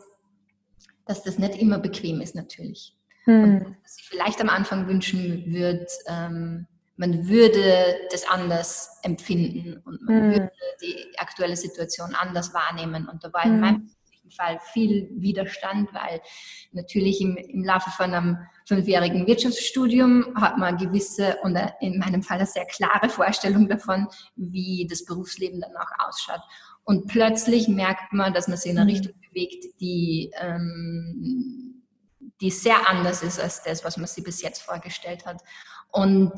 dass 1.05 1.23
das 1.23 1.37
nicht 1.37 1.55
immer 1.55 1.79
bequem 1.79 2.21
ist 2.21 2.35
natürlich. 2.35 2.95
Mhm. 3.25 3.43
Und 3.43 3.77
dass 3.83 3.97
ich 3.99 4.07
vielleicht 4.07 4.41
am 4.41 4.49
Anfang 4.49 4.87
wünschen 4.87 5.45
würde, 5.45 5.87
ähm, 6.07 6.67
man 6.97 7.27
würde 7.27 7.95
das 8.11 8.29
anders 8.29 8.99
empfinden 9.01 9.81
und 9.85 10.01
man 10.03 10.27
mhm. 10.27 10.31
würde 10.33 10.51
die 10.81 11.17
aktuelle 11.17 11.57
Situation 11.57 12.13
anders 12.13 12.53
wahrnehmen. 12.53 13.07
Und 13.07 13.23
da 13.23 13.33
war 13.33 13.43
in 13.43 13.53
hm. 13.53 13.59
meinem 13.59 13.89
Fall 14.31 14.59
viel 14.73 15.09
Widerstand, 15.13 15.93
weil 15.93 16.21
natürlich 16.71 17.21
im, 17.21 17.37
im 17.37 17.63
Laufe 17.63 17.89
von 17.91 18.13
einem 18.13 18.37
fünfjährigen 18.65 19.27
Wirtschaftsstudium 19.27 20.33
hat 20.35 20.57
man 20.57 20.77
gewisse 20.77 21.37
und 21.43 21.57
in 21.79 21.99
meinem 21.99 22.23
Fall 22.23 22.37
eine 22.37 22.47
sehr 22.47 22.65
klare 22.65 23.09
Vorstellung 23.09 23.67
davon, 23.67 24.07
wie 24.35 24.87
das 24.89 25.05
Berufsleben 25.05 25.61
dann 25.61 25.75
auch 25.75 26.07
ausschaut. 26.07 26.41
Und 26.83 27.07
plötzlich 27.07 27.67
merkt 27.67 28.11
man, 28.11 28.33
dass 28.33 28.47
man 28.47 28.57
sich 28.57 28.71
in 28.71 28.77
eine 28.77 28.91
mhm. 28.91 28.97
Richtung 28.97 29.13
bewegt, 29.21 29.65
die, 29.79 30.31
ähm, 30.39 31.83
die 32.41 32.49
sehr 32.49 32.89
anders 32.89 33.23
ist 33.23 33.39
als 33.39 33.63
das, 33.63 33.83
was 33.83 33.97
man 33.97 34.07
sich 34.07 34.23
bis 34.23 34.41
jetzt 34.41 34.61
vorgestellt 34.61 35.25
hat. 35.25 35.41
Und 35.91 36.33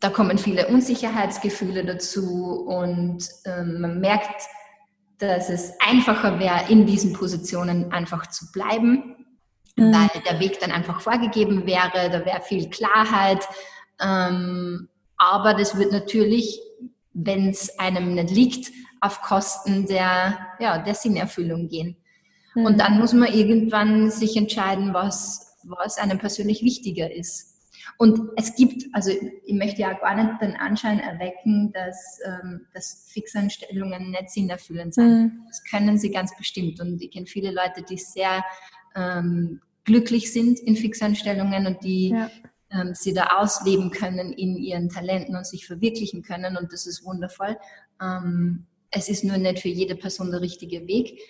da 0.00 0.10
kommen 0.10 0.38
viele 0.38 0.68
Unsicherheitsgefühle 0.68 1.84
dazu 1.84 2.66
und 2.66 3.26
ähm, 3.46 3.80
man 3.80 4.00
merkt, 4.00 4.42
dass 5.18 5.48
es 5.48 5.72
einfacher 5.80 6.38
wäre, 6.38 6.68
in 6.68 6.86
diesen 6.86 7.12
Positionen 7.12 7.92
einfach 7.92 8.26
zu 8.28 8.50
bleiben, 8.52 9.16
mhm. 9.76 9.92
weil 9.92 10.22
der 10.28 10.40
Weg 10.40 10.60
dann 10.60 10.72
einfach 10.72 11.00
vorgegeben 11.00 11.66
wäre, 11.66 12.10
da 12.10 12.24
wäre 12.24 12.42
viel 12.42 12.68
Klarheit. 12.70 13.46
Ähm, 14.00 14.88
aber 15.16 15.54
das 15.54 15.78
wird 15.78 15.92
natürlich, 15.92 16.60
wenn 17.12 17.48
es 17.48 17.78
einem 17.78 18.14
nicht 18.14 18.30
liegt, 18.30 18.72
auf 19.00 19.20
Kosten 19.20 19.86
der, 19.86 20.38
ja, 20.58 20.78
der 20.78 20.94
Sinnerfüllung 20.94 21.68
gehen. 21.68 21.96
Mhm. 22.54 22.66
Und 22.66 22.80
dann 22.80 22.98
muss 22.98 23.12
man 23.12 23.32
irgendwann 23.32 24.10
sich 24.10 24.36
entscheiden, 24.36 24.94
was, 24.94 25.58
was 25.64 25.98
einem 25.98 26.18
persönlich 26.18 26.62
wichtiger 26.62 27.12
ist. 27.12 27.53
Und 27.98 28.30
es 28.36 28.54
gibt, 28.54 28.84
also 28.92 29.10
ich 29.10 29.54
möchte 29.54 29.82
ja 29.82 29.92
gar 29.92 30.14
nicht 30.14 30.40
den 30.40 30.56
Anschein 30.56 30.98
erwecken, 30.98 31.72
dass, 31.72 32.18
ähm, 32.24 32.66
dass 32.72 33.08
Fixanstellungen 33.12 34.10
nicht 34.10 34.30
sinnerfüllend 34.30 34.94
sind. 34.94 35.08
Mhm. 35.08 35.42
Das 35.46 35.62
können 35.64 35.98
sie 35.98 36.10
ganz 36.10 36.36
bestimmt. 36.36 36.80
Und 36.80 37.02
ich 37.02 37.10
kenne 37.10 37.26
viele 37.26 37.50
Leute, 37.50 37.82
die 37.82 37.96
sehr 37.96 38.44
ähm, 38.94 39.60
glücklich 39.84 40.32
sind 40.32 40.58
in 40.60 40.76
Fixanstellungen 40.76 41.66
und 41.66 41.84
die 41.84 42.10
ja. 42.10 42.30
ähm, 42.70 42.94
sie 42.94 43.12
da 43.12 43.38
ausleben 43.38 43.90
können 43.90 44.32
in 44.32 44.56
ihren 44.56 44.88
Talenten 44.88 45.36
und 45.36 45.46
sich 45.46 45.66
verwirklichen 45.66 46.22
können. 46.22 46.56
Und 46.56 46.72
das 46.72 46.86
ist 46.86 47.04
wundervoll. 47.04 47.56
Ähm, 48.00 48.66
es 48.90 49.08
ist 49.08 49.24
nur 49.24 49.38
nicht 49.38 49.60
für 49.60 49.68
jede 49.68 49.96
Person 49.96 50.30
der 50.30 50.40
richtige 50.40 50.86
Weg. 50.86 51.20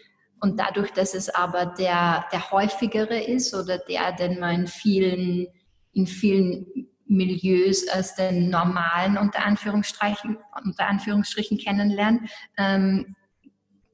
Und 0.40 0.60
dadurch, 0.60 0.90
dass 0.92 1.14
es 1.14 1.30
aber 1.30 1.66
der, 1.66 2.26
der 2.30 2.50
häufigere 2.50 3.18
ist 3.18 3.54
oder 3.54 3.78
der, 3.78 4.12
den 4.12 4.38
man 4.38 4.62
in 4.62 4.66
vielen 4.66 5.46
in 5.94 6.06
vielen 6.06 6.88
Milieus 7.06 7.88
als 7.88 8.14
den 8.14 8.50
normalen 8.50 9.18
unter 9.18 9.44
Anführungsstrichen, 9.44 10.38
unter 10.64 10.86
Anführungsstrichen 10.86 11.58
kennenlernen, 11.58 12.28
ähm, 12.56 13.16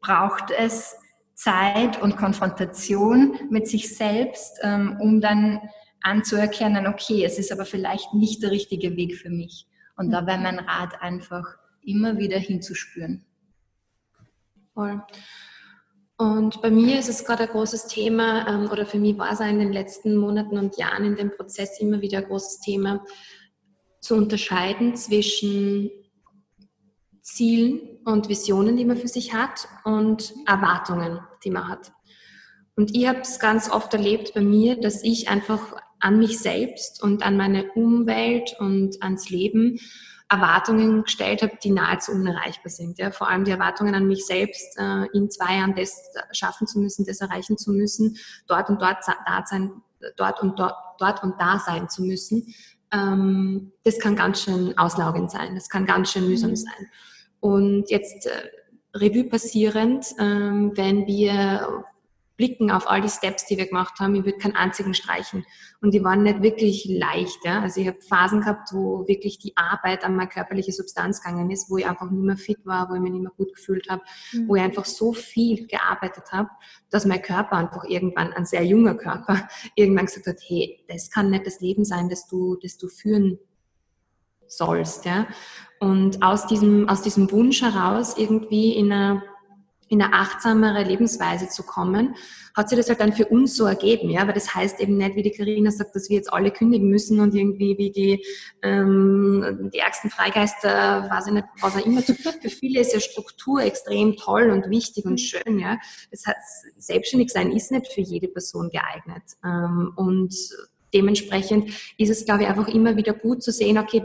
braucht 0.01 0.51
es 0.51 0.97
Zeit 1.35 2.01
und 2.01 2.17
Konfrontation 2.17 3.39
mit 3.51 3.67
sich 3.67 3.97
selbst, 3.97 4.59
ähm, 4.63 4.97
um 5.01 5.21
dann 5.21 5.61
anzuerkennen, 6.03 6.87
okay, 6.87 7.25
es 7.25 7.39
ist 7.39 7.53
aber 7.53 7.65
vielleicht 7.65 8.15
nicht 8.15 8.43
der 8.43 8.51
richtige 8.51 8.97
Weg 8.97 9.17
für 9.17 9.31
mich. 9.31 9.67
Und 9.97 10.11
da 10.11 10.27
wäre 10.27 10.39
mein 10.39 10.59
Rat 10.59 11.01
einfach, 11.03 11.45
immer 11.83 12.19
wieder 12.19 12.39
hinzuspüren. 12.39 13.25
Voll. 14.75 15.03
Und 16.21 16.61
bei 16.61 16.71
mir 16.71 16.99
ist 16.99 17.09
es 17.09 17.25
gerade 17.25 17.45
ein 17.45 17.49
großes 17.49 17.87
Thema, 17.87 18.47
ähm, 18.47 18.71
oder 18.71 18.85
für 18.85 18.99
mich 18.99 19.17
war 19.17 19.33
es 19.33 19.41
in 19.41 19.59
den 19.59 19.73
letzten 19.73 20.19
Monaten 20.19 20.59
und 20.59 20.77
Jahren 20.77 21.07
in 21.07 21.17
dem 21.17 21.31
Prozess 21.35 21.81
immer 21.81 22.03
wieder 22.03 22.19
ein 22.19 22.27
großes 22.27 22.61
Thema, 22.61 23.03
zu 24.03 24.17
unterscheiden 24.17 24.95
zwischen 24.97 25.91
Zielen 27.23 28.01
und 28.05 28.29
Visionen, 28.29 28.77
die 28.77 28.85
man 28.85 28.99
für 28.99 29.09
sich 29.09 29.33
hat 29.33 29.67
und 29.85 30.35
Erwartungen, 30.45 31.21
die 31.43 31.51
man 31.51 31.69
hat. 31.69 31.91
Und 32.77 32.95
ich 32.95 33.09
habe 33.09 33.21
es 33.21 33.39
ganz 33.39 33.71
oft 33.71 33.95
erlebt 33.95 34.35
bei 34.35 34.43
mir, 34.43 34.79
dass 34.79 35.03
ich 35.03 35.31
einfach 35.31 35.75
an 36.01 36.19
mich 36.19 36.39
selbst 36.39 37.03
und 37.03 37.23
an 37.23 37.37
meine 37.37 37.73
Umwelt 37.73 38.57
und 38.59 39.03
ans 39.03 39.31
Leben 39.31 39.79
Erwartungen 40.31 41.03
gestellt 41.03 41.43
habe, 41.43 41.59
die 41.63 41.71
nahezu 41.71 42.13
unerreichbar 42.13 42.71
sind. 42.71 42.99
Ja. 42.99 43.11
Vor 43.11 43.29
allem 43.29 43.45
die 43.45 43.51
Erwartungen 43.51 43.97
an 43.97 44.07
mich 44.07 44.25
selbst, 44.25 44.79
äh, 44.79 45.07
in 45.13 45.29
zwei 45.29 45.57
Jahren 45.57 45.75
das 45.75 46.01
schaffen 46.31 46.69
zu 46.69 46.79
müssen, 46.79 47.05
das 47.05 47.21
erreichen 47.21 47.59
zu 47.59 47.73
müssen, 47.73 48.17
dort 48.47 48.71
und 48.71 48.81
dort 48.81 48.99
da 49.07 49.45
sein, 49.45 49.73
dort 50.17 50.41
und 50.41 50.59
dort, 50.59 50.75
dort 50.99 51.25
und 51.25 51.35
da 51.41 51.59
sein 51.59 51.89
zu 51.89 52.03
müssen. 52.03 52.55
Ähm, 52.93 53.73
das 53.83 53.99
kann 53.99 54.15
ganz 54.15 54.43
schön 54.43 54.79
auslaugend 54.79 55.33
sein, 55.33 55.57
das 55.57 55.69
kann 55.69 55.85
ganz 55.85 56.13
schön 56.13 56.29
mühsam 56.29 56.51
mhm. 56.51 56.57
sein. 56.57 56.87
Und 57.41 57.91
jetzt 57.91 58.27
äh, 58.27 58.51
Revue 58.95 59.25
passierend, 59.25 60.07
ähm, 60.21 60.73
wenn 60.77 61.09
wir 61.09 61.85
blicken 62.41 62.71
auf 62.71 62.89
all 62.89 63.03
die 63.03 63.11
Steps, 63.11 63.45
die 63.45 63.59
wir 63.59 63.67
gemacht 63.67 64.01
haben, 64.01 64.15
ich 64.15 64.25
würde 64.25 64.39
keinen 64.39 64.57
einzigen 64.57 64.95
streichen. 64.95 65.45
Und 65.83 65.93
die 65.93 66.03
waren 66.03 66.23
nicht 66.23 66.43
wirklich 66.43 66.87
leicht. 66.87 67.37
Ja? 67.45 67.61
Also 67.61 67.83
ich 67.83 67.87
habe 67.87 68.01
Phasen 68.01 68.41
gehabt, 68.41 68.71
wo 68.73 69.07
wirklich 69.07 69.39
die 69.39 69.55
Arbeit 69.59 70.05
an 70.05 70.17
meine 70.17 70.31
körperliche 70.31 70.73
Substanz 70.73 71.23
gegangen 71.23 71.51
ist, 71.51 71.69
wo 71.69 71.77
ich 71.77 71.87
einfach 71.87 72.11
nicht 72.11 72.25
mehr 72.25 72.39
fit 72.39 72.65
war, 72.65 72.89
wo 72.89 72.95
ich 72.95 73.01
mich 73.03 73.13
nicht 73.13 73.21
mehr 73.21 73.33
gut 73.37 73.55
gefühlt 73.55 73.91
habe, 73.91 74.01
mhm. 74.33 74.49
wo 74.49 74.57
ich 74.57 74.63
einfach 74.63 74.87
so 74.87 75.13
viel 75.13 75.67
gearbeitet 75.67 76.33
habe, 76.33 76.49
dass 76.89 77.05
mein 77.05 77.21
Körper 77.21 77.57
einfach 77.57 77.85
irgendwann, 77.85 78.33
ein 78.33 78.47
sehr 78.47 78.65
junger 78.65 78.95
Körper, 78.95 79.47
irgendwann 79.75 80.07
gesagt 80.07 80.27
hat, 80.27 80.39
hey, 80.41 80.83
das 80.89 81.11
kann 81.11 81.29
nicht 81.29 81.47
das 81.47 81.61
Leben 81.61 81.85
sein, 81.85 82.09
das 82.09 82.27
du, 82.27 82.57
das 82.63 82.79
du 82.79 82.89
führen 82.89 83.39
sollst. 84.47 85.05
Ja? 85.05 85.27
Und 85.79 86.23
aus 86.23 86.47
diesem, 86.47 86.89
aus 86.89 87.03
diesem 87.03 87.31
Wunsch 87.33 87.61
heraus 87.61 88.17
irgendwie 88.17 88.77
in 88.77 88.91
einer 88.91 89.23
in 89.91 90.01
eine 90.01 90.15
achtsamere 90.15 90.85
Lebensweise 90.85 91.49
zu 91.49 91.65
kommen, 91.65 92.15
hat 92.55 92.69
sich 92.69 92.79
das 92.79 92.89
halt 92.89 93.01
dann 93.01 93.13
für 93.13 93.27
uns 93.27 93.57
so 93.57 93.67
ergeben, 93.67 94.09
ja, 94.09 94.25
weil 94.27 94.35
das 94.35 94.55
heißt 94.55 94.81
eben 94.81 94.97
nicht, 94.97 95.17
wie 95.17 95.23
die 95.23 95.33
Karina 95.33 95.71
sagt, 95.73 95.97
dass 95.97 96.09
wir 96.09 96.17
jetzt 96.17 96.33
alle 96.33 96.53
kündigen 96.53 96.89
müssen 96.89 97.19
und 97.19 97.35
irgendwie 97.35 97.77
wie 97.77 97.91
die, 97.91 98.25
ähm, 98.63 99.71
die 99.75 99.79
ärgsten 99.79 100.09
Freigeister, 100.11 101.09
weiß 101.11 101.27
ich 101.27 101.33
nicht, 101.33 101.47
was 101.61 101.77
auch 101.77 101.85
immer. 101.85 102.03
Für 102.03 102.15
viele 102.49 102.81
ist 102.81 102.93
ja 102.93 103.01
Struktur 103.01 103.63
extrem 103.63 104.17
toll 104.17 104.51
und 104.51 104.71
wichtig 104.71 105.05
und 105.07 105.19
schön, 105.21 105.59
ja. 105.59 105.79
Das 106.13 106.25
heißt, 106.25 106.67
selbstständig 106.79 107.31
sein 107.31 107.51
ist 107.51 107.73
nicht 107.73 107.93
für 107.93 108.01
jede 108.01 108.29
Person 108.29 108.71
geeignet. 108.71 109.25
Ähm, 109.45 109.93
und 109.97 110.35
dementsprechend 110.95 111.71
ist 111.99 112.11
es, 112.11 112.25
glaube 112.25 112.43
ich, 112.45 112.49
einfach 112.49 112.69
immer 112.69 112.97
wieder 112.97 113.13
gut 113.13 113.43
zu 113.43 113.51
sehen, 113.51 113.79
okay, 113.79 114.05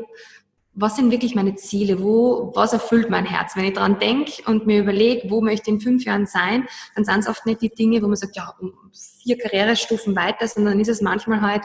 was 0.76 0.98
sind 0.98 1.10
wirklich 1.10 1.36
meine 1.36 1.56
Ziele? 1.56 2.04
Wo, 2.04 2.52
was 2.54 2.74
erfüllt 2.74 3.10
mein 3.10 3.26
Herz? 3.26 3.56
Wenn 3.56 3.66
ich 3.66 3.74
dran 3.74 3.98
denke 3.98 4.44
und 4.46 4.68
mir 4.68 4.82
überlege, 4.82 5.30
wo 5.30 5.42
möchte 5.42 5.70
ich 5.70 5.76
in 5.76 5.82
fünf 5.82 6.04
Jahren 6.04 6.26
sein, 6.26 6.68
dann 6.96 7.06
sind 7.06 7.20
es 7.20 7.28
oft 7.28 7.46
nicht 7.46 7.62
die 7.62 7.70
Dinge, 7.70 8.02
wo 8.02 8.08
man 8.08 8.18
sagt, 8.18 8.36
ja, 8.36 8.54
vier 9.24 9.38
Karrierestufen 9.38 10.16
weiter, 10.16 10.48
sondern 10.48 10.80
ist 10.80 10.90
es 10.90 11.02
manchmal 11.02 11.42
halt, 11.42 11.64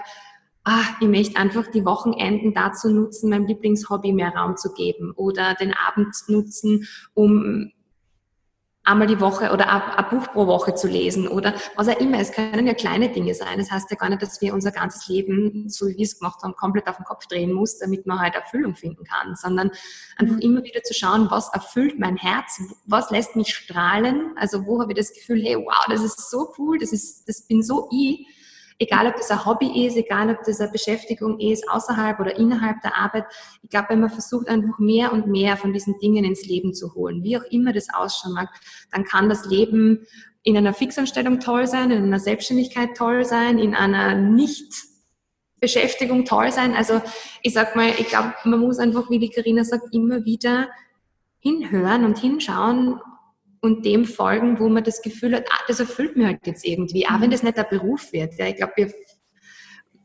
ah, 0.65 0.85
ich 1.01 1.09
möchte 1.09 1.39
einfach 1.39 1.67
die 1.67 1.85
Wochenenden 1.85 2.55
dazu 2.55 2.89
nutzen, 2.89 3.31
meinem 3.31 3.47
Lieblingshobby 3.47 4.13
mehr 4.13 4.31
Raum 4.31 4.57
zu 4.57 4.73
geben 4.73 5.13
oder 5.17 5.55
den 5.55 5.75
Abend 5.75 6.15
nutzen, 6.29 6.87
um 7.15 7.73
einmal 8.91 9.07
die 9.07 9.21
Woche 9.21 9.53
oder 9.53 9.71
ein 9.71 10.09
Buch 10.11 10.33
pro 10.33 10.47
Woche 10.47 10.75
zu 10.75 10.89
lesen 10.89 11.29
oder 11.29 11.55
was 11.77 11.89
auch 11.89 11.99
immer. 12.01 12.19
Es 12.19 12.33
können 12.33 12.67
ja 12.67 12.75
kleine 12.75 13.09
Dinge 13.09 13.35
sein. 13.35 13.59
Das 13.59 13.71
heißt 13.71 13.91
ja 13.91 13.97
gar 13.97 14.09
nicht, 14.09 14.23
dass 14.23 14.41
wir 14.41 14.55
unser 14.55 14.73
ganzes 14.73 15.09
Leben, 15.09 15.69
so 15.69 15.87
wie 15.89 15.97
wir 15.97 16.05
es 16.05 16.19
gemacht 16.19 16.43
haben, 16.43 16.55
komplett 16.55 16.89
auf 16.89 16.97
den 16.97 17.05
Kopf 17.05 17.27
drehen 17.27 17.53
muss, 17.53 17.79
damit 17.79 18.07
man 18.07 18.19
halt 18.19 18.35
Erfüllung 18.35 18.75
finden 18.75 19.05
kann, 19.05 19.37
sondern 19.37 19.71
einfach 20.17 20.37
mhm. 20.37 20.43
immer 20.43 20.65
wieder 20.65 20.83
zu 20.83 20.95
schauen, 20.95 21.29
was 21.31 21.53
erfüllt 21.53 21.99
mein 21.99 22.17
Herz, 22.17 22.61
was 22.87 23.11
lässt 23.11 23.37
mich 23.37 23.55
strahlen, 23.55 24.35
also 24.37 24.67
wo 24.67 24.81
habe 24.81 24.93
ich 24.93 24.99
das 24.99 25.13
Gefühl, 25.13 25.43
hey, 25.43 25.57
wow, 25.57 25.87
das 25.89 26.03
ist 26.03 26.31
so 26.31 26.53
cool, 26.59 26.79
das 26.79 26.93
ist, 26.93 27.29
das 27.29 27.43
bin 27.43 27.63
so 27.63 27.89
ich 27.93 28.27
egal 28.81 29.07
ob 29.07 29.17
das 29.17 29.31
ein 29.31 29.45
Hobby 29.45 29.87
ist, 29.87 29.97
egal 29.97 30.31
ob 30.31 30.43
das 30.45 30.61
eine 30.61 30.73
Beschäftigung 30.73 31.39
ist, 31.39 31.69
außerhalb 31.71 32.19
oder 32.19 32.37
innerhalb 32.37 32.81
der 32.81 32.97
Arbeit. 32.97 33.27
Ich 33.63 33.69
glaube, 33.69 33.91
wenn 33.91 34.01
man 34.01 34.11
versucht, 34.11 34.49
einfach 34.49 34.79
mehr 34.79 35.13
und 35.13 35.27
mehr 35.27 35.57
von 35.57 35.73
diesen 35.73 35.99
Dingen 35.99 36.25
ins 36.25 36.47
Leben 36.47 36.75
zu 36.75 36.95
holen, 36.95 37.23
wie 37.23 37.37
auch 37.37 37.45
immer 37.51 37.73
das 37.73 37.89
ausschauen 37.93 38.33
mag, 38.33 38.49
dann 38.91 39.05
kann 39.05 39.29
das 39.29 39.45
Leben 39.45 40.07
in 40.43 40.57
einer 40.57 40.73
Fixanstellung 40.73 41.41
toll 41.41 41.67
sein, 41.67 41.91
in 41.91 42.05
einer 42.05 42.19
Selbstständigkeit 42.19 42.97
toll 42.97 43.27
sein, 43.27 43.59
in 43.59 43.75
einer 43.75 44.15
nicht 44.15 44.73
Beschäftigung 45.61 46.25
toll 46.25 46.51
sein. 46.51 46.75
Also 46.75 47.03
ich 47.43 47.53
sag 47.53 47.77
mal, 47.77 47.91
ich 47.99 48.09
glaube, 48.09 48.33
man 48.45 48.61
muss 48.61 48.79
einfach, 48.79 49.11
wie 49.11 49.19
die 49.19 49.29
Karina 49.29 49.63
sagt, 49.63 49.95
immer 49.95 50.25
wieder 50.25 50.69
hinhören 51.39 52.07
und 52.07 52.19
hinschauen, 52.19 52.99
und 53.61 53.85
dem 53.85 54.05
folgen, 54.05 54.59
wo 54.59 54.69
man 54.69 54.85
das 54.85 55.03
Gefühl 55.03 55.35
hat, 55.35 55.47
ah, 55.51 55.63
das 55.69 55.81
erfüllt 55.81 56.17
mir 56.17 56.27
halt 56.27 56.47
jetzt 56.47 56.65
irgendwie, 56.65 57.07
auch 57.07 57.21
wenn 57.21 57.29
mhm. 57.29 57.33
das 57.33 57.43
nicht 57.43 57.57
der 57.57 57.65
Beruf 57.65 58.13
wird. 58.13 58.35
Ja. 58.39 58.47
Ich 58.47 58.57
glaube, 58.57 58.73
wir 58.77 58.93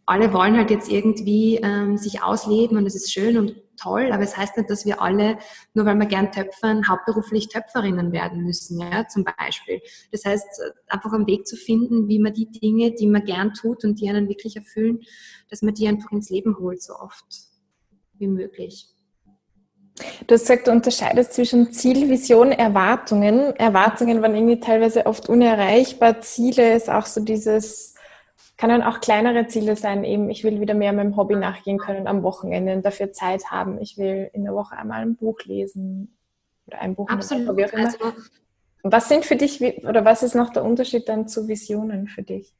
alle 0.07 0.33
wollen 0.33 0.55
halt 0.55 0.69
jetzt 0.69 0.91
irgendwie 0.91 1.55
ähm, 1.63 1.97
sich 1.97 2.21
ausleben 2.21 2.77
und 2.77 2.85
es 2.85 2.95
ist 2.95 3.11
schön 3.11 3.37
und 3.37 3.55
toll, 3.75 4.11
aber 4.11 4.23
es 4.23 4.37
heißt 4.37 4.55
nicht, 4.55 4.69
dass 4.69 4.85
wir 4.85 5.01
alle, 5.01 5.37
nur 5.73 5.85
weil 5.85 5.95
wir 5.95 6.05
gern 6.05 6.31
töpfern, 6.31 6.87
hauptberuflich 6.87 7.49
Töpferinnen 7.49 8.11
werden 8.11 8.43
müssen, 8.43 8.79
ja, 8.79 9.07
zum 9.07 9.23
Beispiel. 9.23 9.81
Das 10.11 10.23
heißt, 10.25 10.45
einfach 10.87 11.11
einen 11.11 11.27
Weg 11.27 11.47
zu 11.47 11.55
finden, 11.55 12.07
wie 12.07 12.19
man 12.19 12.33
die 12.33 12.49
Dinge, 12.49 12.93
die 12.93 13.07
man 13.07 13.25
gern 13.25 13.53
tut 13.53 13.83
und 13.83 13.99
die 13.99 14.09
einen 14.09 14.29
wirklich 14.29 14.55
erfüllen, 14.55 14.99
dass 15.49 15.61
man 15.61 15.73
die 15.73 15.87
einfach 15.87 16.11
ins 16.11 16.29
Leben 16.29 16.57
holt, 16.59 16.81
so 16.81 16.93
oft 16.93 17.25
wie 18.13 18.27
möglich. 18.27 18.94
Du 20.27 20.33
hast 20.33 20.41
gesagt, 20.41 20.67
du 20.67 20.71
unterscheidest 20.71 21.33
zwischen 21.33 21.71
Ziel, 21.71 22.09
Vision, 22.09 22.51
Erwartungen. 22.51 23.55
Erwartungen 23.55 24.21
waren 24.21 24.35
irgendwie 24.35 24.59
teilweise 24.59 25.05
oft 25.05 25.29
unerreichbar. 25.29 26.19
Ziele 26.19 26.75
ist 26.75 26.89
auch 26.89 27.05
so 27.05 27.21
dieses, 27.21 27.95
kann 28.57 28.69
dann 28.69 28.83
auch 28.83 28.99
kleinere 28.99 29.47
Ziele 29.47 29.77
sein, 29.77 30.03
eben 30.03 30.29
ich 30.29 30.43
will 30.43 30.59
wieder 30.59 30.73
mehr 30.73 30.91
meinem 30.91 31.15
Hobby 31.15 31.35
nachgehen 31.35 31.77
können 31.77 32.07
am 32.07 32.23
Wochenende 32.23 32.73
und 32.73 32.85
dafür 32.85 33.13
Zeit 33.13 33.51
haben. 33.51 33.79
Ich 33.79 33.97
will 33.97 34.29
in 34.33 34.43
der 34.43 34.53
Woche 34.53 34.75
einmal 34.75 35.01
ein 35.01 35.15
Buch 35.15 35.39
lesen 35.45 36.17
oder 36.67 36.81
ein 36.81 36.95
Buch 36.95 37.09
Absolut. 37.09 37.55
Woche. 37.55 37.77
Also, 37.77 38.13
was 38.83 39.07
sind 39.07 39.25
für 39.25 39.37
dich, 39.37 39.61
oder 39.85 40.03
was 40.03 40.23
ist 40.23 40.35
noch 40.35 40.51
der 40.51 40.65
Unterschied 40.65 41.07
dann 41.07 41.27
zu 41.27 41.47
Visionen 41.47 42.07
für 42.07 42.21
dich? 42.21 42.53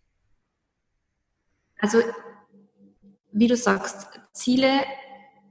Also, 1.79 1.99
wie 3.31 3.47
du 3.47 3.57
sagst, 3.57 4.07
Ziele 4.31 4.69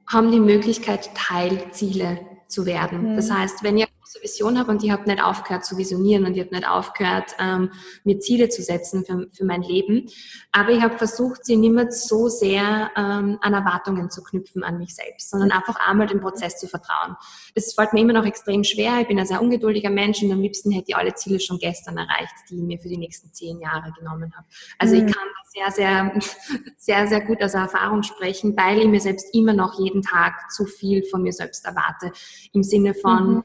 haben 0.07 0.31
die 0.31 0.41
Möglichkeit, 0.41 1.11
Teilziele 1.15 2.21
zu 2.49 2.67
werden. 2.67 3.13
Mhm. 3.13 3.17
Das 3.17 3.31
heißt, 3.31 3.63
wenn 3.63 3.79
ihr 3.79 3.87
große 4.05 4.23
Vision 4.23 4.59
habt 4.59 4.69
und 4.69 4.85
ich 4.85 4.91
habe 4.91 5.09
nicht 5.09 5.23
aufgehört 5.23 5.65
zu 5.65 5.79
visionieren 5.79 6.27
und 6.27 6.35
ich 6.37 6.41
habe 6.41 6.55
nicht 6.55 6.69
aufgehört, 6.69 7.35
ähm, 7.39 7.71
mir 8.05 8.19
Ziele 8.21 8.49
zu 8.49 8.63
setzen 8.63 9.05
für, 9.05 9.29
für 9.33 9.45
mein 9.45 9.63
Leben, 9.63 10.09
aber 10.53 10.71
ich 10.71 10.83
habe 10.83 10.99
versucht, 10.99 11.45
sie 11.45 11.57
nicht 11.57 11.73
mehr 11.73 11.91
so 11.91 12.29
sehr 12.29 12.91
ähm, 12.97 13.39
an 13.41 13.55
Erwartungen 13.55 14.11
zu 14.11 14.23
knüpfen 14.23 14.63
an 14.63 14.79
mich 14.79 14.95
selbst, 14.95 15.31
sondern 15.31 15.51
einfach 15.53 15.77
einmal 15.77 16.07
dem 16.07 16.21
Prozess 16.21 16.59
zu 16.59 16.69
vertrauen. 16.69 17.17
Das 17.55 17.73
fällt 17.75 17.93
mir 17.93 18.01
immer 18.01 18.13
noch 18.13 18.27
extrem 18.27 18.63
schwer. 18.65 19.01
Ich 19.01 19.09
bin 19.09 19.19
ein 19.19 19.27
sehr 19.27 19.41
ungeduldiger 19.41 19.91
Mensch 19.91 20.23
und 20.23 20.33
am 20.33 20.41
liebsten 20.41 20.71
hätte 20.71 20.87
ich 20.89 20.97
alle 20.97 21.15
Ziele 21.15 21.41
schon 21.41 21.59
gestern 21.59 21.97
erreicht, 21.97 22.35
die 22.51 22.57
ich 22.57 22.63
mir 22.63 22.79
für 22.79 22.89
die 22.89 22.99
nächsten 22.99 23.33
zehn 23.33 23.61
Jahre 23.61 23.93
genommen 23.99 24.35
habe. 24.37 24.47
Also 24.79 24.97
mhm. 24.97 25.07
ich 25.07 25.15
kann 25.15 25.29
sehr, 25.55 25.71
sehr, 25.71 26.21
sehr, 26.77 27.07
sehr 27.07 27.21
gut 27.23 27.43
aus 27.43 27.55
Erfahrung 27.55 28.03
sprechen, 28.03 28.57
weil 28.57 28.81
ich 28.81 28.89
mir 28.89 29.01
selbst 29.01 29.35
immer 29.35 29.55
noch 29.55 29.79
jeden 29.79 30.03
Tag 30.03 30.51
zu 30.51 30.67
viel 30.67 31.05
von 31.05 31.23
mir 31.23 31.33
selbst 31.33 31.65
erwarte. 31.65 32.13
Im 32.53 32.63
Sinne 32.63 32.95
von, 32.95 33.37
mhm. 33.37 33.45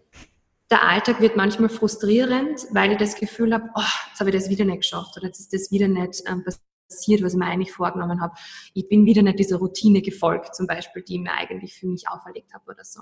Der 0.72 0.88
Alltag 0.88 1.20
wird 1.20 1.36
manchmal 1.36 1.70
frustrierend, 1.70 2.68
weil 2.72 2.92
ich 2.92 2.98
das 2.98 3.16
Gefühl 3.16 3.54
habe, 3.54 3.70
oh, 3.76 3.82
jetzt 4.10 4.20
habe 4.20 4.30
ich 4.30 4.36
das 4.36 4.50
wieder 4.50 4.66
nicht 4.66 4.82
geschafft 4.82 5.18
oder 5.18 5.28
jetzt 5.28 5.40
ist 5.40 5.54
das 5.54 5.72
wieder 5.72 5.88
nicht 5.88 6.22
ähm, 6.28 6.44
passiert, 6.88 7.24
was 7.24 7.34
ich 7.34 7.40
mir 7.40 7.46
eigentlich 7.46 7.72
vorgenommen 7.72 8.22
habe. 8.22 8.36
Ich 8.74 8.88
bin 8.88 9.06
wieder 9.06 9.22
nicht 9.22 9.40
dieser 9.40 9.58
Routine 9.58 10.02
gefolgt, 10.02 10.56
zum 10.56 10.68
Beispiel, 10.68 11.04
die 11.04 11.16
ich 11.16 11.22
mir 11.22 11.34
eigentlich 11.34 11.76
für 11.76 11.88
mich 11.88 12.08
auferlegt 12.08 12.54
habe 12.54 12.66
oder 12.72 12.84
so. 12.84 13.02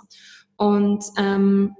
Und 0.55 1.03
ähm, 1.17 1.75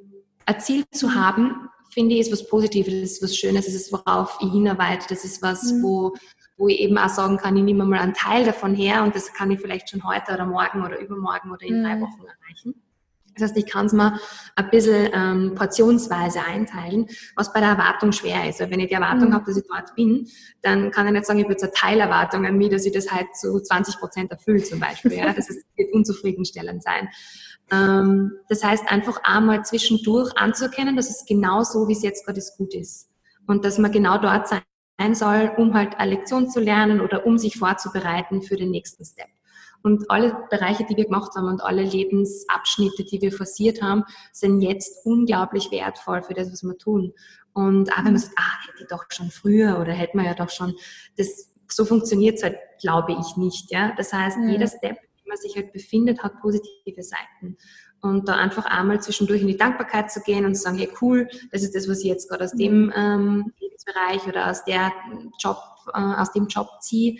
ein 0.45 0.59
Ziel 0.59 0.83
zu 0.91 1.15
haben, 1.15 1.69
finde 1.91 2.15
ich, 2.15 2.21
ist 2.21 2.31
was 2.31 2.47
Positives, 2.47 2.93
ist 2.93 3.23
was 3.23 3.35
Schönes, 3.35 3.65
das 3.65 3.75
ist 3.75 3.91
worauf 3.91 4.37
ich 4.41 4.51
hinarbeite, 4.51 5.07
das 5.09 5.23
ist 5.23 5.41
was, 5.41 5.71
mhm. 5.71 5.83
wo 5.83 6.13
wo 6.59 6.67
ich 6.67 6.79
eben 6.79 6.97
auch 6.97 7.09
sagen 7.09 7.37
kann, 7.37 7.55
ich 7.55 7.63
nehme 7.63 7.85
mal 7.85 7.99
einen 7.99 8.15
Teil 8.15 8.43
davon 8.43 8.73
her 8.73 9.03
und 9.03 9.15
das 9.15 9.31
kann 9.31 9.51
ich 9.51 9.59
vielleicht 9.59 9.91
schon 9.91 10.03
heute 10.03 10.33
oder 10.33 10.47
morgen 10.47 10.83
oder 10.83 10.99
übermorgen 10.99 11.51
oder 11.51 11.61
in 11.61 11.79
mhm. 11.79 11.83
drei 11.83 12.01
Wochen 12.01 12.21
erreichen. 12.21 12.81
Das 13.37 13.49
heißt, 13.49 13.57
ich 13.57 13.65
kann 13.65 13.85
es 13.85 13.93
mal 13.93 14.19
ein 14.55 14.69
bisschen 14.69 15.09
ähm, 15.13 15.55
portionsweise 15.55 16.41
einteilen, 16.43 17.07
was 17.35 17.53
bei 17.53 17.59
der 17.59 17.69
Erwartung 17.69 18.11
schwer 18.11 18.49
ist. 18.49 18.59
Weil 18.59 18.71
wenn 18.71 18.79
ich 18.79 18.87
die 18.87 18.95
Erwartung 18.95 19.29
mhm. 19.29 19.33
habe, 19.33 19.45
dass 19.45 19.57
ich 19.57 19.65
dort 19.67 19.95
bin, 19.95 20.27
dann 20.61 20.91
kann 20.91 21.07
ich 21.07 21.13
nicht 21.13 21.25
sagen, 21.25 21.39
ich 21.39 21.45
habe 21.45 21.53
jetzt 21.53 21.63
eine 21.63 21.71
Teilerwartung 21.71 22.45
an 22.45 22.57
mich, 22.57 22.69
dass 22.69 22.85
ich 22.85 22.93
das 22.93 23.11
halt 23.11 23.27
zu 23.35 23.61
20 23.61 23.97
Prozent 23.97 24.31
erfülle 24.31 24.63
zum 24.63 24.79
Beispiel. 24.79 25.13
Ja? 25.13 25.33
Das 25.33 25.49
ist, 25.49 25.65
wird 25.75 25.93
unzufriedenstellend 25.93 26.83
sein. 26.83 27.09
Ähm, 27.71 28.33
das 28.49 28.63
heißt, 28.63 28.89
einfach 28.89 29.19
einmal 29.23 29.63
zwischendurch 29.65 30.37
anzuerkennen, 30.37 30.95
dass 30.95 31.09
es 31.09 31.25
genau 31.25 31.63
so, 31.63 31.87
wie 31.87 31.93
es 31.93 32.03
jetzt 32.03 32.25
gerade 32.25 32.39
ist, 32.39 32.57
gut 32.57 32.73
ist. 32.73 33.09
Und 33.45 33.65
dass 33.65 33.77
man 33.77 33.91
genau 33.91 34.17
dort 34.17 34.47
sein 34.47 35.15
soll, 35.15 35.51
um 35.57 35.73
halt 35.73 35.97
eine 35.99 36.11
Lektion 36.11 36.49
zu 36.49 36.59
lernen 36.59 37.01
oder 37.01 37.25
um 37.25 37.37
sich 37.37 37.57
vorzubereiten 37.57 38.41
für 38.41 38.55
den 38.55 38.71
nächsten 38.71 39.05
Step. 39.05 39.27
Und 39.83 40.09
alle 40.09 40.37
Bereiche, 40.49 40.85
die 40.89 40.97
wir 40.97 41.05
gemacht 41.05 41.31
haben 41.35 41.47
und 41.47 41.61
alle 41.61 41.83
Lebensabschnitte, 41.83 43.03
die 43.05 43.21
wir 43.21 43.31
forciert 43.31 43.81
haben, 43.81 44.03
sind 44.31 44.61
jetzt 44.61 45.05
unglaublich 45.05 45.71
wertvoll 45.71 46.23
für 46.23 46.33
das, 46.33 46.51
was 46.51 46.63
wir 46.63 46.77
tun. 46.77 47.13
Und 47.53 47.91
auch 47.91 47.97
wenn 47.97 48.13
man 48.13 48.17
sagt, 48.17 48.35
ah, 48.37 48.67
hätte 48.67 48.83
ich 48.83 48.87
doch 48.87 49.05
schon 49.09 49.31
früher 49.31 49.79
oder 49.79 49.91
hätte 49.93 50.15
man 50.15 50.25
ja 50.25 50.33
doch 50.33 50.49
schon, 50.49 50.75
das, 51.17 51.53
so 51.67 51.85
funktioniert 51.85 52.37
es 52.37 52.43
halt, 52.43 52.57
glaube 52.79 53.17
ich 53.19 53.35
nicht, 53.35 53.71
ja. 53.71 53.93
Das 53.97 54.13
heißt, 54.13 54.37
mhm. 54.37 54.49
jeder 54.49 54.67
Step, 54.67 54.97
in 55.01 55.23
dem 55.23 55.27
man 55.27 55.37
sich 55.37 55.55
halt 55.55 55.73
befindet, 55.73 56.21
hat 56.21 56.39
positive 56.39 57.01
Seiten. 57.01 57.57
Und 58.01 58.27
da 58.27 58.35
einfach 58.35 58.65
einmal 58.65 59.01
zwischendurch 59.01 59.41
in 59.41 59.47
die 59.47 59.57
Dankbarkeit 59.57 60.11
zu 60.11 60.21
gehen 60.21 60.45
und 60.45 60.53
zu 60.53 60.61
sagen, 60.61 60.77
hey 60.77 60.89
cool, 61.01 61.27
das 61.51 61.63
ist 61.63 61.75
das, 61.75 61.89
was 61.89 61.99
ich 61.99 62.05
jetzt 62.05 62.29
gerade 62.29 62.43
aus 62.43 62.51
dem 62.51 62.93
ähm, 62.95 63.51
Lebensbereich 63.59 64.27
oder 64.27 64.51
aus 64.51 64.63
der 64.65 64.91
Job, 65.39 65.57
äh, 65.93 65.97
aus 65.97 66.31
dem 66.31 66.47
Job 66.47 66.67
ziehe 66.81 67.19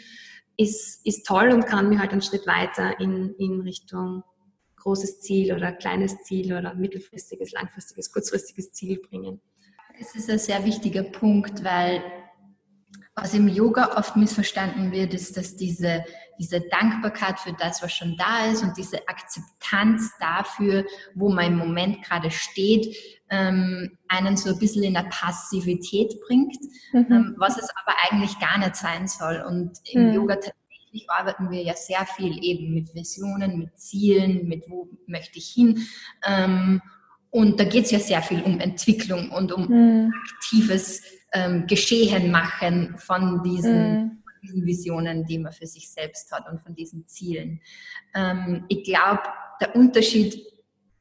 ist, 0.58 1.06
ist 1.06 1.26
toll 1.26 1.50
und 1.50 1.66
kann 1.66 1.90
mir 1.90 2.00
halt 2.00 2.12
einen 2.12 2.22
Schritt 2.22 2.48
weiter 2.48 3.00
in, 3.00 3.36
in 3.36 3.62
Richtung 3.62 4.24
großes 4.78 5.22
Ziel 5.22 5.54
oder 5.54 5.72
kleines 5.72 6.24
Ziel 6.24 6.54
oder 6.54 6.74
mittelfristiges, 6.74 7.52
langfristiges, 7.52 8.12
kurzfristiges 8.12 8.72
Ziel 8.72 9.00
bringen. 9.00 9.42
Das 10.00 10.16
ist 10.16 10.30
ein 10.30 10.40
sehr 10.40 10.64
wichtiger 10.66 11.04
Punkt, 11.04 11.64
weil 11.64 12.02
was 13.18 13.34
im 13.34 13.48
Yoga 13.48 13.98
oft 13.98 14.16
missverstanden 14.16 14.92
wird, 14.92 15.14
ist, 15.14 15.36
dass 15.36 15.56
diese, 15.56 16.06
diese 16.40 16.62
Dankbarkeit 16.62 17.40
für 17.40 17.52
das, 17.54 17.82
was 17.82 17.92
schon 17.92 18.16
da 18.16 18.46
ist 18.46 18.62
und 18.62 18.78
diese 18.78 19.08
Akzeptanz 19.08 20.12
dafür, 20.20 20.86
wo 21.16 21.30
man 21.30 21.48
im 21.48 21.58
Moment 21.58 22.04
gerade 22.04 22.30
steht, 22.30 22.96
ähm, 23.32 23.98
einen 24.08 24.38
so 24.38 24.52
ein 24.52 24.60
bisschen 24.60 24.84
in 24.84 24.96
eine 24.96 25.10
Passivität 25.10 26.14
bringt, 26.28 26.58
mhm. 26.94 27.08
ähm, 27.10 27.36
was 27.40 27.58
es 27.58 27.68
aber 27.84 27.98
eigentlich 28.08 28.38
gar 28.40 28.60
nicht 28.60 28.76
sein 28.76 29.08
soll. 29.08 29.44
Und 29.48 29.80
im 29.92 30.10
mhm. 30.10 30.14
Yoga 30.14 30.36
tatsächlich 30.36 31.10
arbeiten 31.10 31.50
wir 31.50 31.64
ja 31.64 31.74
sehr 31.74 32.06
viel 32.06 32.38
eben 32.44 32.72
mit 32.72 32.94
Visionen, 32.94 33.58
mit 33.58 33.80
Zielen, 33.80 34.48
mit 34.48 34.64
wo 34.68 34.88
möchte 35.08 35.40
ich 35.40 35.50
hin. 35.50 35.88
Ähm, 36.24 36.84
und 37.32 37.60
da 37.60 37.64
geht 37.64 37.86
es 37.86 37.92
ja 37.92 38.00
sehr 38.00 38.22
viel 38.22 38.44
um 38.44 38.60
Entwicklung 38.60 39.32
und 39.32 39.52
um 39.52 39.68
mhm. 39.68 40.14
aktives 40.36 41.02
ähm, 41.38 41.68
Geschehen 41.68 42.32
machen 42.32 42.96
von 42.98 43.44
diesen, 43.44 43.92
mhm. 43.92 44.24
von 44.24 44.34
diesen, 44.42 44.66
Visionen, 44.66 45.26
die 45.26 45.40
man 45.40 45.52
für 45.52 45.68
sich 45.68 45.90
selbst 45.90 46.32
hat 46.32 46.50
und 46.50 46.62
von 46.62 46.74
diesen 46.74 47.06
Zielen. 47.08 47.62
Ähm, 48.16 48.66
ich 48.70 48.84
glaube, 48.84 49.22
der 49.62 49.76
Unterschied 49.76 50.42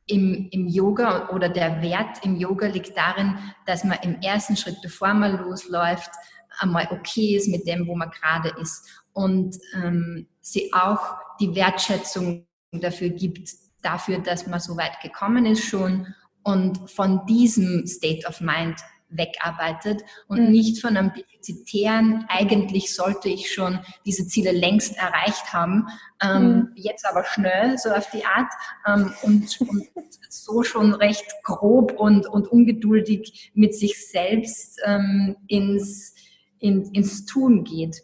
im, 0.07 0.49
im 0.51 0.69
Yoga 0.69 1.31
oder 1.31 1.49
der 1.49 1.83
Wert 1.83 2.25
im 2.25 2.37
Yoga 2.37 2.67
liegt 2.69 2.97
darin, 2.97 3.39
dass 3.67 3.83
man 3.83 3.99
im 4.03 4.21
ersten 4.21 4.57
Schritt, 4.57 4.77
bevor 4.83 5.15
man 5.15 5.39
losläuft, 5.39 6.11
einmal 6.59 6.89
okay 6.91 7.37
ist 7.37 7.49
mit 7.49 7.67
dem, 7.67 7.87
wo 7.87 7.97
man 7.97 8.11
gerade 8.11 8.51
ist 8.61 9.05
und 9.13 9.57
ähm, 9.75 10.29
sie 10.41 10.73
auch 10.73 11.17
die 11.41 11.55
Wertschätzung 11.55 12.47
dafür 12.73 13.11
gibt, 13.11 13.51
dafür, 13.83 14.19
dass 14.19 14.47
man 14.47 14.61
so 14.61 14.77
weit 14.77 15.01
gekommen 15.03 15.47
ist 15.47 15.65
schon 15.65 16.15
und 16.43 16.91
von 16.91 17.27
diesem 17.27 17.87
State 17.87 18.27
of 18.27 18.41
Mind 18.41 18.77
wegarbeitet 19.17 20.03
und 20.29 20.45
mhm. 20.45 20.51
nicht 20.51 20.81
von 20.81 20.97
einem 20.97 21.13
defizitären, 21.13 22.25
eigentlich 22.29 22.95
sollte 22.95 23.29
ich 23.29 23.53
schon 23.53 23.81
diese 24.05 24.27
Ziele 24.27 24.53
längst 24.53 24.97
erreicht 24.97 25.53
haben, 25.53 25.87
ähm, 26.23 26.43
mhm. 26.43 26.73
jetzt 26.75 27.07
aber 27.07 27.25
schnell, 27.25 27.79
so 27.79 27.91
auf 27.91 28.11
die 28.11 28.25
Art, 28.25 28.53
ähm, 28.87 29.13
und, 29.23 29.61
und, 29.61 29.89
so 30.29 30.63
schon 30.63 30.93
recht 30.95 31.27
grob 31.45 31.93
und, 31.93 32.27
und 32.27 32.49
ungeduldig 32.49 33.53
mit 33.55 33.75
sich 33.75 34.07
selbst 34.07 34.79
ähm, 34.85 35.37
ins, 35.47 36.15
in, 36.59 36.85
ins 36.93 37.27
Tun 37.27 37.65
geht. 37.65 38.03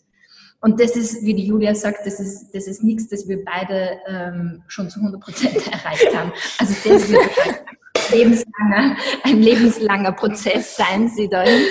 Und 0.61 0.81
das 0.81 0.95
ist, 0.95 1.25
wie 1.25 1.35
die 1.35 1.47
Julia 1.47 1.75
sagt, 1.75 2.07
das 2.07 2.21
ist, 2.21 2.53
das 2.53 2.69
ist 2.69 2.85
nichts, 2.85 3.09
das 3.09 3.27
wir 3.27 3.45
beide 3.45 3.99
ähm, 4.07 4.63
schon 4.69 4.89
zu 4.89 5.01
100 5.01 5.21
Prozent 5.21 5.57
erreicht 5.73 6.17
haben. 6.17 6.33
Also 6.59 6.75
das 6.89 7.09
wird 7.09 7.21
lebenslanger, 8.13 8.97
ein 9.25 9.43
lebenslanger 9.43 10.13
Prozess 10.13 10.77
sein, 10.77 11.09
sie 11.09 11.29
dahin 11.29 11.65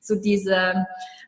zu, 0.00 0.20
dieser, 0.20 0.86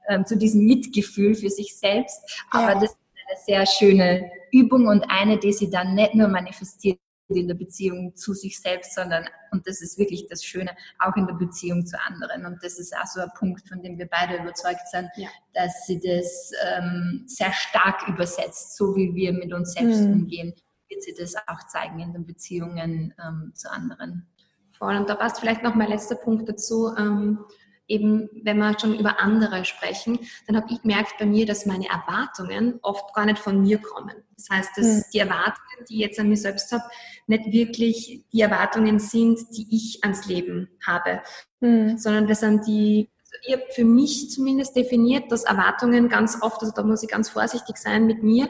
ähm, 0.08 0.24
zu 0.24 0.36
diesem 0.36 0.64
Mitgefühl 0.66 1.34
für 1.34 1.50
sich 1.50 1.76
selbst. 1.76 2.20
Aber 2.50 2.74
ja. 2.74 2.80
das 2.80 2.90
ist 2.90 2.98
eine 3.28 3.38
sehr 3.46 3.66
schöne 3.66 4.30
Übung 4.52 4.86
und 4.86 5.04
eine, 5.08 5.38
die 5.38 5.52
sie 5.52 5.70
dann 5.70 5.94
nicht 5.94 6.14
nur 6.14 6.28
manifestiert 6.28 6.98
in 7.28 7.46
der 7.46 7.54
Beziehung 7.54 8.16
zu 8.16 8.34
sich 8.34 8.58
selbst, 8.60 8.92
sondern, 8.92 9.24
und 9.52 9.64
das 9.68 9.80
ist 9.80 9.98
wirklich 9.98 10.26
das 10.28 10.44
Schöne, 10.44 10.70
auch 10.98 11.14
in 11.14 11.28
der 11.28 11.34
Beziehung 11.34 11.86
zu 11.86 11.96
anderen. 12.00 12.44
Und 12.44 12.58
das 12.62 12.80
ist 12.80 12.92
auch 12.96 13.06
so 13.06 13.20
ein 13.20 13.30
Punkt, 13.38 13.68
von 13.68 13.80
dem 13.82 13.98
wir 13.98 14.08
beide 14.08 14.42
überzeugt 14.42 14.88
sind, 14.90 15.08
ja. 15.14 15.28
dass 15.54 15.86
sie 15.86 16.00
das 16.00 16.50
ähm, 16.74 17.22
sehr 17.26 17.52
stark 17.52 18.08
übersetzt, 18.08 18.76
so 18.76 18.96
wie 18.96 19.14
wir 19.14 19.32
mit 19.32 19.52
uns 19.52 19.74
selbst 19.74 20.00
mhm. 20.00 20.12
umgehen 20.12 20.54
wird 20.90 21.02
sie 21.02 21.14
das 21.14 21.34
auch 21.46 21.66
zeigen 21.68 22.00
in 22.00 22.12
den 22.12 22.26
Beziehungen 22.26 23.14
ähm, 23.24 23.52
zu 23.54 23.70
anderen. 23.70 24.26
Voll. 24.72 24.96
Und 24.96 25.08
da 25.08 25.14
passt 25.14 25.40
vielleicht 25.40 25.62
noch 25.62 25.74
mein 25.74 25.88
letzter 25.88 26.16
Punkt 26.16 26.48
dazu. 26.48 26.94
Ähm, 26.96 27.44
eben, 27.90 28.30
wenn 28.44 28.58
wir 28.58 28.78
schon 28.78 28.98
über 28.98 29.20
andere 29.20 29.64
sprechen, 29.64 30.18
dann 30.46 30.56
habe 30.56 30.66
ich 30.70 30.82
gemerkt 30.82 31.14
bei 31.18 31.26
mir, 31.26 31.44
dass 31.44 31.66
meine 31.66 31.88
Erwartungen 31.88 32.78
oft 32.82 33.14
gar 33.14 33.26
nicht 33.26 33.38
von 33.38 33.60
mir 33.60 33.78
kommen. 33.78 34.14
Das 34.36 34.48
heißt, 34.50 34.70
dass 34.76 34.86
mhm. 34.86 35.02
die 35.12 35.18
Erwartungen, 35.18 35.84
die 35.88 35.94
ich 35.94 36.00
jetzt 36.00 36.20
an 36.20 36.28
mir 36.28 36.36
selbst 36.36 36.72
habe, 36.72 36.84
nicht 37.26 37.52
wirklich 37.52 38.24
die 38.32 38.40
Erwartungen 38.40 38.98
sind, 38.98 39.40
die 39.56 39.66
ich 39.70 40.02
ans 40.02 40.26
Leben 40.26 40.68
habe, 40.86 41.20
mhm. 41.60 41.98
sondern 41.98 42.26
das 42.26 42.40
sind 42.40 42.66
die 42.66 43.10
ich 43.46 43.52
habe 43.52 43.64
für 43.70 43.84
mich 43.84 44.30
zumindest 44.30 44.76
definiert, 44.76 45.30
dass 45.30 45.44
Erwartungen 45.44 46.08
ganz 46.08 46.38
oft, 46.42 46.60
also 46.60 46.72
da 46.74 46.82
muss 46.82 47.02
ich 47.02 47.08
ganz 47.08 47.28
vorsichtig 47.28 47.76
sein 47.76 48.06
mit 48.06 48.22
mir, 48.22 48.48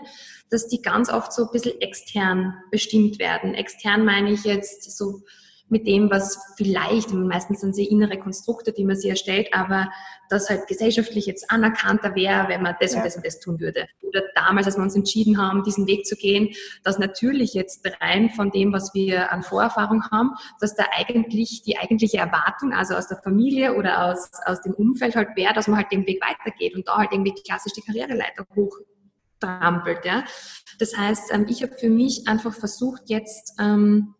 dass 0.50 0.68
die 0.68 0.82
ganz 0.82 1.10
oft 1.10 1.32
so 1.32 1.44
ein 1.44 1.52
bisschen 1.52 1.80
extern 1.80 2.54
bestimmt 2.70 3.18
werden. 3.18 3.54
Extern 3.54 4.04
meine 4.04 4.32
ich 4.32 4.44
jetzt 4.44 4.96
so 4.96 5.22
mit 5.70 5.86
dem, 5.86 6.10
was 6.10 6.38
vielleicht, 6.56 7.12
meistens 7.12 7.60
sind 7.60 7.74
sie 7.74 7.86
innere 7.86 8.18
Konstrukte, 8.18 8.72
die 8.72 8.84
man 8.84 8.96
sich 8.96 9.10
erstellt, 9.10 9.48
aber 9.52 9.90
das 10.28 10.48
halt 10.48 10.66
gesellschaftlich 10.66 11.26
jetzt 11.26 11.50
anerkannter 11.50 12.14
wäre, 12.14 12.48
wenn 12.48 12.62
man 12.62 12.76
das 12.80 12.92
ja. 12.92 12.98
und 12.98 13.04
das 13.04 13.16
und 13.16 13.26
das 13.26 13.40
tun 13.40 13.60
würde. 13.60 13.88
Oder 14.02 14.22
damals, 14.34 14.66
als 14.66 14.76
wir 14.76 14.82
uns 14.82 14.96
entschieden 14.96 15.38
haben, 15.38 15.62
diesen 15.62 15.86
Weg 15.86 16.06
zu 16.06 16.16
gehen, 16.16 16.50
dass 16.84 16.98
natürlich 16.98 17.54
jetzt 17.54 17.88
rein 18.00 18.30
von 18.30 18.50
dem, 18.50 18.72
was 18.72 18.94
wir 18.94 19.32
an 19.32 19.42
Vorerfahrung 19.42 20.02
haben, 20.10 20.30
dass 20.60 20.74
da 20.74 20.84
eigentlich 20.92 21.62
die 21.62 21.78
eigentliche 21.78 22.18
Erwartung, 22.18 22.72
also 22.72 22.94
aus 22.94 23.08
der 23.08 23.18
Familie 23.18 23.74
oder 23.74 24.06
aus, 24.06 24.30
aus 24.44 24.60
dem 24.62 24.74
Umfeld 24.74 25.16
halt 25.16 25.30
wäre, 25.36 25.54
dass 25.54 25.68
man 25.68 25.78
halt 25.78 25.92
den 25.92 26.06
Weg 26.06 26.20
weitergeht 26.20 26.74
und 26.74 26.86
da 26.86 26.98
halt 26.98 27.12
irgendwie 27.12 27.34
klassisch 27.34 27.72
die 27.72 27.82
Karriereleiter 27.82 28.46
hoch 28.54 28.76
trampelt. 29.40 30.04
Ja? 30.04 30.24
Das 30.78 30.96
heißt, 30.96 31.32
ähm, 31.32 31.46
ich 31.48 31.62
habe 31.62 31.74
für 31.74 31.90
mich 31.90 32.28
einfach 32.28 32.54
versucht, 32.54 33.02
jetzt 33.06 33.54
ähm, 33.58 34.14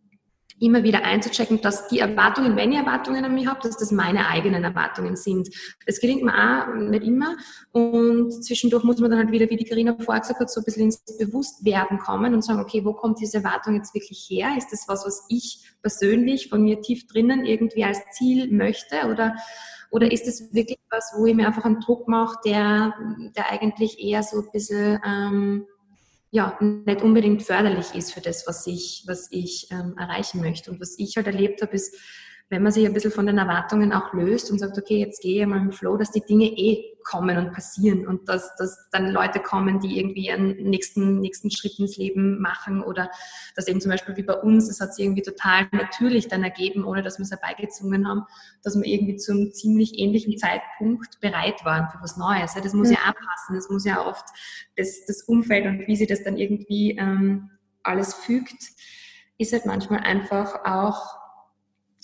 immer 0.61 0.83
wieder 0.83 1.05
einzuchecken, 1.05 1.61
dass 1.61 1.89
die 1.89 1.99
Erwartungen, 1.99 2.57
wenn 2.57 2.73
ich 2.73 2.79
Erwartungen 2.79 3.25
an 3.25 3.35
mich 3.35 3.47
habe, 3.47 3.61
dass 3.63 3.77
das 3.77 3.91
meine 3.91 4.29
eigenen 4.29 4.63
Erwartungen 4.63 5.17
sind. 5.17 5.49
Das 5.87 6.01
gelingt 6.01 6.23
mir 6.23 6.35
auch 6.35 6.75
nicht 6.75 7.05
immer 7.05 7.37
und 7.73 8.45
zwischendurch 8.45 8.85
muss 8.85 8.99
man 8.99 9.11
dann 9.11 9.21
halt 9.21 9.33
wieder, 9.33 9.49
wie 9.51 9.57
die 9.57 9.65
Karina 9.65 9.97
vorher 9.99 10.21
gesagt 10.21 10.41
hat, 10.41 10.51
so 10.51 10.61
ein 10.61 10.65
bisschen 10.65 10.85
ins 10.85 11.03
Bewusstwerden 11.19 11.99
kommen 11.99 12.35
und 12.35 12.45
sagen, 12.45 12.61
okay, 12.61 12.85
wo 12.85 12.93
kommt 12.93 13.21
diese 13.21 13.39
Erwartung 13.39 13.75
jetzt 13.77 13.95
wirklich 13.95 14.27
her? 14.31 14.51
Ist 14.57 14.71
das 14.71 14.85
was, 14.87 15.05
was 15.07 15.25
ich 15.29 15.61
persönlich 15.83 16.49
von 16.49 16.63
mir 16.63 16.81
tief 16.81 17.07
drinnen 17.07 17.45
irgendwie 17.45 17.85
als 17.85 18.01
Ziel 18.13 18.53
möchte 18.53 19.09
oder 19.11 19.35
oder 19.91 20.13
ist 20.13 20.29
es 20.29 20.55
wirklich 20.55 20.79
was, 20.89 21.13
wo 21.17 21.27
ich 21.27 21.35
mir 21.35 21.49
einfach 21.49 21.65
einen 21.65 21.81
Druck 21.81 22.07
mache, 22.07 22.39
der, 22.45 22.95
der 23.37 23.51
eigentlich 23.51 23.99
eher 23.99 24.23
so 24.23 24.39
ein 24.39 24.49
bisschen 24.53 25.01
ähm, 25.05 25.67
ja, 26.31 26.57
nicht 26.61 27.03
unbedingt 27.03 27.43
förderlich 27.43 27.95
ist 27.95 28.13
für 28.13 28.21
das, 28.21 28.47
was 28.47 28.67
ich, 28.67 29.03
was 29.07 29.29
ich 29.31 29.69
ähm, 29.71 29.97
erreichen 29.99 30.41
möchte. 30.41 30.71
Und 30.71 30.81
was 30.81 30.99
ich 30.99 31.17
halt 31.17 31.27
erlebt 31.27 31.61
habe, 31.63 31.73
ist, 31.73 31.97
wenn 32.51 32.65
man 32.65 32.73
sich 32.73 32.85
ein 32.85 32.93
bisschen 32.93 33.13
von 33.13 33.27
den 33.27 33.39
Erwartungen 33.39 33.93
auch 33.93 34.13
löst 34.13 34.51
und 34.51 34.59
sagt, 34.59 34.77
okay, 34.77 34.99
jetzt 34.99 35.23
gehe 35.23 35.41
ich 35.41 35.47
mal 35.47 35.61
im 35.61 35.71
Flow, 35.71 35.97
dass 35.97 36.11
die 36.11 36.21
Dinge 36.21 36.47
eh 36.47 36.97
kommen 37.05 37.39
und 37.39 37.53
passieren 37.53 38.09
und 38.09 38.29
dass, 38.29 38.57
dass 38.57 38.89
dann 38.91 39.11
Leute 39.11 39.39
kommen, 39.39 39.79
die 39.79 39.99
irgendwie 39.99 40.33
einen 40.33 40.57
nächsten, 40.69 41.21
nächsten 41.21 41.53
Schritt 41.53 41.79
ins 41.79 41.97
Leben 41.97 42.41
machen 42.41 42.83
oder 42.83 43.09
dass 43.55 43.69
eben 43.69 43.81
zum 43.81 43.93
Beispiel 43.93 44.17
wie 44.17 44.25
bei 44.25 44.35
uns, 44.35 44.67
das 44.67 44.81
hat 44.81 44.95
sich 44.95 45.05
irgendwie 45.05 45.23
total 45.23 45.69
natürlich 45.71 46.27
dann 46.27 46.43
ergeben, 46.43 46.85
ohne 46.85 47.03
dass 47.03 47.19
wir 47.19 47.23
es 47.23 47.31
herbeigezwungen 47.31 48.09
haben, 48.09 48.25
dass 48.65 48.77
wir 48.77 48.85
irgendwie 48.85 49.17
zum 49.17 49.53
ziemlich 49.53 49.97
ähnlichen 49.99 50.37
Zeitpunkt 50.37 51.21
bereit 51.21 51.65
waren 51.65 51.89
für 51.89 52.03
was 52.03 52.17
Neues. 52.17 52.55
Das 52.55 52.75
muss 52.75 52.91
ja, 52.91 52.99
ja 53.07 53.13
passen, 53.13 53.55
das 53.55 53.71
muss 53.71 53.85
ja 53.85 54.05
oft 54.05 54.27
das, 54.77 55.07
das 55.07 55.23
Umfeld 55.23 55.67
und 55.67 55.87
wie 55.87 55.97
sich 55.97 56.09
das 56.09 56.25
dann 56.25 56.37
irgendwie 56.37 56.97
ähm, 56.99 57.51
alles 57.85 58.13
fügt 58.13 58.73
ist 59.39 59.55
halt 59.55 59.65
manchmal 59.65 60.01
einfach 60.01 60.67
auch 60.67 61.20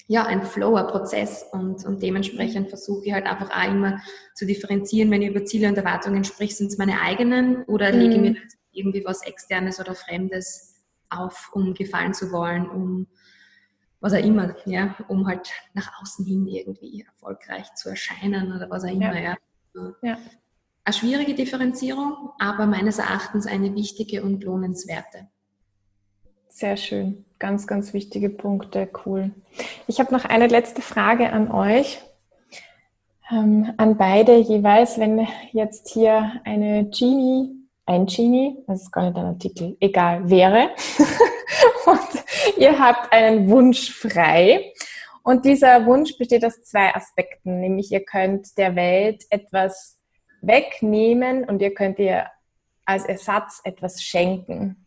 ja, 0.08 0.24
ein 0.24 0.42
Flower 0.42 0.84
Prozess 0.84 1.44
und, 1.52 1.84
und 1.84 2.02
dementsprechend 2.02 2.68
versuche 2.68 3.06
ich 3.06 3.12
halt 3.12 3.26
einfach 3.26 3.50
auch 3.50 3.70
immer 3.70 4.00
zu 4.34 4.46
differenzieren, 4.46 5.10
wenn 5.10 5.22
ich 5.22 5.30
über 5.30 5.44
Ziele 5.44 5.68
und 5.68 5.76
Erwartungen 5.76 6.24
spreche, 6.24 6.54
sind 6.54 6.68
es 6.68 6.78
meine 6.78 7.00
eigenen 7.00 7.64
oder 7.64 7.92
mhm. 7.92 7.98
lege 7.98 8.14
ich 8.14 8.20
mir 8.20 8.36
irgendwie 8.72 9.04
was 9.04 9.22
Externes 9.22 9.80
oder 9.80 9.94
Fremdes 9.94 10.74
auf, 11.10 11.50
um 11.52 11.74
gefallen 11.74 12.14
zu 12.14 12.30
wollen, 12.30 12.68
um 12.68 13.06
was 14.00 14.12
auch 14.12 14.24
immer, 14.24 14.54
ja, 14.66 14.94
um 15.08 15.26
halt 15.26 15.50
nach 15.74 16.00
außen 16.00 16.24
hin 16.24 16.46
irgendwie 16.46 17.02
erfolgreich 17.02 17.74
zu 17.74 17.88
erscheinen 17.88 18.54
oder 18.54 18.70
was 18.70 18.84
auch 18.84 18.90
immer, 18.90 19.20
ja. 19.20 19.36
ja. 19.74 19.92
ja. 20.02 20.18
Eine 20.84 20.94
schwierige 20.94 21.34
Differenzierung, 21.34 22.30
aber 22.38 22.66
meines 22.66 22.98
Erachtens 22.98 23.46
eine 23.46 23.74
wichtige 23.74 24.22
und 24.22 24.44
lohnenswerte. 24.44 25.28
Sehr 26.56 26.78
schön. 26.78 27.26
Ganz, 27.38 27.66
ganz 27.66 27.92
wichtige 27.92 28.30
Punkte. 28.30 28.88
Cool. 29.04 29.30
Ich 29.86 30.00
habe 30.00 30.14
noch 30.14 30.24
eine 30.24 30.46
letzte 30.46 30.80
Frage 30.80 31.30
an 31.30 31.50
euch. 31.50 32.00
Ähm, 33.30 33.74
an 33.76 33.98
beide 33.98 34.38
jeweils, 34.38 34.98
wenn 34.98 35.28
jetzt 35.52 35.90
hier 35.90 36.40
eine 36.46 36.86
Genie, 36.86 37.50
ein 37.84 38.06
Genie, 38.06 38.56
das 38.66 38.84
ist 38.84 38.90
gar 38.90 39.04
nicht 39.04 39.18
ein 39.18 39.26
Artikel, 39.26 39.76
egal, 39.80 40.30
wäre 40.30 40.70
und 41.84 42.24
ihr 42.56 42.78
habt 42.78 43.12
einen 43.12 43.50
Wunsch 43.50 43.92
frei. 43.92 44.72
Und 45.22 45.44
dieser 45.44 45.84
Wunsch 45.84 46.16
besteht 46.16 46.42
aus 46.42 46.62
zwei 46.62 46.94
Aspekten, 46.94 47.60
nämlich 47.60 47.92
ihr 47.92 48.02
könnt 48.02 48.56
der 48.56 48.74
Welt 48.76 49.26
etwas 49.28 49.98
wegnehmen 50.40 51.44
und 51.44 51.60
ihr 51.60 51.74
könnt 51.74 51.98
ihr 51.98 52.28
als 52.86 53.04
Ersatz 53.04 53.60
etwas 53.62 54.02
schenken. 54.02 54.85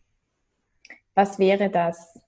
Was 1.20 1.38
wäre 1.38 1.68
das 1.68 2.18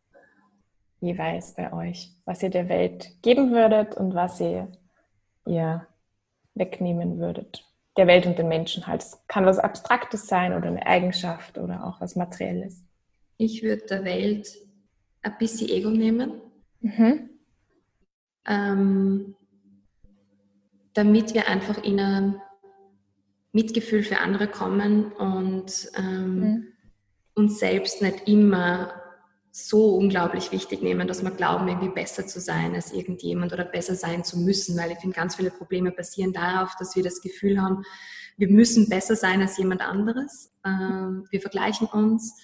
jeweils 1.00 1.54
bei 1.54 1.72
euch, 1.72 2.10
was 2.26 2.42
ihr 2.42 2.50
der 2.50 2.68
Welt 2.68 3.10
geben 3.22 3.50
würdet 3.50 3.96
und 3.96 4.14
was 4.14 4.38
ihr 4.38 4.70
ihr 5.46 5.86
wegnehmen 6.54 7.18
würdet? 7.18 7.64
Der 7.96 8.06
Welt 8.06 8.26
und 8.26 8.38
den 8.38 8.48
Menschen 8.48 8.86
halt. 8.86 9.00
Es 9.00 9.18
kann 9.28 9.46
was 9.46 9.58
Abstraktes 9.58 10.26
sein 10.26 10.52
oder 10.52 10.66
eine 10.66 10.84
Eigenschaft 10.84 11.56
oder 11.56 11.86
auch 11.86 12.02
was 12.02 12.16
Materielles. 12.16 12.84
Ich 13.38 13.62
würde 13.62 13.86
der 13.86 14.04
Welt 14.04 14.58
ein 15.22 15.38
bisschen 15.38 15.70
Ego 15.70 15.88
nehmen. 15.88 16.42
Mhm. 16.80 17.30
Ähm, 18.46 19.34
damit 20.92 21.32
wir 21.32 21.48
einfach 21.48 21.82
in 21.82 21.98
ein 21.98 22.42
Mitgefühl 23.52 24.02
für 24.02 24.18
andere 24.18 24.48
kommen 24.48 25.12
und 25.12 25.90
ähm, 25.96 26.40
mhm. 26.40 26.71
Uns 27.34 27.58
selbst 27.58 28.02
nicht 28.02 28.28
immer 28.28 28.92
so 29.50 29.96
unglaublich 29.96 30.50
wichtig 30.50 30.82
nehmen, 30.82 31.06
dass 31.06 31.22
wir 31.22 31.30
glauben, 31.30 31.68
irgendwie 31.68 31.90
besser 31.90 32.26
zu 32.26 32.40
sein 32.40 32.74
als 32.74 32.92
irgendjemand 32.92 33.52
oder 33.52 33.64
besser 33.64 33.94
sein 33.94 34.24
zu 34.24 34.38
müssen, 34.38 34.78
weil 34.78 34.92
ich 34.92 34.98
finde, 34.98 35.14
ganz 35.14 35.36
viele 35.36 35.50
Probleme 35.50 35.92
basieren 35.92 36.32
darauf, 36.32 36.74
dass 36.78 36.96
wir 36.96 37.02
das 37.02 37.20
Gefühl 37.20 37.60
haben, 37.60 37.84
wir 38.38 38.48
müssen 38.48 38.88
besser 38.88 39.14
sein 39.14 39.42
als 39.42 39.58
jemand 39.58 39.82
anderes. 39.82 40.50
Ähm, 40.64 41.26
wir 41.30 41.42
vergleichen 41.42 41.86
uns 41.86 42.34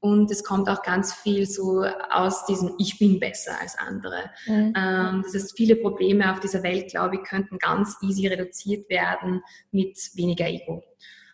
und 0.00 0.30
es 0.30 0.44
kommt 0.44 0.68
auch 0.68 0.82
ganz 0.82 1.14
viel 1.14 1.46
so 1.46 1.84
aus 2.10 2.46
diesem 2.46 2.74
Ich 2.78 2.98
bin 2.98 3.20
besser 3.20 3.52
als 3.60 3.78
andere. 3.78 4.30
Mhm. 4.46 4.74
Ähm, 4.76 5.22
das 5.24 5.34
heißt, 5.34 5.56
viele 5.56 5.76
Probleme 5.76 6.30
auf 6.32 6.40
dieser 6.40 6.62
Welt, 6.62 6.90
glaube 6.90 7.16
ich, 7.16 7.22
könnten 7.22 7.58
ganz 7.58 7.96
easy 8.02 8.26
reduziert 8.26 8.88
werden 8.90 9.42
mit 9.70 9.98
weniger 10.14 10.46
Ego. 10.46 10.82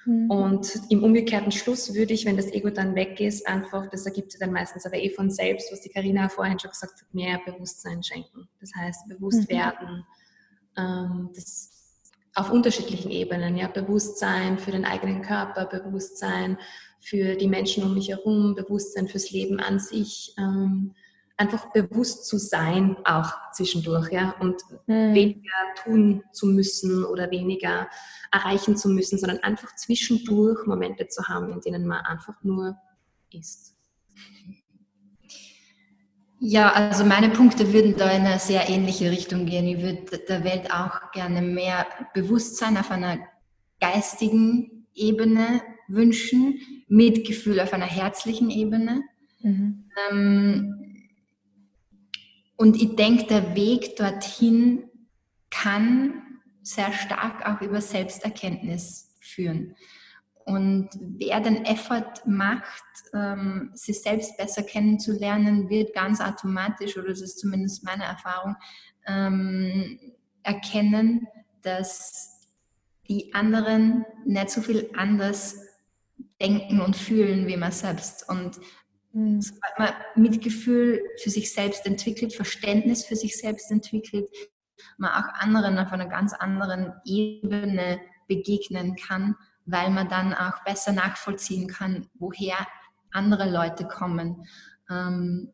Mhm. 0.07 0.31
Und 0.31 0.81
im 0.89 1.03
umgekehrten 1.03 1.53
Schluss 1.53 1.95
würde 1.95 2.15
ich, 2.15 2.25
wenn 2.25 2.37
das 2.37 2.53
Ego 2.53 2.71
dann 2.71 2.95
weg 2.95 3.21
ist, 3.21 3.47
einfach, 3.47 3.89
das 3.91 4.07
ergibt 4.07 4.33
sich 4.33 4.41
dann 4.41 4.53
meistens 4.53 4.87
aber 4.87 4.97
eh 4.97 5.11
von 5.11 5.31
selbst, 5.31 5.71
was 5.73 5.83
die 5.83 5.91
Karina 5.91 6.29
vorhin 6.29 6.59
schon 6.59 6.71
gesagt 6.71 7.01
hat, 7.01 7.15
mehr 7.15 7.41
Bewusstsein 7.45 8.03
schenken. 8.03 8.49
Das 8.61 8.71
heißt, 8.75 9.09
bewusst 9.09 9.51
mhm. 9.51 9.55
werden, 9.55 10.07
ähm, 10.79 11.31
das 11.35 11.73
auf 12.35 12.51
unterschiedlichen 12.51 13.11
Ebenen, 13.11 13.57
ja, 13.57 13.67
Bewusstsein 13.67 14.59
für 14.59 14.71
den 14.71 14.85
eigenen 14.85 15.23
Körper, 15.23 15.65
Bewusstsein 15.67 16.59
für 17.01 17.35
die 17.35 17.49
Menschen 17.49 17.83
um 17.83 17.95
mich 17.95 18.09
herum, 18.09 18.55
Bewusstsein 18.55 19.09
fürs 19.09 19.31
Leben 19.31 19.59
an 19.59 19.79
sich, 19.79 20.35
ähm, 20.39 20.95
einfach 21.37 21.72
bewusst 21.72 22.26
zu 22.26 22.39
sein, 22.39 22.97
auch 23.05 23.30
zwischendurch, 23.53 24.11
ja, 24.11 24.34
und 24.41 24.62
mhm. 24.87 25.14
weniger 25.14 25.51
tun 25.84 26.22
zu 26.32 26.47
müssen 26.47 27.05
oder 27.05 27.30
weniger 27.30 27.89
erreichen 28.32 28.76
zu 28.76 28.89
müssen, 28.89 29.18
sondern 29.18 29.41
einfach 29.41 29.74
zwischendurch 29.76 30.66
Momente 30.66 31.09
zu 31.09 31.28
haben, 31.28 31.53
in 31.53 31.61
denen 31.61 31.87
man 31.87 32.05
einfach 32.05 32.43
nur 32.43 32.76
ist. 33.32 33.74
Ja, 36.39 36.72
also 36.72 37.05
meine 37.05 37.30
Punkte 37.30 37.72
würden 37.72 37.97
da 37.97 38.11
in 38.11 38.26
eine 38.26 38.39
sehr 38.39 38.68
ähnliche 38.68 39.11
Richtung 39.11 39.47
gehen. 39.47 39.66
Ich 39.66 39.82
würde 39.82 40.18
der 40.28 40.45
Welt 40.45 40.70
auch 40.70 41.11
gerne 41.12 41.41
mehr 41.41 41.87
Bewusstsein 42.12 42.76
auf 42.76 42.91
einer 42.91 43.18
geistigen 43.80 44.87
Ebene 44.95 45.62
wünschen, 45.89 46.61
Mitgefühl 46.89 47.61
auf 47.61 47.72
einer 47.72 47.87
herzlichen 47.87 48.51
Ebene. 48.51 49.03
Mhm. 49.41 49.91
Ähm, 50.11 50.86
und 52.57 52.77
ich 52.77 52.97
denke, 52.97 53.27
der 53.27 53.55
Weg 53.55 53.97
dorthin 53.97 54.89
kann 55.51 56.23
sehr 56.63 56.93
stark 56.93 57.47
auch 57.47 57.61
über 57.61 57.81
Selbsterkenntnis 57.81 59.15
führen. 59.21 59.77
Und 60.45 60.91
wer 61.01 61.41
den 61.41 61.65
Effort 61.65 62.23
macht, 62.25 62.85
ähm, 63.13 63.71
sich 63.75 64.01
selbst 64.01 64.37
besser 64.37 64.63
kennenzulernen, 64.63 65.69
wird 65.69 65.93
ganz 65.93 66.21
automatisch, 66.21 66.97
oder 66.97 67.09
das 67.09 67.21
ist 67.21 67.41
zumindest 67.41 67.85
meine 67.85 68.05
Erfahrung, 68.05 68.55
ähm, 69.07 69.99
erkennen, 70.45 71.27
dass 71.63 72.47
die 73.09 73.35
anderen 73.35 74.05
nicht 74.25 74.51
so 74.51 74.61
viel 74.61 74.91
anders 74.97 75.57
denken 76.41 76.81
und 76.81 76.97
fühlen 76.97 77.47
wie 77.49 77.57
man 77.57 77.73
selbst. 77.73 78.29
Und 78.29 78.61
mhm. 79.17 79.41
sobald 79.41 79.79
man 79.79 79.91
Mitgefühl 80.14 81.03
für 81.23 81.31
sich 81.31 81.53
selbst 81.53 81.87
entwickelt, 81.87 82.35
Verständnis 82.35 83.05
für 83.05 83.17
sich 83.17 83.37
selbst 83.37 83.71
entwickelt, 83.71 84.29
man 84.99 85.11
auch 85.11 85.29
anderen 85.41 85.79
auf 85.79 85.93
einer 85.93 86.09
ganz 86.09 86.33
anderen 86.33 86.93
Ebene 87.05 88.01
begegnen 88.29 88.97
kann 88.97 89.37
weil 89.67 89.91
man 89.91 90.09
dann 90.09 90.33
auch 90.33 90.62
besser 90.64 90.93
nachvollziehen 90.93 91.67
kann, 91.67 92.09
woher 92.14 92.57
andere 93.11 93.51
Leute 93.51 93.87
kommen. 93.87 94.47
Ähm, 94.89 95.53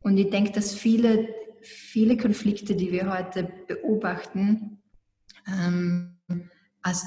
und 0.00 0.16
ich 0.18 0.30
denke, 0.30 0.52
dass 0.52 0.74
viele, 0.74 1.28
viele 1.62 2.16
Konflikte, 2.16 2.76
die 2.76 2.92
wir 2.92 3.10
heute 3.10 3.50
beobachten, 3.66 4.82
ähm, 5.46 6.18
als 6.82 7.06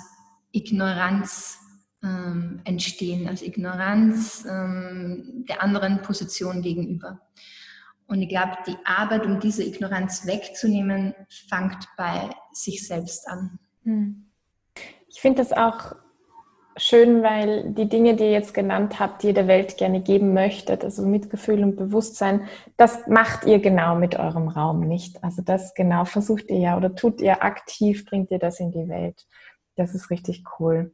Ignoranz 0.51 1.59
ähm, 2.05 2.61
entstehen, 2.63 3.27
als 3.27 3.41
Ignoranz 3.41 4.43
der 4.43 5.61
anderen 5.61 6.01
Position 6.03 6.61
gegenüber. 6.61 7.19
Und 8.07 8.21
ich 8.21 8.29
glaube, 8.29 8.57
die 8.67 8.77
Arbeit, 8.85 9.25
um 9.25 9.39
diese 9.39 9.63
Ignoranz 9.63 10.27
wegzunehmen, 10.27 11.15
fängt 11.49 11.87
bei 11.97 12.29
sich 12.53 12.87
selbst 12.87 13.27
an. 13.27 13.59
Hm. 13.83 14.25
Ich 15.07 15.21
finde 15.21 15.41
das 15.41 15.51
auch 15.51 15.95
schön, 16.77 17.23
weil 17.23 17.71
die 17.71 17.87
Dinge, 17.87 18.15
die 18.15 18.25
ihr 18.25 18.31
jetzt 18.31 18.53
genannt 18.53 18.99
habt, 18.99 19.23
die 19.23 19.27
ihr 19.27 19.33
der 19.33 19.47
Welt 19.47 19.77
gerne 19.77 20.01
geben 20.01 20.33
möchtet, 20.33 20.83
also 20.83 21.03
Mitgefühl 21.03 21.63
und 21.63 21.77
Bewusstsein, 21.77 22.47
das 22.77 23.07
macht 23.07 23.45
ihr 23.45 23.59
genau 23.59 23.95
mit 23.95 24.19
eurem 24.19 24.49
Raum 24.49 24.81
nicht. 24.81 25.23
Also 25.23 25.41
das 25.41 25.73
genau 25.73 26.05
versucht 26.05 26.49
ihr 26.49 26.59
ja 26.59 26.77
oder 26.77 26.93
tut 26.93 27.21
ihr 27.21 27.43
aktiv, 27.43 28.05
bringt 28.05 28.29
ihr 28.29 28.39
das 28.39 28.59
in 28.59 28.71
die 28.71 28.89
Welt. 28.89 29.25
Das 29.75 29.95
ist 29.95 30.09
richtig 30.09 30.43
cool. 30.59 30.93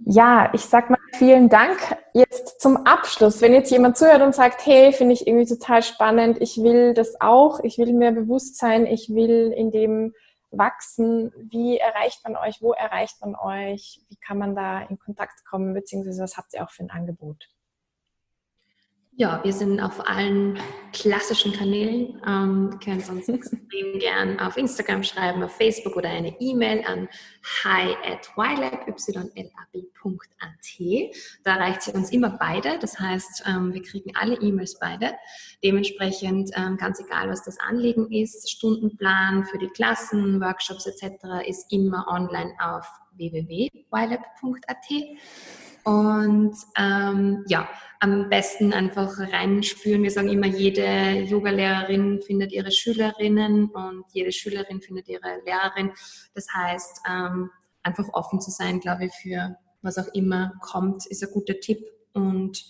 Ja, 0.00 0.50
ich 0.54 0.62
sag 0.62 0.90
mal 0.90 0.98
vielen 1.14 1.48
Dank. 1.48 1.78
Jetzt 2.14 2.60
zum 2.60 2.86
Abschluss, 2.86 3.40
wenn 3.40 3.52
jetzt 3.52 3.70
jemand 3.70 3.96
zuhört 3.96 4.22
und 4.22 4.34
sagt, 4.34 4.64
hey, 4.64 4.92
finde 4.92 5.12
ich 5.14 5.26
irgendwie 5.26 5.46
total 5.46 5.82
spannend, 5.82 6.40
ich 6.40 6.56
will 6.58 6.94
das 6.94 7.20
auch, 7.20 7.60
ich 7.60 7.78
will 7.78 7.92
mehr 7.92 8.12
Bewusstsein, 8.12 8.86
ich 8.86 9.08
will 9.10 9.52
in 9.56 9.70
dem 9.70 10.14
wachsen? 10.50 11.32
Wie 11.50 11.78
erreicht 11.78 12.20
man 12.24 12.36
euch? 12.36 12.62
Wo 12.62 12.72
erreicht 12.72 13.20
man 13.20 13.34
euch? 13.34 14.00
Wie 14.08 14.16
kann 14.16 14.38
man 14.38 14.54
da 14.54 14.82
in 14.82 14.98
Kontakt 14.98 15.44
kommen? 15.44 15.74
Beziehungsweise 15.74 16.22
was 16.22 16.36
habt 16.36 16.54
ihr 16.54 16.64
auch 16.64 16.70
für 16.70 16.84
ein 16.84 16.90
Angebot? 16.90 17.48
Ja, 19.20 19.40
wir 19.42 19.52
sind 19.52 19.80
auf 19.80 20.08
allen 20.08 20.60
klassischen 20.92 21.52
Kanälen. 21.52 22.22
Ähm, 22.24 22.78
können 22.78 23.02
uns 23.10 23.28
extrem 23.28 23.98
gern 23.98 24.38
auf 24.38 24.56
Instagram 24.56 25.02
schreiben, 25.02 25.42
auf 25.42 25.56
Facebook 25.56 25.96
oder 25.96 26.08
eine 26.08 26.36
E-Mail 26.38 26.84
an 26.86 27.08
hi 27.64 27.96
at 28.04 28.30
ylab, 28.36 28.86
Da 31.42 31.56
erreicht 31.56 31.82
sie 31.82 31.90
uns 31.90 32.12
immer 32.12 32.30
beide. 32.30 32.78
Das 32.78 33.00
heißt, 33.00 33.42
ähm, 33.48 33.74
wir 33.74 33.82
kriegen 33.82 34.14
alle 34.14 34.36
E-Mails 34.36 34.78
beide. 34.78 35.14
Dementsprechend, 35.64 36.52
ähm, 36.54 36.76
ganz 36.76 37.00
egal, 37.00 37.28
was 37.28 37.42
das 37.42 37.58
Anliegen 37.58 38.12
ist, 38.12 38.48
Stundenplan 38.48 39.42
für 39.46 39.58
die 39.58 39.66
Klassen, 39.70 40.40
Workshops 40.40 40.86
etc. 40.86 41.44
ist 41.44 41.72
immer 41.72 42.06
online 42.06 42.52
auf 42.60 42.86
www.ylab.at. 43.16 44.86
Und 45.88 46.54
ähm, 46.76 47.44
ja, 47.48 47.66
am 48.00 48.28
besten 48.28 48.74
einfach 48.74 49.18
reinspüren. 49.18 50.02
Wir 50.02 50.10
sagen 50.10 50.28
immer, 50.28 50.46
jede 50.46 51.22
Yogalehrerin 51.22 52.20
findet 52.20 52.52
ihre 52.52 52.70
Schülerinnen 52.70 53.70
und 53.70 54.04
jede 54.12 54.30
Schülerin 54.30 54.82
findet 54.82 55.08
ihre 55.08 55.40
Lehrerin. 55.46 55.92
Das 56.34 56.46
heißt, 56.54 57.00
ähm, 57.08 57.48
einfach 57.82 58.06
offen 58.12 58.38
zu 58.38 58.50
sein, 58.50 58.80
glaube 58.80 59.06
ich, 59.06 59.12
für 59.14 59.56
was 59.80 59.96
auch 59.96 60.08
immer 60.12 60.52
kommt, 60.60 61.06
ist 61.06 61.22
ein 61.22 61.32
guter 61.32 61.58
Tipp. 61.58 61.78
Und 62.12 62.62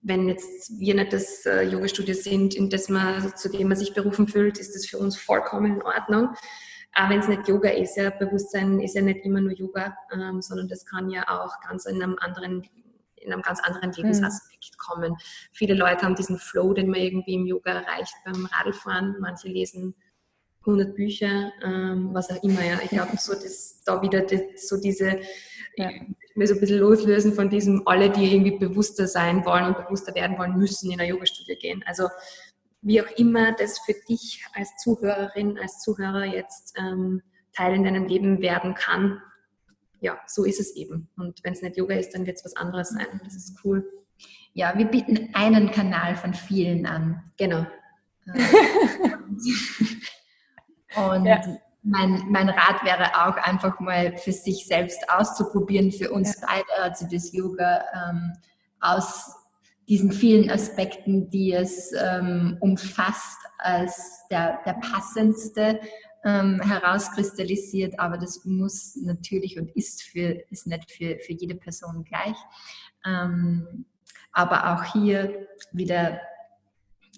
wenn 0.00 0.28
jetzt 0.28 0.70
wir 0.78 0.94
nicht 0.94 1.12
das 1.12 1.44
äh, 1.46 1.62
Yoga-Studio 1.62 2.14
sind, 2.14 2.54
in 2.54 2.70
das 2.70 2.88
man, 2.88 3.34
zu 3.34 3.48
dem 3.48 3.66
man 3.66 3.78
sich 3.78 3.94
berufen 3.94 4.28
fühlt, 4.28 4.58
ist 4.58 4.76
das 4.76 4.86
für 4.86 4.98
uns 4.98 5.16
vollkommen 5.16 5.74
in 5.74 5.82
Ordnung. 5.82 6.36
Aber 6.92 7.10
wenn 7.10 7.20
es 7.20 7.28
nicht 7.28 7.48
Yoga 7.48 7.70
ist, 7.70 7.96
ja, 7.96 8.10
Bewusstsein 8.10 8.80
ist 8.80 8.94
ja 8.94 9.02
nicht 9.02 9.24
immer 9.24 9.40
nur 9.40 9.52
Yoga, 9.52 9.96
ähm, 10.12 10.42
sondern 10.42 10.68
das 10.68 10.84
kann 10.84 11.08
ja 11.10 11.24
auch 11.28 11.60
ganz 11.66 11.86
in 11.86 12.02
einem 12.02 12.16
anderen 12.20 12.64
in 13.20 13.32
einem 13.32 13.42
ganz 13.42 13.60
anderen 13.60 13.92
Lebensaspekt 13.92 14.78
kommen. 14.78 15.14
Viele 15.52 15.74
Leute 15.74 16.02
haben 16.02 16.14
diesen 16.14 16.38
Flow, 16.38 16.72
den 16.72 16.88
man 16.88 17.00
irgendwie 17.00 17.34
im 17.34 17.46
Yoga 17.46 17.72
erreicht 17.72 18.14
beim 18.24 18.46
Radlfahren. 18.46 19.16
Manche 19.20 19.48
lesen 19.48 19.94
100 20.60 20.94
Bücher, 20.94 21.52
ähm, 21.62 22.10
was 22.12 22.30
auch 22.30 22.42
immer. 22.42 22.64
Ja. 22.64 22.78
Ich 22.82 22.90
glaube, 22.90 23.16
so 23.16 23.32
das, 23.32 23.82
da 23.84 24.02
wieder 24.02 24.22
das, 24.22 24.68
so 24.68 24.78
diese, 24.78 25.20
ja. 25.76 25.90
mir 26.34 26.46
so 26.46 26.54
ein 26.54 26.60
bisschen 26.60 26.78
loslösen 26.78 27.32
von 27.32 27.48
diesem, 27.48 27.86
alle, 27.86 28.10
die 28.10 28.34
irgendwie 28.34 28.58
bewusster 28.58 29.06
sein 29.06 29.44
wollen 29.44 29.66
und 29.66 29.78
bewusster 29.78 30.14
werden 30.14 30.38
wollen, 30.38 30.58
müssen 30.58 30.90
in 30.90 31.00
eine 31.00 31.08
Yoga-Studie 31.08 31.56
gehen. 31.56 31.82
Also 31.86 32.08
wie 32.82 33.02
auch 33.02 33.10
immer 33.16 33.52
das 33.52 33.78
für 33.80 33.94
dich 34.08 34.44
als 34.54 34.76
Zuhörerin, 34.78 35.58
als 35.58 35.80
Zuhörer 35.80 36.24
jetzt 36.24 36.74
ähm, 36.78 37.22
Teil 37.52 37.74
in 37.74 37.84
deinem 37.84 38.06
Leben 38.06 38.40
werden 38.40 38.74
kann, 38.74 39.20
ja, 40.00 40.18
so 40.26 40.44
ist 40.44 40.60
es 40.60 40.74
eben. 40.76 41.08
Und 41.16 41.44
wenn 41.44 41.52
es 41.52 41.62
nicht 41.62 41.76
Yoga 41.76 41.94
ist, 41.94 42.14
dann 42.14 42.26
wird 42.26 42.38
es 42.38 42.44
was 42.44 42.56
anderes 42.56 42.90
sein. 42.90 43.20
Das 43.22 43.34
ist 43.34 43.58
cool. 43.64 43.86
Ja, 44.52 44.76
wir 44.76 44.86
bieten 44.86 45.30
einen 45.34 45.70
Kanal 45.70 46.16
von 46.16 46.34
vielen 46.34 46.86
an. 46.86 47.22
Genau. 47.36 47.66
Und 50.96 51.24
ja. 51.24 51.40
mein, 51.82 52.24
mein 52.30 52.48
Rat 52.48 52.82
wäre 52.84 53.26
auch 53.26 53.36
einfach 53.36 53.78
mal 53.78 54.16
für 54.16 54.32
sich 54.32 54.66
selbst 54.66 55.08
auszuprobieren, 55.08 55.92
für 55.92 56.10
uns 56.10 56.40
ja. 56.40 56.46
beide, 56.48 56.82
also 56.82 57.06
das 57.10 57.32
Yoga 57.32 57.84
ähm, 57.94 58.32
aus 58.80 59.36
diesen 59.90 60.12
vielen 60.12 60.48
Aspekten, 60.48 61.30
die 61.30 61.52
es 61.52 61.92
ähm, 62.00 62.56
umfasst, 62.60 63.40
als 63.58 64.24
der, 64.30 64.60
der 64.64 64.74
passendste 64.74 65.80
ähm, 66.24 66.60
herauskristallisiert, 66.62 67.98
aber 67.98 68.16
das 68.16 68.44
muss 68.44 68.94
natürlich 69.02 69.58
und 69.58 69.68
ist, 69.74 70.04
für, 70.04 70.44
ist 70.50 70.68
nicht 70.68 70.92
für, 70.92 71.18
für 71.18 71.32
jede 71.32 71.56
Person 71.56 72.04
gleich. 72.04 72.36
Ähm, 73.04 73.84
aber 74.32 74.72
auch 74.72 74.92
hier 74.92 75.48
wieder 75.72 76.20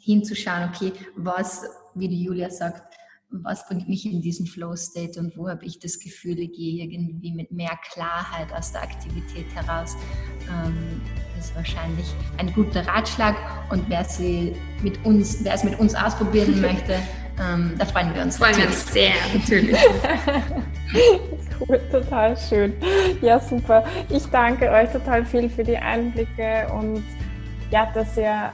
hinzuschauen, 0.00 0.70
okay, 0.70 0.94
was, 1.14 1.64
wie 1.94 2.08
die 2.08 2.24
Julia 2.24 2.48
sagt, 2.48 2.96
was 3.28 3.68
bringt 3.68 3.86
mich 3.86 4.06
in 4.06 4.22
diesen 4.22 4.46
Flow-State 4.46 5.20
und 5.20 5.36
wo 5.36 5.46
habe 5.46 5.66
ich 5.66 5.78
das 5.78 5.98
Gefühl, 5.98 6.38
ich 6.38 6.52
gehe 6.52 6.82
irgendwie 6.84 7.32
mit 7.32 7.50
mehr 7.50 7.78
Klarheit 7.92 8.50
aus 8.52 8.72
der 8.72 8.82
Aktivität 8.82 9.46
heraus. 9.54 9.94
Ähm, 10.48 11.02
ist 11.42 11.56
wahrscheinlich 11.56 12.06
ein 12.38 12.52
guter 12.52 12.86
Ratschlag 12.86 13.34
und 13.70 13.88
wer, 13.88 14.04
sie 14.04 14.54
mit 14.82 15.04
uns, 15.04 15.44
wer 15.44 15.54
es 15.54 15.64
mit 15.64 15.78
uns 15.78 15.94
ausprobieren 15.94 16.60
möchte, 16.68 16.94
ähm, 17.40 17.74
da 17.78 17.84
freuen 17.84 18.14
wir 18.14 18.22
uns. 18.22 18.36
Freuen 18.36 18.56
wir 18.56 18.66
uns 18.66 18.92
sehr, 18.92 19.12
natürlich. 19.34 19.76
cool, 21.60 21.80
total 21.90 22.36
schön. 22.36 22.74
Ja, 23.20 23.40
super. 23.40 23.84
Ich 24.08 24.26
danke 24.26 24.70
euch 24.70 24.90
total 24.90 25.24
viel 25.24 25.48
für 25.48 25.64
die 25.64 25.76
Einblicke 25.76 26.68
und 26.72 27.02
ja, 27.70 27.90
dass 27.92 28.16
ihr 28.16 28.52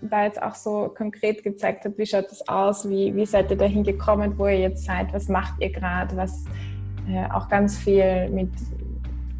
da 0.00 0.24
jetzt 0.24 0.42
auch 0.42 0.54
so 0.54 0.94
konkret 0.96 1.42
gezeigt 1.42 1.84
habt, 1.84 1.98
wie 1.98 2.06
schaut 2.06 2.30
das 2.30 2.48
aus, 2.48 2.88
wie, 2.88 3.14
wie 3.14 3.26
seid 3.26 3.50
ihr 3.50 3.56
dahin 3.56 3.84
gekommen, 3.84 4.38
wo 4.38 4.46
ihr 4.46 4.60
jetzt 4.60 4.86
seid, 4.86 5.12
was 5.12 5.28
macht 5.28 5.60
ihr 5.60 5.70
gerade, 5.70 6.16
was 6.16 6.44
äh, 7.06 7.30
auch 7.30 7.50
ganz 7.50 7.76
viel 7.76 8.30
mit 8.30 8.50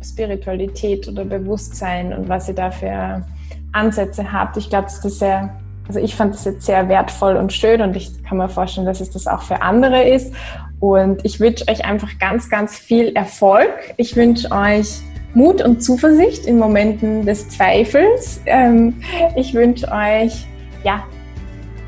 Spiritualität 0.02 1.08
oder 1.08 1.24
Bewusstsein 1.24 2.12
und 2.12 2.28
was 2.28 2.48
ihr 2.48 2.54
da 2.54 2.70
für 2.70 3.24
Ansätze 3.72 4.32
habt. 4.32 4.56
Ich 4.56 4.68
glaube, 4.68 4.88
das 5.02 5.18
sehr 5.18 5.50
also 5.90 5.98
ich 5.98 6.14
fand 6.14 6.34
das 6.34 6.44
jetzt 6.44 6.66
sehr 6.66 6.88
wertvoll 6.88 7.34
und 7.34 7.52
schön 7.52 7.82
und 7.82 7.96
ich 7.96 8.22
kann 8.22 8.38
mir 8.38 8.48
vorstellen, 8.48 8.86
dass 8.86 9.00
es 9.00 9.10
das 9.10 9.26
auch 9.26 9.42
für 9.42 9.60
andere 9.60 10.08
ist. 10.08 10.32
Und 10.78 11.24
ich 11.24 11.40
wünsche 11.40 11.66
euch 11.68 11.84
einfach 11.84 12.16
ganz, 12.20 12.48
ganz 12.48 12.78
viel 12.78 13.08
Erfolg. 13.16 13.92
Ich 13.96 14.14
wünsche 14.14 14.52
euch 14.52 15.00
Mut 15.34 15.60
und 15.60 15.82
Zuversicht 15.82 16.46
in 16.46 16.58
Momenten 16.58 17.26
des 17.26 17.48
Zweifels. 17.48 18.40
Ähm, 18.46 19.02
ich 19.34 19.52
wünsche 19.52 19.90
euch, 19.90 20.46
ja, 20.84 21.02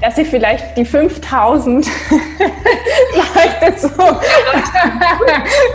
dass 0.03 0.19
ihr 0.19 0.27
vielleicht 0.27 0.77
die 0.77 0.85
5000 0.85 1.87
leuchtet 3.15 3.81
so. 3.81 3.89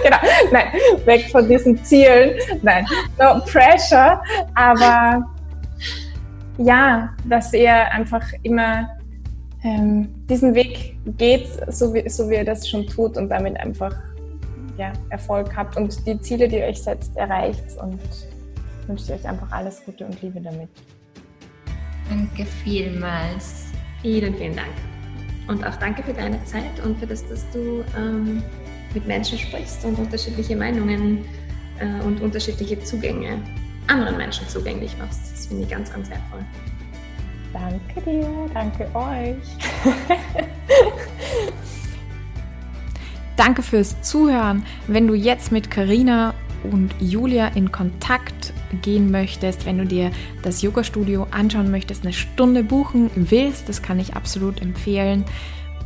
genau, 0.04 0.18
nein, 0.52 0.68
weg 1.06 1.30
von 1.32 1.48
diesen 1.48 1.84
Zielen. 1.84 2.38
Nein, 2.62 2.86
no 3.18 3.40
pressure, 3.46 4.22
aber 4.54 5.26
ja, 6.58 7.10
dass 7.26 7.54
er 7.54 7.92
einfach 7.92 8.24
immer 8.44 8.90
ähm, 9.64 10.10
diesen 10.30 10.54
Weg 10.54 10.98
geht, 11.18 11.48
so 11.70 11.94
wie, 11.94 12.08
so 12.10 12.30
wie 12.30 12.36
er 12.36 12.46
das 12.46 12.68
schon 12.68 12.86
tut 12.86 13.18
und 13.18 13.30
damit 13.30 13.58
einfach 13.58 13.96
ja, 14.78 14.92
Erfolg 15.10 15.56
habt 15.56 15.78
und 15.78 16.06
die 16.06 16.20
Ziele, 16.22 16.48
die 16.48 16.58
ihr 16.58 16.66
euch 16.66 16.82
setzt, 16.82 17.16
erreicht 17.16 17.78
und 17.82 18.00
wünsche 18.88 19.14
euch 19.14 19.28
einfach 19.28 19.52
alles 19.52 19.84
Gute 19.86 20.06
und 20.06 20.22
Liebe 20.22 20.42
damit. 20.42 20.70
Danke 22.10 22.46
vielmals. 22.46 23.67
Vielen, 24.02 24.36
vielen 24.36 24.56
Dank. 24.56 24.74
Und 25.48 25.66
auch 25.66 25.76
danke 25.78 26.04
für 26.04 26.14
deine 26.14 26.44
Zeit 26.46 26.80
und 26.84 27.00
für 27.00 27.08
das, 27.08 27.28
dass 27.28 27.50
du 27.52 27.84
ähm, 27.98 28.44
mit 28.94 29.08
Menschen 29.08 29.38
sprichst 29.38 29.86
und 29.86 29.98
unterschiedliche 29.98 30.56
Meinungen 30.56 31.26
äh, 31.80 32.04
und 32.04 32.22
unterschiedliche 32.22 32.80
Zugänge 32.84 33.42
anderen 33.88 34.18
Menschen 34.18 34.48
zugänglich 34.48 34.98
machst. 34.98 35.32
Das 35.34 35.48
finde 35.48 35.64
ich 35.64 35.70
ganz, 35.70 35.92
ganz 35.92 36.10
wertvoll. 36.10 36.44
Danke 37.54 38.02
dir, 38.02 38.50
danke 38.54 38.90
euch. 38.94 39.38
danke 43.36 43.64
fürs 43.64 44.02
Zuhören. 44.02 44.66
Wenn 44.88 45.08
du 45.08 45.14
jetzt 45.14 45.52
mit 45.52 45.72
Karina 45.72 46.34
und 46.64 46.94
Julia 47.00 47.48
in 47.50 47.72
Kontakt 47.72 48.54
gehen 48.82 49.12
möchtest, 49.12 49.66
wenn 49.66 49.78
du 49.78 49.86
dir 49.86 50.12
das 50.44 50.62
Yoga-Studio 50.62 51.28
anschauen 51.32 51.72
möchtest, 51.72 52.04
eine 52.04 52.14
Stunde 52.14 52.64
buchen 52.64 53.10
willst, 53.16 53.70
das 53.70 53.82
kann 53.82 54.00
ich 54.00 54.16
absolut 54.16 54.62
empfehlen 54.62 55.26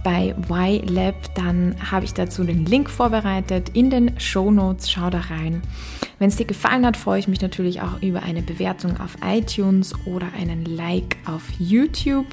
bei 0.04 0.36
YLab, 0.50 1.36
dann 1.36 1.76
habe 1.92 2.06
ich 2.06 2.14
dazu 2.14 2.44
den 2.44 2.66
Link 2.66 2.90
vorbereitet 2.90 3.70
in 3.74 3.90
den 3.90 4.20
Show 4.20 4.52
Notes. 4.52 4.90
Schau 4.90 5.10
da 5.10 5.20
rein. 5.20 5.62
Wenn 6.20 6.30
es 6.30 6.38
dir 6.38 6.46
gefallen 6.46 6.86
hat, 6.86 6.98
freue 6.98 7.20
ich 7.20 7.28
mich 7.28 7.42
natürlich 7.42 7.82
auch 7.82 8.02
über 8.02 8.24
eine 8.24 8.42
Bewertung 8.42 9.00
auf 9.00 9.18
iTunes 9.24 9.94
oder 10.06 10.28
einen 10.40 10.66
Like 10.66 11.18
auf 11.26 11.44
YouTube. 11.60 12.28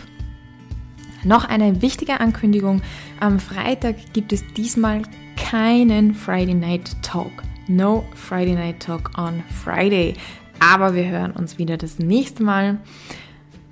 Noch 1.24 1.44
eine 1.44 1.82
wichtige 1.82 2.20
Ankündigung. 2.20 2.82
Am 3.20 3.40
Freitag 3.40 3.96
gibt 4.12 4.32
es 4.32 4.42
diesmal 4.54 5.02
keinen 5.36 6.14
Friday 6.14 6.54
Night 6.54 6.96
Talk. 7.02 7.42
No 7.68 8.04
Friday 8.14 8.54
Night 8.54 8.80
Talk 8.80 9.10
on 9.16 9.42
Friday. 9.62 10.14
Aber 10.58 10.94
wir 10.94 11.08
hören 11.08 11.32
uns 11.32 11.58
wieder 11.58 11.76
das 11.76 11.98
nächste 11.98 12.42
Mal. 12.42 12.78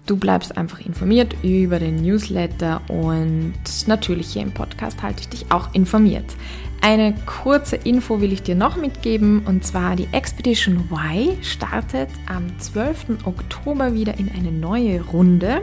Du 0.07 0.17
bleibst 0.17 0.57
einfach 0.57 0.81
informiert 0.87 1.35
über 1.43 1.81
den 1.81 1.97
Newsletter 1.97 2.81
und 2.89 3.55
natürlich 3.89 4.29
hier 4.29 4.43
im 4.43 4.53
Podcast 4.53 5.03
halte 5.03 5.23
ich 5.23 5.29
dich 5.29 5.51
auch 5.51 5.75
informiert. 5.75 6.37
Eine 6.81 7.15
kurze 7.27 7.75
Info 7.75 8.21
will 8.21 8.33
ich 8.33 8.45
dir 8.45 8.55
noch 8.55 8.77
mitgeben 8.77 9.45
und 9.45 9.65
zwar 9.65 9.97
die 9.97 10.07
Expedition 10.13 10.89
Y 10.93 11.37
startet 11.43 12.09
am 12.27 12.57
12. 12.61 13.25
Oktober 13.25 13.95
wieder 13.95 14.17
in 14.19 14.31
eine 14.31 14.53
neue 14.53 15.01
Runde. 15.03 15.63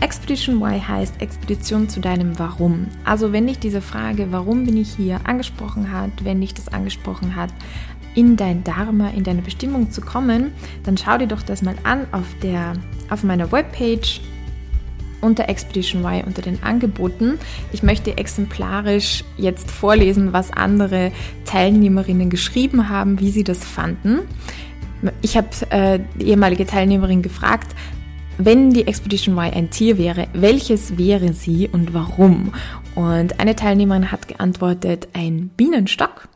Expedition 0.00 0.62
Y 0.62 0.86
heißt 0.86 1.20
Expedition 1.20 1.88
zu 1.88 2.00
deinem 2.00 2.38
Warum. 2.38 2.86
Also 3.04 3.32
wenn 3.32 3.46
dich 3.46 3.58
diese 3.58 3.80
Frage, 3.80 4.28
warum 4.30 4.64
bin 4.64 4.76
ich 4.76 4.94
hier, 4.94 5.20
angesprochen 5.24 5.92
hat, 5.92 6.10
wenn 6.22 6.40
dich 6.40 6.54
das 6.54 6.68
angesprochen 6.68 7.34
hat, 7.34 7.50
in 8.14 8.36
dein 8.36 8.64
Dharma, 8.64 9.10
in 9.10 9.24
deine 9.24 9.42
Bestimmung 9.42 9.90
zu 9.90 10.00
kommen, 10.00 10.52
dann 10.84 10.96
schau 10.96 11.18
dir 11.18 11.26
doch 11.26 11.42
das 11.42 11.62
mal 11.62 11.74
an 11.82 12.06
auf, 12.12 12.26
der, 12.42 12.74
auf 13.10 13.22
meiner 13.22 13.50
Webpage 13.52 14.20
unter 15.20 15.48
Expedition 15.48 16.04
Y 16.04 16.24
unter 16.26 16.42
den 16.42 16.62
Angeboten. 16.62 17.38
Ich 17.72 17.82
möchte 17.82 18.16
exemplarisch 18.16 19.24
jetzt 19.36 19.70
vorlesen, 19.70 20.32
was 20.32 20.52
andere 20.52 21.10
Teilnehmerinnen 21.44 22.30
geschrieben 22.30 22.88
haben, 22.88 23.18
wie 23.18 23.30
sie 23.30 23.44
das 23.44 23.64
fanden. 23.64 24.20
Ich 25.22 25.36
habe 25.36 25.48
äh, 25.70 26.00
die 26.20 26.28
ehemalige 26.28 26.66
Teilnehmerin 26.66 27.22
gefragt, 27.22 27.74
wenn 28.38 28.70
die 28.72 28.86
Expedition 28.86 29.36
Y 29.36 29.52
ein 29.52 29.70
Tier 29.70 29.98
wäre, 29.98 30.28
welches 30.32 30.96
wäre 30.96 31.32
sie 31.32 31.68
und 31.68 31.92
warum? 31.92 32.52
Und 32.94 33.40
eine 33.40 33.56
Teilnehmerin 33.56 34.10
hat 34.10 34.28
geantwortet, 34.28 35.08
ein 35.12 35.50
Bienenstock. 35.56 36.28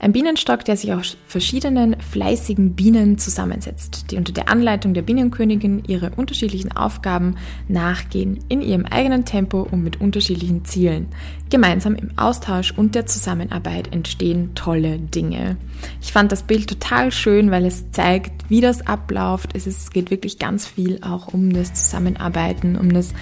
Ein 0.00 0.12
Bienenstock, 0.12 0.64
der 0.64 0.76
sich 0.76 0.92
aus 0.92 1.16
verschiedenen 1.26 2.00
fleißigen 2.00 2.74
Bienen 2.74 3.18
zusammensetzt, 3.18 4.12
die 4.12 4.16
unter 4.16 4.32
der 4.32 4.48
Anleitung 4.48 4.94
der 4.94 5.02
Bienenkönigin 5.02 5.82
ihre 5.88 6.10
unterschiedlichen 6.10 6.70
Aufgaben 6.70 7.34
nachgehen, 7.66 8.38
in 8.48 8.62
ihrem 8.62 8.86
eigenen 8.86 9.24
Tempo 9.24 9.66
und 9.68 9.82
mit 9.82 10.00
unterschiedlichen 10.00 10.64
Zielen. 10.64 11.08
Gemeinsam 11.50 11.96
im 11.96 12.16
Austausch 12.16 12.70
und 12.70 12.94
der 12.94 13.06
Zusammenarbeit 13.06 13.92
entstehen 13.92 14.54
tolle 14.54 15.00
Dinge. 15.00 15.56
Ich 16.00 16.12
fand 16.12 16.30
das 16.30 16.44
Bild 16.44 16.68
total 16.68 17.10
schön, 17.10 17.50
weil 17.50 17.64
es 17.64 17.90
zeigt, 17.90 18.48
wie 18.48 18.60
das 18.60 18.86
abläuft. 18.86 19.50
Es 19.54 19.66
ist, 19.66 19.92
geht 19.92 20.12
wirklich 20.12 20.38
ganz 20.38 20.64
viel 20.64 21.00
auch 21.02 21.34
um 21.34 21.52
das 21.52 21.74
Zusammenarbeiten, 21.74 22.76
um 22.76 22.92
das 22.92 23.14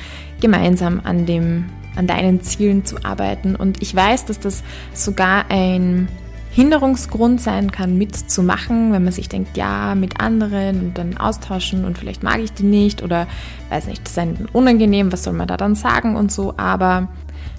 gemeinsam 0.42 1.00
an 1.02 1.24
dem 1.24 1.64
an 1.96 2.06
deinen 2.06 2.42
Zielen 2.42 2.84
zu 2.84 3.02
arbeiten. 3.04 3.56
Und 3.56 3.80
ich 3.80 3.94
weiß, 3.94 4.26
dass 4.26 4.38
das 4.38 4.62
sogar 4.92 5.50
ein 5.50 6.08
Hinderungsgrund 6.56 7.38
sein 7.38 7.70
kann, 7.70 7.98
mitzumachen, 7.98 8.90
wenn 8.90 9.04
man 9.04 9.12
sich 9.12 9.28
denkt, 9.28 9.58
ja, 9.58 9.94
mit 9.94 10.22
anderen 10.22 10.80
und 10.80 10.96
dann 10.96 11.18
austauschen 11.18 11.84
und 11.84 11.98
vielleicht 11.98 12.22
mag 12.22 12.40
ich 12.40 12.50
die 12.50 12.62
nicht 12.62 13.02
oder 13.02 13.26
weiß 13.68 13.88
nicht, 13.88 14.02
das 14.02 14.12
ist 14.12 14.18
einem 14.18 14.48
unangenehm, 14.54 15.12
was 15.12 15.24
soll 15.24 15.34
man 15.34 15.48
da 15.48 15.58
dann 15.58 15.74
sagen 15.74 16.16
und 16.16 16.32
so, 16.32 16.54
aber 16.56 17.08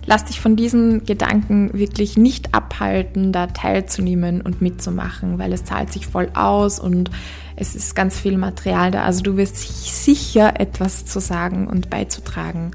lass 0.08 0.26
dich 0.26 0.42
von 0.42 0.56
diesen 0.56 1.06
Gedanken 1.06 1.70
wirklich 1.76 2.18
nicht 2.18 2.56
abhalten, 2.56 3.32
da 3.32 3.46
teilzunehmen 3.46 4.42
und 4.42 4.64
mitzumachen, 4.64 5.38
weil 5.38 5.54
es 5.54 5.64
zahlt 5.64 5.94
sich 5.94 6.08
voll 6.08 6.32
aus 6.34 6.80
und 6.80 7.12
es 7.56 7.76
ist 7.76 7.96
ganz 7.96 8.20
viel 8.20 8.40
Material 8.40 8.90
da. 8.90 9.04
Also 9.04 9.22
du 9.22 9.38
wirst 9.38 9.58
sicher 9.58 10.60
etwas 10.60 11.06
zu 11.06 11.20
sagen 11.20 11.68
und 11.68 11.92
beizutragen 11.92 12.72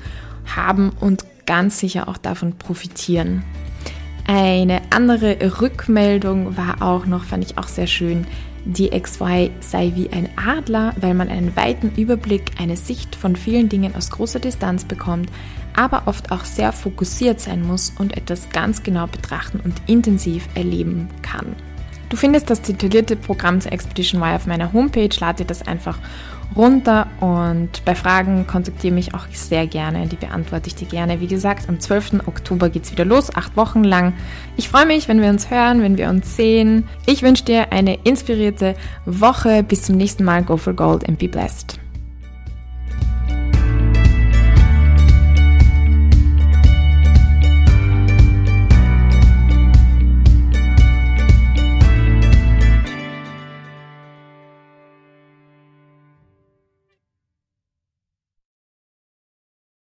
haben 0.54 0.92
und 1.00 1.24
ganz 1.46 1.80
sicher 1.80 2.06
auch 2.06 2.16
davon 2.16 2.52
profitieren. 2.58 3.42
Eine 4.26 4.82
andere 4.90 5.60
Rückmeldung 5.60 6.56
war 6.56 6.80
auch 6.80 7.06
noch, 7.06 7.24
fand 7.24 7.44
ich 7.44 7.58
auch 7.58 7.68
sehr 7.68 7.86
schön, 7.86 8.26
die 8.64 8.90
XY 8.90 9.50
sei 9.60 9.92
wie 9.96 10.10
ein 10.10 10.28
Adler, 10.36 10.94
weil 11.00 11.14
man 11.14 11.28
einen 11.28 11.56
weiten 11.56 11.92
Überblick, 11.96 12.52
eine 12.58 12.76
Sicht 12.76 13.16
von 13.16 13.34
vielen 13.34 13.68
Dingen 13.68 13.94
aus 13.96 14.10
großer 14.10 14.38
Distanz 14.38 14.84
bekommt, 14.84 15.28
aber 15.74 16.02
oft 16.06 16.30
auch 16.30 16.44
sehr 16.44 16.72
fokussiert 16.72 17.40
sein 17.40 17.66
muss 17.66 17.92
und 17.98 18.16
etwas 18.16 18.50
ganz 18.50 18.82
genau 18.82 19.06
betrachten 19.06 19.58
und 19.58 19.74
intensiv 19.86 20.48
erleben 20.54 21.08
kann. 21.22 21.56
Du 22.08 22.16
findest 22.16 22.50
das 22.50 22.60
detaillierte 22.60 23.16
Programm 23.16 23.60
zur 23.60 23.72
Expedition 23.72 24.20
Y 24.20 24.36
auf 24.36 24.46
meiner 24.46 24.72
Homepage, 24.72 25.08
lade 25.18 25.38
dir 25.38 25.46
das 25.46 25.66
einfach 25.66 25.98
runter 26.56 27.06
und 27.20 27.84
bei 27.84 27.94
Fragen 27.94 28.46
kontaktiere 28.46 28.94
mich 28.94 29.14
auch 29.14 29.26
sehr 29.32 29.66
gerne, 29.66 30.06
die 30.06 30.16
beantworte 30.16 30.68
ich 30.68 30.74
dir 30.74 30.88
gerne. 30.88 31.20
Wie 31.20 31.26
gesagt, 31.26 31.68
am 31.68 31.80
12. 31.80 32.26
Oktober 32.26 32.68
geht 32.68 32.84
es 32.84 32.92
wieder 32.92 33.04
los, 33.04 33.34
acht 33.34 33.56
Wochen 33.56 33.84
lang. 33.84 34.14
Ich 34.56 34.68
freue 34.68 34.86
mich, 34.86 35.08
wenn 35.08 35.20
wir 35.20 35.30
uns 35.30 35.50
hören, 35.50 35.82
wenn 35.82 35.98
wir 35.98 36.08
uns 36.08 36.36
sehen. 36.36 36.88
Ich 37.06 37.22
wünsche 37.22 37.44
dir 37.44 37.72
eine 37.72 37.98
inspirierte 38.04 38.74
Woche. 39.06 39.62
Bis 39.62 39.82
zum 39.82 39.96
nächsten 39.96 40.24
Mal. 40.24 40.42
Go 40.42 40.56
for 40.56 40.74
Gold 40.74 41.08
and 41.08 41.18
be 41.18 41.28
blessed. 41.28 41.81